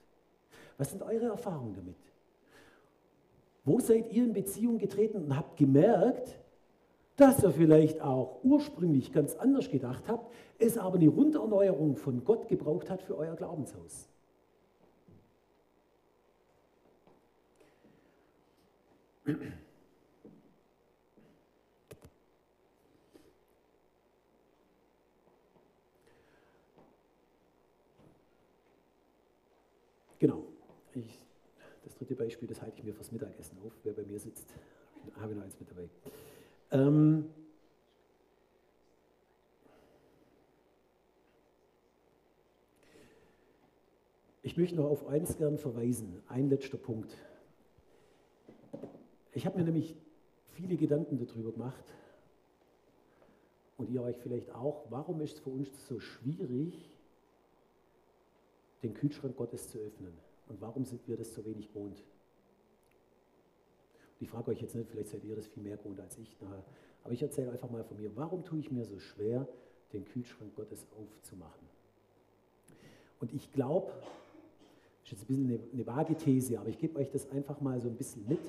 Was 0.78 0.90
sind 0.90 1.02
eure 1.02 1.26
Erfahrungen 1.26 1.74
damit? 1.74 1.96
Wo 3.64 3.80
seid 3.80 4.12
ihr 4.12 4.24
in 4.24 4.32
Beziehung 4.32 4.78
getreten 4.78 5.18
und 5.18 5.36
habt 5.36 5.56
gemerkt, 5.56 6.37
dass 7.18 7.42
ihr 7.42 7.50
vielleicht 7.50 8.00
auch 8.00 8.38
ursprünglich 8.44 9.12
ganz 9.12 9.34
anders 9.34 9.68
gedacht 9.68 10.04
habt, 10.06 10.32
es 10.58 10.78
aber 10.78 10.96
eine 10.96 11.08
Runderneuerung 11.08 11.96
von 11.96 12.24
Gott 12.24 12.48
gebraucht 12.48 12.88
hat 12.88 13.02
für 13.02 13.18
euer 13.18 13.34
Glaubenshaus. 13.34 14.08
Genau. 30.20 30.44
Ich, 30.94 31.18
das 31.84 31.96
dritte 31.96 32.14
Beispiel, 32.14 32.48
das 32.48 32.62
halte 32.62 32.78
ich 32.78 32.84
mir 32.84 32.94
fürs 32.94 33.10
Mittagessen 33.10 33.58
auf. 33.64 33.72
Wer 33.82 33.92
bei 33.92 34.04
mir 34.04 34.20
sitzt, 34.20 34.48
habe 35.16 35.32
ich 35.32 35.36
noch 35.36 35.44
eins 35.44 35.58
mit 35.58 35.68
dabei. 35.68 35.88
Ähm, 36.70 37.30
ich 44.42 44.56
möchte 44.56 44.76
noch 44.76 44.86
auf 44.86 45.06
eins 45.06 45.36
gern 45.36 45.58
verweisen. 45.58 46.22
Ein 46.28 46.48
letzter 46.50 46.78
Punkt. 46.78 47.16
Ich 49.32 49.46
habe 49.46 49.58
mir 49.58 49.64
nämlich 49.64 49.96
viele 50.52 50.76
Gedanken 50.76 51.18
darüber 51.18 51.52
gemacht 51.52 51.84
und 53.76 53.88
ihr 53.90 54.02
euch 54.02 54.18
vielleicht 54.18 54.50
auch, 54.54 54.86
warum 54.90 55.20
ist 55.20 55.34
es 55.34 55.40
für 55.40 55.50
uns 55.50 55.86
so 55.86 56.00
schwierig, 56.00 56.90
den 58.82 58.94
Kühlschrank 58.94 59.36
Gottes 59.36 59.68
zu 59.68 59.78
öffnen? 59.78 60.12
Und 60.48 60.60
warum 60.60 60.84
sind 60.84 61.06
wir 61.06 61.16
das 61.16 61.32
so 61.34 61.44
wenig 61.44 61.68
gewohnt? 61.68 62.02
Ich 64.20 64.28
frage 64.28 64.50
euch 64.50 64.60
jetzt 64.60 64.74
nicht, 64.74 64.90
vielleicht 64.90 65.08
seid 65.08 65.24
ihr 65.24 65.36
das 65.36 65.46
viel 65.46 65.62
mehr 65.62 65.76
gewohnt 65.76 66.00
als 66.00 66.18
ich, 66.18 66.36
aber 67.04 67.12
ich 67.12 67.22
erzähle 67.22 67.52
einfach 67.52 67.70
mal 67.70 67.84
von 67.84 67.96
mir, 67.96 68.10
warum 68.16 68.44
tue 68.44 68.58
ich 68.58 68.70
mir 68.70 68.84
so 68.84 68.98
schwer, 68.98 69.46
den 69.92 70.04
Kühlschrank 70.04 70.54
Gottes 70.56 70.86
aufzumachen? 70.98 71.68
Und 73.20 73.32
ich 73.32 73.52
glaube, 73.52 73.92
das 75.02 75.12
ist 75.12 75.12
jetzt 75.12 75.22
ein 75.22 75.26
bisschen 75.26 75.46
eine, 75.46 75.60
eine 75.72 75.86
vage 75.86 76.16
These, 76.16 76.58
aber 76.58 76.68
ich 76.68 76.78
gebe 76.78 76.98
euch 76.98 77.10
das 77.10 77.30
einfach 77.30 77.60
mal 77.60 77.80
so 77.80 77.88
ein 77.88 77.96
bisschen 77.96 78.26
mit, 78.28 78.40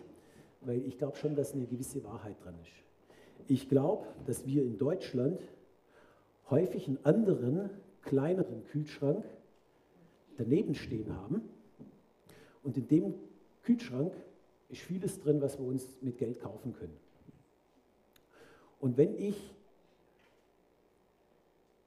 weil 0.62 0.86
ich 0.86 0.98
glaube 0.98 1.18
schon, 1.18 1.36
dass 1.36 1.54
eine 1.54 1.66
gewisse 1.66 2.04
Wahrheit 2.04 2.36
dran 2.44 2.56
ist. 2.62 2.72
Ich 3.48 3.70
glaube, 3.70 4.06
dass 4.26 4.46
wir 4.46 4.64
in 4.64 4.78
Deutschland 4.78 5.40
häufig 6.50 6.88
einen 6.88 7.00
anderen, 7.04 7.70
kleineren 8.02 8.64
Kühlschrank 8.66 9.24
daneben 10.38 10.76
stehen 10.76 11.16
haben. 11.16 11.42
Und 12.64 12.78
in 12.78 12.88
dem 12.88 13.14
Kühlschrank 13.64 14.14
ist 14.70 14.82
vieles 14.82 15.20
drin, 15.20 15.42
was 15.42 15.60
wir 15.60 15.66
uns 15.66 15.88
mit 16.02 16.18
Geld 16.18 16.40
kaufen 16.40 16.74
können. 16.74 16.98
Und 18.80 18.98
wenn 18.98 19.16
ich 19.16 19.56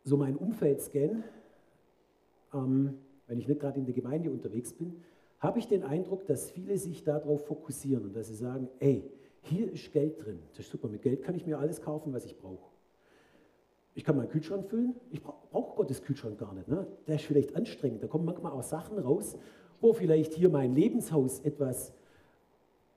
so 0.04 0.16
mein 0.16 0.36
Umfeld 0.36 0.80
scanne, 0.80 1.22
ähm, 2.52 2.98
wenn 3.26 3.38
ich 3.38 3.48
nicht 3.48 3.60
gerade 3.60 3.78
in 3.78 3.86
der 3.86 3.94
Gemeinde 3.94 4.30
unterwegs 4.30 4.72
bin, 4.72 5.02
habe 5.38 5.58
ich 5.58 5.66
den 5.66 5.82
Eindruck, 5.84 6.26
dass 6.26 6.50
viele 6.50 6.76
sich 6.76 7.02
darauf 7.04 7.46
fokussieren 7.46 8.04
und 8.04 8.16
dass 8.16 8.28
sie 8.28 8.34
sagen, 8.34 8.68
ey, 8.78 9.10
hier 9.42 9.72
ist 9.72 9.92
Geld 9.92 10.24
drin. 10.24 10.38
Das 10.50 10.60
ist 10.60 10.70
super, 10.70 10.88
mit 10.88 11.02
Geld 11.02 11.22
kann 11.22 11.34
ich 11.34 11.46
mir 11.46 11.58
alles 11.58 11.80
kaufen, 11.80 12.12
was 12.12 12.24
ich 12.24 12.36
brauche. 12.36 12.70
Ich 13.94 14.04
kann 14.04 14.16
meinen 14.16 14.28
Kühlschrank 14.28 14.66
füllen, 14.68 14.94
ich 15.10 15.22
brauche 15.22 15.76
Gottes 15.76 16.02
Kühlschrank 16.02 16.38
gar 16.38 16.54
nicht. 16.54 16.68
Ne? 16.68 16.86
Der 17.06 17.16
ist 17.16 17.24
vielleicht 17.24 17.54
anstrengend, 17.56 18.02
da 18.02 18.06
kommen 18.06 18.24
manchmal 18.24 18.52
auch 18.52 18.62
Sachen 18.62 18.98
raus, 18.98 19.36
wo 19.80 19.92
vielleicht 19.92 20.32
hier 20.32 20.48
mein 20.48 20.74
Lebenshaus 20.74 21.40
etwas, 21.40 21.92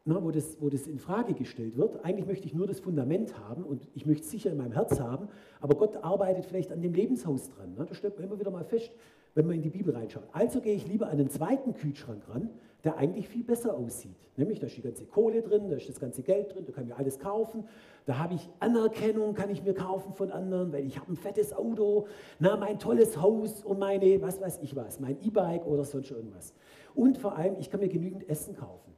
na, 0.05 0.23
wo, 0.23 0.29
das, 0.29 0.61
wo 0.61 0.69
das 0.69 0.85
in 0.85 0.99
Frage 0.99 1.33
gestellt 1.33 1.77
wird. 1.77 2.05
Eigentlich 2.05 2.27
möchte 2.27 2.45
ich 2.45 2.53
nur 2.53 2.67
das 2.67 2.79
Fundament 2.79 3.37
haben 3.39 3.63
und 3.63 3.87
ich 3.95 4.05
möchte 4.05 4.23
es 4.23 4.31
sicher 4.31 4.51
in 4.51 4.57
meinem 4.57 4.71
Herz 4.71 4.99
haben, 4.99 5.27
aber 5.59 5.75
Gott 5.75 5.97
arbeitet 5.97 6.45
vielleicht 6.45 6.71
an 6.71 6.81
dem 6.81 6.93
Lebenshaus 6.93 7.49
dran. 7.49 7.73
Ne? 7.73 7.85
Da 7.87 7.95
stellt 7.95 8.15
man 8.15 8.25
immer 8.27 8.39
wieder 8.39 8.51
mal 8.51 8.63
fest, 8.63 8.91
wenn 9.33 9.47
man 9.47 9.55
in 9.55 9.63
die 9.63 9.71
Bibel 9.71 9.95
reinschaut. 9.95 10.23
Also 10.31 10.61
gehe 10.61 10.75
ich 10.75 10.87
lieber 10.87 11.09
an 11.09 11.17
den 11.17 11.29
zweiten 11.29 11.73
Kühlschrank 11.73 12.21
ran, 12.29 12.51
der 12.83 12.97
eigentlich 12.97 13.27
viel 13.27 13.43
besser 13.43 13.75
aussieht. 13.75 14.15
Nämlich, 14.37 14.59
da 14.59 14.67
ist 14.67 14.77
die 14.77 14.81
ganze 14.83 15.05
Kohle 15.05 15.41
drin, 15.41 15.69
da 15.69 15.75
ist 15.75 15.89
das 15.89 15.99
ganze 15.99 16.21
Geld 16.21 16.53
drin, 16.53 16.65
da 16.65 16.71
kann 16.71 16.83
ich 16.83 16.89
mir 16.91 16.97
alles 16.97 17.17
kaufen. 17.17 17.63
Da 18.05 18.19
habe 18.19 18.35
ich 18.35 18.47
Anerkennung, 18.59 19.33
kann 19.33 19.49
ich 19.49 19.63
mir 19.63 19.73
kaufen 19.73 20.13
von 20.13 20.31
anderen, 20.31 20.71
weil 20.71 20.85
ich 20.85 20.99
habe 20.99 21.11
ein 21.11 21.15
fettes 21.15 21.51
Auto, 21.51 22.05
na, 22.37 22.55
mein 22.57 22.77
tolles 22.77 23.19
Haus 23.19 23.63
und 23.63 23.79
meine, 23.79 24.21
was 24.21 24.39
weiß 24.39 24.59
ich 24.61 24.75
was, 24.75 24.99
mein 24.99 25.17
E-Bike 25.23 25.65
oder 25.65 25.83
sonst 25.83 26.11
irgendwas. 26.11 26.53
Und 26.93 27.17
vor 27.17 27.35
allem, 27.35 27.55
ich 27.59 27.71
kann 27.71 27.79
mir 27.79 27.89
genügend 27.89 28.29
Essen 28.29 28.55
kaufen. 28.55 28.94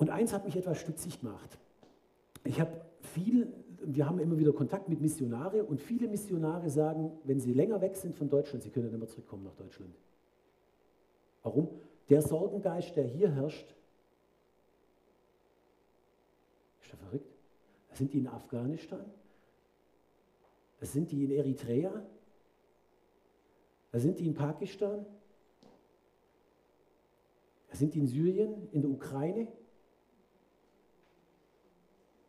Und 0.00 0.10
eins 0.10 0.32
hat 0.32 0.44
mich 0.44 0.56
etwas 0.56 0.80
stutzig 0.80 1.20
gemacht. 1.20 1.58
Ich 2.42 2.60
habe 2.60 2.72
viel 3.00 3.52
wir 3.82 4.06
haben 4.06 4.18
immer 4.18 4.38
wieder 4.38 4.52
Kontakt 4.52 4.88
mit 4.88 5.00
Missionare 5.00 5.64
und 5.64 5.80
viele 5.80 6.06
Missionare 6.06 6.68
sagen, 6.68 7.12
wenn 7.24 7.40
sie 7.40 7.52
länger 7.52 7.80
weg 7.80 7.96
sind 7.96 8.14
von 8.14 8.28
Deutschland, 8.28 8.62
sie 8.62 8.70
können 8.70 8.88
nicht 8.88 8.98
mehr 8.98 9.08
zurückkommen 9.08 9.44
nach 9.44 9.54
Deutschland. 9.54 9.94
Warum? 11.42 11.68
Der 12.08 12.20
Sorgengeist, 12.20 12.94
der 12.96 13.04
hier 13.04 13.30
herrscht, 13.30 13.74
ist 16.82 16.90
ja 16.90 16.96
verrückt. 16.96 17.32
Da 17.88 17.96
sind 17.96 18.12
die 18.12 18.18
in 18.18 18.28
Afghanistan, 18.28 19.04
sind 20.80 21.10
die 21.10 21.24
in 21.24 21.30
Eritrea, 21.30 22.04
da 23.92 23.98
sind 23.98 24.18
die 24.18 24.26
in 24.26 24.34
Pakistan, 24.34 25.06
sind 27.72 27.94
die 27.94 28.00
in 28.00 28.06
Syrien, 28.06 28.68
in 28.72 28.82
der 28.82 28.90
Ukraine, 28.90 29.48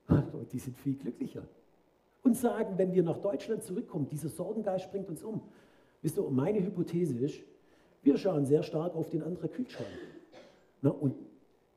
und 0.08 0.31
die 0.46 0.60
sind 0.60 0.78
viel 0.78 0.96
glücklicher. 0.96 1.44
Und 2.24 2.36
sagen, 2.36 2.78
wenn 2.78 2.94
wir 2.94 3.04
nach 3.04 3.18
Deutschland 3.18 3.64
zurückkommen, 3.64 4.08
dieser 4.08 4.30
Sorgengeist 4.30 4.92
bringt 4.92 5.10
uns 5.10 5.24
um. 5.24 5.42
Wisst 6.02 6.18
ihr, 6.18 6.30
meine 6.30 6.64
Hypothese 6.64 7.18
ist, 7.18 7.42
wir 8.04 8.18
schauen 8.18 8.46
sehr 8.46 8.64
stark 8.64 8.96
auf 8.96 9.10
den 9.10 9.24
anderen 9.24 9.52
Kühlschrank. 9.52 9.90
Na, 10.82 10.90
und 10.90 11.16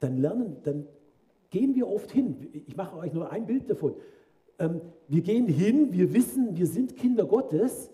dann 0.00 0.18
lernen, 0.18 0.56
dann 0.62 0.86
gehen 1.50 1.74
wir 1.74 1.88
oft 1.88 2.10
hin. 2.10 2.48
Ich 2.66 2.76
mache 2.76 2.96
euch 2.96 3.12
nur 3.12 3.30
ein 3.30 3.46
Bild 3.46 3.68
davon. 3.70 3.94
Ähm, 4.58 4.80
wir 5.08 5.22
gehen 5.22 5.46
hin, 5.46 5.92
wir 5.92 6.12
wissen, 6.12 6.56
wir 6.56 6.66
sind 6.66 6.96
Kinder 6.96 7.26
Gottes, 7.26 7.90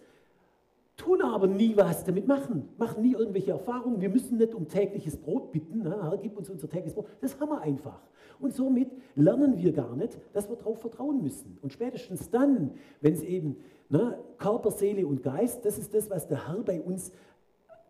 tun 1.01 1.23
aber 1.23 1.47
nie 1.47 1.77
was 1.77 2.05
damit 2.05 2.29
machen, 2.29 2.69
machen 2.77 3.03
nie 3.03 3.13
irgendwelche 3.13 3.53
Erfahrungen. 3.53 4.01
Wir 4.01 4.11
müssen 4.11 4.37
nicht 4.37 4.55
um 4.55 4.69
tägliches 4.69 5.17
Brot 5.17 5.51
bitten, 5.51 5.83
ne? 5.83 5.99
Herr, 6.03 6.19
gib 6.19 6.37
uns 6.37 6.51
unser 6.51 6.69
tägliches 6.69 6.95
Brot. 6.95 7.07
Das 7.21 7.39
haben 7.41 7.49
wir 7.49 7.61
einfach. 7.61 8.01
Und 8.39 8.55
somit 8.55 8.91
lernen 9.17 9.57
wir 9.59 9.73
gar 9.73 9.97
nicht, 9.97 10.19
dass 10.33 10.49
wir 10.49 10.57
darauf 10.57 10.81
vertrauen 10.81 11.23
müssen. 11.23 11.59
Und 11.63 11.73
spätestens 11.73 12.31
dann, 12.31 12.73
wenn 13.01 13.15
es 13.15 13.23
eben 13.23 13.57
ne, 13.89 14.19
Körper, 14.39 14.71
Seele 14.71 15.07
und 15.07 15.23
Geist, 15.23 15.65
das 15.65 15.79
ist 15.79 15.95
das, 15.95 16.11
was 16.11 16.29
der 16.29 16.49
Herr 16.49 16.63
bei 16.63 16.81
uns 16.81 17.13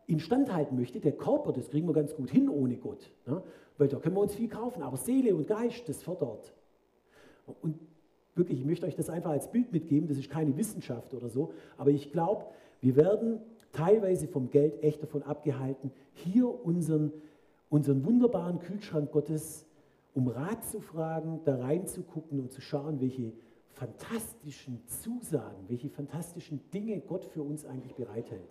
instand 0.07 0.53
halten 0.53 0.77
möchte. 0.77 1.01
Der 1.01 1.13
Körper, 1.13 1.53
das 1.53 1.69
kriegen 1.69 1.89
wir 1.89 1.95
ganz 1.95 2.15
gut 2.15 2.31
hin 2.31 2.49
ohne 2.49 2.77
Gott, 2.77 3.11
ne? 3.27 3.43
weil 3.79 3.89
da 3.89 3.99
können 3.99 4.17
wir 4.17 4.23
uns 4.23 4.35
viel 4.35 4.49
kaufen. 4.49 4.83
Aber 4.83 4.97
Seele 4.97 5.35
und 5.35 5.47
Geist, 5.47 5.89
das 5.89 6.03
fördert. 6.03 6.53
Und 7.63 7.79
wirklich, 8.35 8.61
ich 8.61 8.67
möchte 8.67 8.87
euch 8.87 8.97
das 8.97 9.09
einfach 9.09 9.31
als 9.31 9.51
Bild 9.51 9.73
mitgeben, 9.73 10.09
das 10.09 10.19
ist 10.19 10.31
keine 10.31 10.57
Wissenschaft 10.57 11.15
oder 11.15 11.29
so, 11.29 11.53
aber 11.77 11.91
ich 11.91 12.13
glaube, 12.13 12.47
wir 12.81 12.97
werden 12.97 13.41
teilweise 13.73 14.27
vom 14.27 14.51
Geld 14.51 14.83
echt 14.83 15.03
davon 15.03 15.23
abgehalten, 15.23 15.93
hier 16.15 16.49
unseren, 16.65 17.13
unseren 17.69 18.05
wunderbaren 18.05 18.59
Kühlschrank 18.59 19.13
Gottes 19.13 19.67
um 20.15 20.29
Rat 20.29 20.65
zu 20.65 20.81
fragen, 20.81 21.41
da 21.45 21.57
reinzugucken 21.57 22.41
und 22.41 22.51
zu 22.51 22.61
schauen, 22.61 23.01
welche 23.01 23.33
fantastischen 23.73 24.81
Zusagen, 24.87 25.69
welche 25.69 25.89
fantastischen 25.89 26.61
Dinge 26.73 27.01
Gott 27.01 27.25
für 27.25 27.43
uns 27.43 27.65
eigentlich 27.65 27.95
bereithält. 27.95 28.49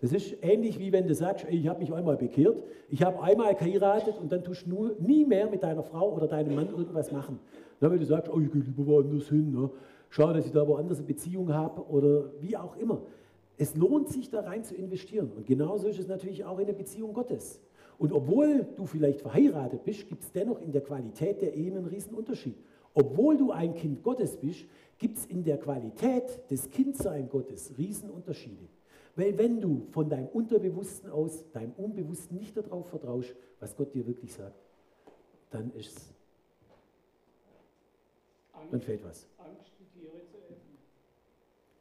Das 0.00 0.12
ist 0.12 0.36
ähnlich 0.42 0.78
wie 0.78 0.92
wenn 0.92 1.06
du 1.06 1.14
sagst, 1.14 1.46
ich 1.48 1.68
habe 1.68 1.80
mich 1.80 1.92
einmal 1.92 2.16
bekehrt, 2.16 2.62
ich 2.90 3.02
habe 3.02 3.22
einmal 3.22 3.54
geheiratet 3.54 4.18
und 4.18 4.30
dann 4.30 4.44
tust 4.44 4.66
du 4.66 4.90
nie 4.98 5.24
mehr 5.24 5.48
mit 5.48 5.62
deiner 5.62 5.82
Frau 5.82 6.12
oder 6.12 6.26
deinem 6.26 6.54
Mann 6.54 6.68
irgendwas 6.68 7.12
machen. 7.12 7.38
Na, 7.80 7.90
wenn 7.90 7.98
du 7.98 8.06
sagst, 8.06 8.30
oh, 8.32 8.40
ich 8.40 8.50
gehe 8.50 8.62
lieber 8.62 8.86
woanders 8.86 9.28
hin, 9.28 9.52
ne? 9.52 9.70
Schau, 10.16 10.32
dass 10.32 10.46
ich 10.46 10.52
da 10.52 10.66
woanders 10.66 10.96
eine 10.98 11.06
Beziehung 11.06 11.52
habe 11.52 11.86
oder 11.88 12.32
wie 12.40 12.56
auch 12.56 12.76
immer. 12.76 13.02
Es 13.58 13.76
lohnt 13.76 14.08
sich 14.08 14.30
da 14.30 14.40
rein 14.40 14.64
zu 14.64 14.74
investieren. 14.74 15.30
Und 15.36 15.46
genauso 15.46 15.88
ist 15.88 15.98
es 15.98 16.08
natürlich 16.08 16.44
auch 16.44 16.58
in 16.58 16.66
der 16.66 16.72
Beziehung 16.72 17.12
Gottes. 17.12 17.60
Und 17.98 18.12
obwohl 18.12 18.66
du 18.76 18.86
vielleicht 18.86 19.20
verheiratet 19.20 19.84
bist, 19.84 20.08
gibt 20.08 20.22
es 20.22 20.32
dennoch 20.32 20.60
in 20.60 20.72
der 20.72 20.82
Qualität 20.82 21.42
der 21.42 21.54
Ehe 21.54 21.70
einen 21.70 21.86
riesen 21.86 22.14
Unterschied. 22.14 22.56
Obwohl 22.94 23.36
du 23.36 23.52
ein 23.52 23.74
Kind 23.74 24.02
Gottes 24.02 24.36
bist, 24.38 24.64
gibt 24.98 25.18
es 25.18 25.26
in 25.26 25.44
der 25.44 25.58
Qualität 25.58 26.50
des 26.50 26.70
Kindsein 26.70 27.28
Gottes 27.28 27.72
Riesenunterschiede. 27.76 28.68
Weil 29.16 29.36
wenn 29.36 29.60
du 29.60 29.86
von 29.90 30.08
deinem 30.08 30.28
Unterbewussten 30.28 31.10
aus, 31.10 31.44
deinem 31.52 31.72
Unbewussten 31.72 32.38
nicht 32.38 32.56
darauf 32.56 32.88
vertraust, 32.88 33.34
was 33.60 33.76
Gott 33.76 33.94
dir 33.94 34.06
wirklich 34.06 34.32
sagt, 34.32 34.56
dann 35.50 35.72
ist 35.74 35.96
es, 35.96 36.14
dann 38.70 38.80
fällt 38.80 39.04
was. 39.04 39.26
Angst, 39.38 39.75
Türe 39.98 40.26
zu 40.26 40.36
öffnen. 40.36 40.78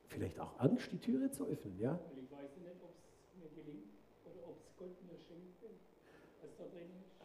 Vielleicht 0.07 0.39
auch 0.39 0.59
Angst, 0.59 0.91
die 0.91 0.99
Türe 0.99 1.30
zu 1.32 1.45
öffnen, 1.45 1.78
ja? 1.80 1.91
Weil 1.91 2.24
ich 2.24 2.32
weiß 2.32 2.57
nicht, 2.57 2.84
ob 2.84 2.93
es 2.95 3.36
mir 3.38 3.63
gelingt 3.63 3.91
oder 4.26 4.47
ob 4.47 4.57
es 4.59 4.76
Gott 4.78 4.95
mir 5.03 5.18
schenkt, 5.18 5.61
was 6.41 6.55
da 6.57 6.63
drin 6.63 6.89
ist. 7.01 7.16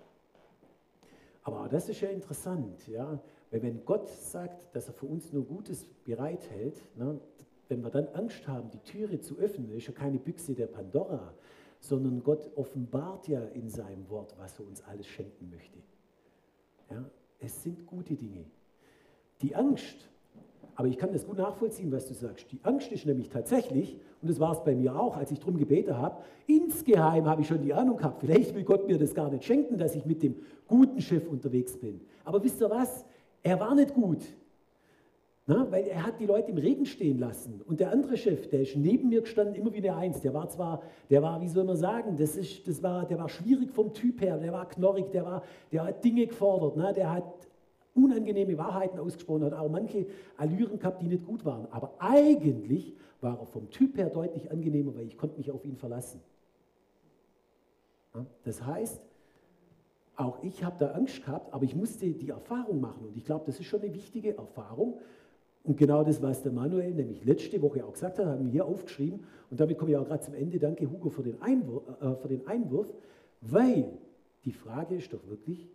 Aber 1.43 1.69
das 1.69 1.89
ist 1.89 2.01
ja 2.01 2.09
interessant, 2.09 2.87
ja? 2.89 3.23
Weil 3.51 3.63
wenn 3.63 3.85
Gott 3.85 4.09
sagt, 4.09 4.75
dass 4.75 4.89
er 4.89 4.95
für 4.95 5.07
uns 5.07 5.33
nur 5.33 5.45
Gutes 5.45 5.85
bereithält, 6.05 6.81
ne, 6.97 7.21
wenn 7.69 7.83
wir 7.83 7.91
dann 7.91 8.09
Angst 8.09 8.47
haben, 8.49 8.71
die 8.71 8.81
Türe 8.81 9.21
zu 9.21 9.37
öffnen, 9.39 9.71
ist 9.73 9.87
ja 9.87 9.93
keine 9.93 10.19
Büchse 10.19 10.55
der 10.55 10.67
Pandora, 10.67 11.35
sondern 11.79 12.23
Gott 12.23 12.51
offenbart 12.57 13.29
ja 13.29 13.43
in 13.45 13.69
seinem 13.69 14.09
Wort, 14.11 14.35
was 14.39 14.59
er 14.59 14.67
uns 14.67 14.83
alles 14.83 15.07
schenken 15.07 15.51
möchte. 15.51 15.79
Ja, 16.91 17.05
es 17.39 17.63
sind 17.63 17.87
gute 17.87 18.15
Dinge. 18.17 18.45
Die 19.41 19.55
Angst, 19.55 20.09
Aber 20.81 20.89
ich 20.89 20.97
kann 20.97 21.13
das 21.13 21.27
gut 21.27 21.37
nachvollziehen, 21.37 21.93
was 21.93 22.07
du 22.07 22.15
sagst. 22.15 22.51
Die 22.51 22.59
Angst 22.63 22.91
ist 22.91 23.05
nämlich 23.05 23.29
tatsächlich, 23.29 23.99
und 24.23 24.31
das 24.31 24.41
war 24.41 24.53
es 24.53 24.65
bei 24.65 24.75
mir 24.75 24.99
auch, 24.99 25.15
als 25.15 25.31
ich 25.31 25.39
darum 25.39 25.59
gebeten 25.59 25.95
habe, 25.95 26.17
insgeheim 26.47 27.27
habe 27.27 27.43
ich 27.43 27.49
schon 27.49 27.61
die 27.61 27.75
Ahnung 27.75 27.99
gehabt, 27.99 28.21
vielleicht 28.21 28.55
will 28.55 28.65
Gott 28.65 28.89
mir 28.89 28.97
das 28.97 29.15
gar 29.15 29.31
nicht 29.31 29.45
schenken, 29.45 29.77
dass 29.77 29.95
ich 29.95 30.07
mit 30.07 30.23
dem 30.23 30.37
guten 30.67 31.03
Chef 31.03 31.29
unterwegs 31.29 31.77
bin. 31.77 32.01
Aber 32.25 32.43
wisst 32.43 32.63
ihr 32.63 32.71
was? 32.71 33.05
Er 33.43 33.61
war 33.61 33.75
nicht 33.75 33.93
gut. 33.93 34.23
Na, 35.47 35.71
weil 35.71 35.85
er 35.85 36.07
hat 36.07 36.19
die 36.19 36.25
Leute 36.25 36.51
im 36.51 36.57
Regen 36.57 36.87
stehen 36.87 37.19
lassen. 37.19 37.61
Und 37.67 37.79
der 37.81 37.93
andere 37.93 38.17
Chef, 38.17 38.49
der 38.49 38.63
ist 38.63 38.75
neben 38.75 39.11
mir 39.11 39.21
gestanden, 39.21 39.57
immer 39.57 39.75
wie 39.75 39.87
eine 39.87 39.95
Eins. 39.95 40.23
Der 40.23 40.33
war 40.33 40.49
zwar, 40.49 40.81
der 41.11 41.23
war, 41.23 41.43
wie 41.43 41.49
soll 41.49 41.65
man 41.65 41.77
sagen, 41.77 42.17
das 42.17 42.37
ist, 42.37 42.67
das 42.67 42.83
war, 42.83 43.05
der 43.05 43.19
war 43.19 43.29
schwierig 43.29 43.71
vom 43.71 43.93
Typ 43.93 44.23
her, 44.23 44.39
der 44.39 44.55
war 44.55 44.67
knorrig, 44.67 45.11
der, 45.11 45.27
war, 45.27 45.43
der 45.73 45.85
hat 45.85 46.03
Dinge 46.03 46.27
gefordert, 46.27 46.79
ne? 46.79 46.95
der 46.95 47.13
hat 47.13 47.50
unangenehme 47.95 48.57
Wahrheiten 48.57 48.99
ausgesprochen, 48.99 49.45
hat 49.45 49.53
auch 49.53 49.69
manche 49.69 50.07
Allüren 50.37 50.79
gehabt, 50.79 51.03
die 51.03 51.07
nicht 51.07 51.27
gut 51.27 51.45
waren. 51.45 51.67
Aber 51.71 51.95
eigentlich 51.99 52.95
war 53.21 53.39
er 53.39 53.47
vom 53.47 53.71
Typ 53.71 53.97
her 53.97 54.11
deutlich 54.11 54.51
angenehmer, 54.51 54.95
weil 54.95 55.07
ich 55.07 55.17
konnte 55.17 55.37
mich 55.37 55.51
auf 55.51 55.65
ihn 55.65 55.77
verlassen. 55.77 56.21
Das 58.45 58.65
heißt, 58.65 59.01
auch 60.17 60.43
ich 60.43 60.65
habe 60.65 60.77
da 60.79 60.93
Angst 60.93 61.25
gehabt, 61.25 61.53
aber 61.53 61.65
ich 61.65 61.75
musste 61.75 62.07
die 62.11 62.29
Erfahrung 62.29 62.81
machen. 62.81 63.07
Und 63.07 63.17
ich 63.17 63.25
glaube, 63.25 63.45
das 63.47 63.59
ist 63.59 63.67
schon 63.67 63.81
eine 63.81 63.95
wichtige 63.95 64.37
Erfahrung. 64.37 64.99
Und 65.63 65.77
genau 65.77 66.03
das, 66.03 66.23
was 66.23 66.43
der 66.43 66.53
Manuel 66.53 66.95
nämlich 66.95 67.25
letzte 67.25 67.61
Woche 67.61 67.85
auch 67.85 67.93
gesagt 67.93 68.19
hat, 68.19 68.27
haben 68.27 68.45
wir 68.45 68.51
hier 68.51 68.65
aufgeschrieben. 68.65 69.25
Und 69.51 69.61
damit 69.61 69.79
komme 69.79 69.93
ich 69.93 69.97
auch 69.97 70.07
gerade 70.07 70.23
zum 70.23 70.35
Ende. 70.35 70.59
Danke, 70.59 70.91
Hugo, 70.91 71.11
für 71.11 71.23
den, 71.23 71.41
Einwurf, 71.41 71.83
äh, 72.01 72.15
für 72.17 72.29
den 72.29 72.47
Einwurf. 72.47 72.93
Weil 73.41 73.99
die 74.45 74.53
Frage 74.53 74.97
ist 74.97 75.13
doch 75.13 75.27
wirklich, 75.27 75.69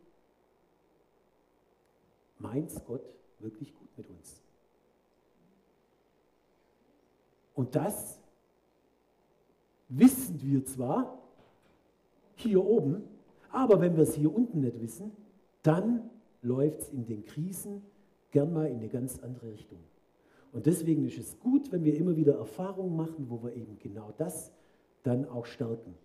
meint 2.39 2.73
Gott 2.85 3.03
wirklich 3.39 3.73
gut 3.73 3.89
mit 3.97 4.09
uns? 4.09 4.41
Und 7.53 7.75
das 7.75 8.19
wissen 9.87 10.41
wir 10.41 10.65
zwar 10.65 11.21
hier 12.35 12.63
oben, 12.63 13.03
aber 13.49 13.79
wenn 13.79 13.95
wir 13.95 14.03
es 14.03 14.15
hier 14.15 14.33
unten 14.33 14.59
nicht 14.59 14.79
wissen, 14.81 15.11
dann 15.63 16.09
läuft 16.41 16.81
es 16.81 16.89
in 16.89 17.05
den 17.05 17.25
Krisen 17.25 17.81
gern 18.31 18.53
mal 18.53 18.67
in 18.67 18.77
eine 18.77 18.89
ganz 18.89 19.19
andere 19.19 19.51
Richtung. 19.51 19.79
Und 20.51 20.65
deswegen 20.65 21.05
ist 21.05 21.17
es 21.17 21.39
gut, 21.39 21.71
wenn 21.71 21.83
wir 21.83 21.95
immer 21.95 22.15
wieder 22.15 22.35
Erfahrungen 22.35 22.95
machen, 22.95 23.29
wo 23.29 23.41
wir 23.43 23.53
eben 23.53 23.77
genau 23.79 24.13
das 24.17 24.51
dann 25.03 25.27
auch 25.27 25.45
stärken. 25.45 25.95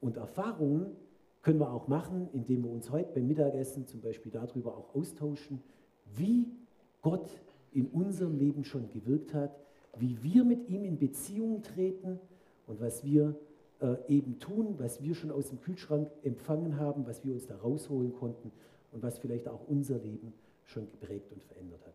Und 0.00 0.16
Erfahrungen 0.16 0.96
können 1.42 1.60
wir 1.60 1.72
auch 1.72 1.88
machen, 1.88 2.28
indem 2.32 2.64
wir 2.64 2.70
uns 2.70 2.90
heute 2.90 3.12
beim 3.14 3.26
Mittagessen 3.26 3.86
zum 3.86 4.00
Beispiel 4.00 4.32
darüber 4.32 4.76
auch 4.76 4.94
austauschen, 4.94 5.62
wie 6.16 6.46
Gott 7.02 7.30
in 7.72 7.86
unserem 7.88 8.36
Leben 8.36 8.64
schon 8.64 8.90
gewirkt 8.90 9.34
hat, 9.34 9.56
wie 9.98 10.22
wir 10.22 10.44
mit 10.44 10.68
ihm 10.68 10.84
in 10.84 10.98
Beziehung 10.98 11.62
treten 11.62 12.18
und 12.66 12.80
was 12.80 13.04
wir 13.04 13.36
äh, 13.80 13.96
eben 14.08 14.38
tun, 14.38 14.74
was 14.78 15.02
wir 15.02 15.14
schon 15.14 15.30
aus 15.30 15.48
dem 15.48 15.60
Kühlschrank 15.60 16.10
empfangen 16.22 16.78
haben, 16.78 17.06
was 17.06 17.24
wir 17.24 17.32
uns 17.32 17.46
da 17.46 17.56
rausholen 17.56 18.12
konnten 18.14 18.50
und 18.92 19.02
was 19.02 19.18
vielleicht 19.18 19.48
auch 19.48 19.60
unser 19.68 19.98
Leben 19.98 20.32
schon 20.64 20.90
geprägt 20.90 21.32
und 21.32 21.42
verändert 21.44 21.84
hat. 21.86 21.94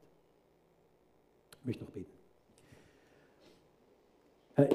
Ich 1.59 1.65
möchte 1.65 1.83
noch 1.83 1.91
beten. 1.91 2.20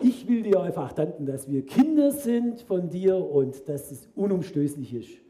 Ich 0.03 0.27
will 0.27 0.43
dir 0.43 0.61
einfach 0.61 0.93
danken, 0.93 1.27
dass 1.27 1.51
wir 1.51 1.65
Kinder 1.65 2.11
sind 2.11 2.63
von 2.63 2.89
dir 2.89 3.17
und 3.17 3.69
dass 3.69 3.91
es 3.91 4.09
unumstößlich 4.15 4.95
ist 4.95 5.27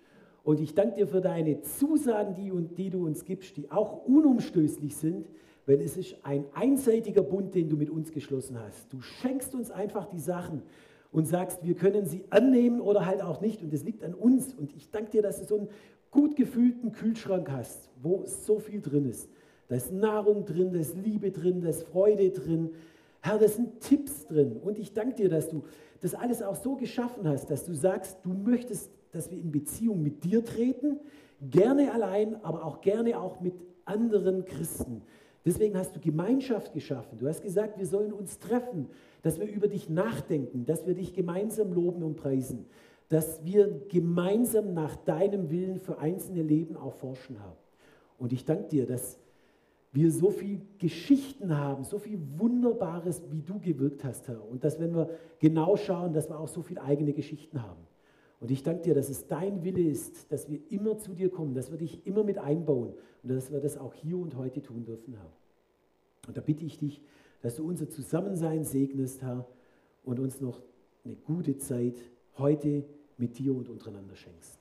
und 0.46 0.60
ich 0.60 0.76
danke 0.76 0.94
dir 0.94 1.08
für 1.08 1.20
deine 1.20 1.60
Zusagen, 1.62 2.32
die, 2.34 2.52
die 2.76 2.88
du 2.88 3.04
uns 3.04 3.24
gibst, 3.24 3.56
die 3.56 3.68
auch 3.68 4.06
unumstößlich 4.06 4.94
sind, 4.94 5.26
weil 5.66 5.80
es 5.80 5.96
ist 5.96 6.18
ein 6.22 6.44
einseitiger 6.54 7.22
Bund, 7.22 7.56
den 7.56 7.68
du 7.68 7.76
mit 7.76 7.90
uns 7.90 8.12
geschlossen 8.12 8.56
hast. 8.56 8.92
Du 8.92 9.00
schenkst 9.00 9.56
uns 9.56 9.72
einfach 9.72 10.06
die 10.06 10.20
Sachen 10.20 10.62
und 11.10 11.26
sagst, 11.26 11.64
wir 11.64 11.74
können 11.74 12.06
sie 12.06 12.22
annehmen 12.30 12.80
oder 12.80 13.06
halt 13.06 13.22
auch 13.22 13.40
nicht. 13.40 13.60
Und 13.60 13.72
das 13.72 13.82
liegt 13.82 14.04
an 14.04 14.14
uns. 14.14 14.54
Und 14.54 14.72
ich 14.76 14.88
danke 14.92 15.10
dir, 15.10 15.22
dass 15.22 15.40
du 15.40 15.46
so 15.46 15.56
einen 15.56 15.68
gut 16.12 16.36
gefüllten 16.36 16.92
Kühlschrank 16.92 17.50
hast, 17.50 17.90
wo 18.00 18.22
so 18.24 18.60
viel 18.60 18.80
drin 18.80 19.06
ist. 19.06 19.28
Da 19.66 19.74
ist 19.74 19.92
Nahrung 19.92 20.44
drin, 20.44 20.72
da 20.72 20.78
ist 20.78 20.96
Liebe 20.96 21.32
drin, 21.32 21.60
da 21.60 21.70
ist 21.70 21.82
Freude 21.88 22.30
drin. 22.30 22.70
Herr, 23.26 23.38
da 23.38 23.48
sind 23.48 23.80
Tipps 23.80 24.26
drin. 24.26 24.56
Und 24.56 24.78
ich 24.78 24.92
danke 24.92 25.14
dir, 25.16 25.28
dass 25.28 25.48
du 25.48 25.64
das 26.00 26.14
alles 26.14 26.42
auch 26.42 26.56
so 26.56 26.76
geschaffen 26.76 27.28
hast, 27.28 27.50
dass 27.50 27.64
du 27.64 27.74
sagst, 27.74 28.18
du 28.22 28.30
möchtest 28.30 28.90
dass 29.16 29.30
wir 29.30 29.38
in 29.38 29.50
Beziehung 29.50 30.02
mit 30.02 30.24
dir 30.24 30.44
treten, 30.44 31.00
gerne 31.40 31.92
allein, 31.92 32.42
aber 32.44 32.64
auch 32.64 32.80
gerne 32.80 33.18
auch 33.18 33.40
mit 33.40 33.54
anderen 33.84 34.44
Christen. 34.44 35.02
Deswegen 35.44 35.76
hast 35.78 35.94
du 35.96 36.00
Gemeinschaft 36.00 36.72
geschaffen. 36.72 37.18
Du 37.18 37.28
hast 37.28 37.42
gesagt, 37.42 37.78
wir 37.78 37.86
sollen 37.86 38.12
uns 38.12 38.38
treffen, 38.38 38.88
dass 39.22 39.38
wir 39.38 39.46
über 39.46 39.68
dich 39.68 39.88
nachdenken, 39.88 40.66
dass 40.66 40.86
wir 40.86 40.94
dich 40.94 41.14
gemeinsam 41.14 41.72
loben 41.72 42.02
und 42.02 42.16
preisen, 42.16 42.66
dass 43.08 43.44
wir 43.44 43.80
gemeinsam 43.88 44.74
nach 44.74 44.96
deinem 44.96 45.50
Willen 45.50 45.78
für 45.78 45.98
einzelne 45.98 46.42
Leben 46.42 46.76
auch 46.76 46.94
forschen 46.94 47.40
haben. 47.40 47.56
Und 48.18 48.32
ich 48.32 48.44
danke 48.44 48.68
dir, 48.68 48.86
dass 48.86 49.18
wir 49.96 50.10
so 50.10 50.30
viel 50.30 50.60
Geschichten 50.78 51.56
haben, 51.56 51.82
so 51.82 51.98
viel 51.98 52.20
Wunderbares, 52.36 53.22
wie 53.30 53.40
du 53.40 53.58
gewirkt 53.58 54.04
hast, 54.04 54.28
Herr. 54.28 54.46
Und 54.46 54.62
dass, 54.62 54.78
wenn 54.78 54.94
wir 54.94 55.08
genau 55.38 55.76
schauen, 55.76 56.12
dass 56.12 56.28
wir 56.28 56.38
auch 56.38 56.48
so 56.48 56.60
viele 56.60 56.82
eigene 56.82 57.14
Geschichten 57.14 57.62
haben. 57.62 57.80
Und 58.38 58.50
ich 58.50 58.62
danke 58.62 58.82
dir, 58.82 58.94
dass 58.94 59.08
es 59.08 59.26
dein 59.26 59.64
Wille 59.64 59.80
ist, 59.80 60.30
dass 60.30 60.50
wir 60.50 60.60
immer 60.68 60.98
zu 60.98 61.14
dir 61.14 61.30
kommen, 61.30 61.54
dass 61.54 61.70
wir 61.70 61.78
dich 61.78 62.06
immer 62.06 62.24
mit 62.24 62.36
einbauen 62.36 62.92
und 63.22 63.30
dass 63.30 63.50
wir 63.50 63.60
das 63.60 63.78
auch 63.78 63.94
hier 63.94 64.18
und 64.18 64.36
heute 64.36 64.60
tun 64.60 64.84
dürfen, 64.84 65.14
Herr. 65.14 65.32
Und 66.28 66.36
da 66.36 66.42
bitte 66.42 66.66
ich 66.66 66.78
dich, 66.78 67.00
dass 67.40 67.56
du 67.56 67.66
unser 67.66 67.88
Zusammensein 67.88 68.64
segnest, 68.64 69.22
Herr, 69.22 69.46
und 70.04 70.20
uns 70.20 70.42
noch 70.42 70.60
eine 71.06 71.16
gute 71.16 71.56
Zeit 71.56 71.96
heute 72.36 72.84
mit 73.16 73.38
dir 73.38 73.56
und 73.56 73.70
untereinander 73.70 74.14
schenkst. 74.14 74.58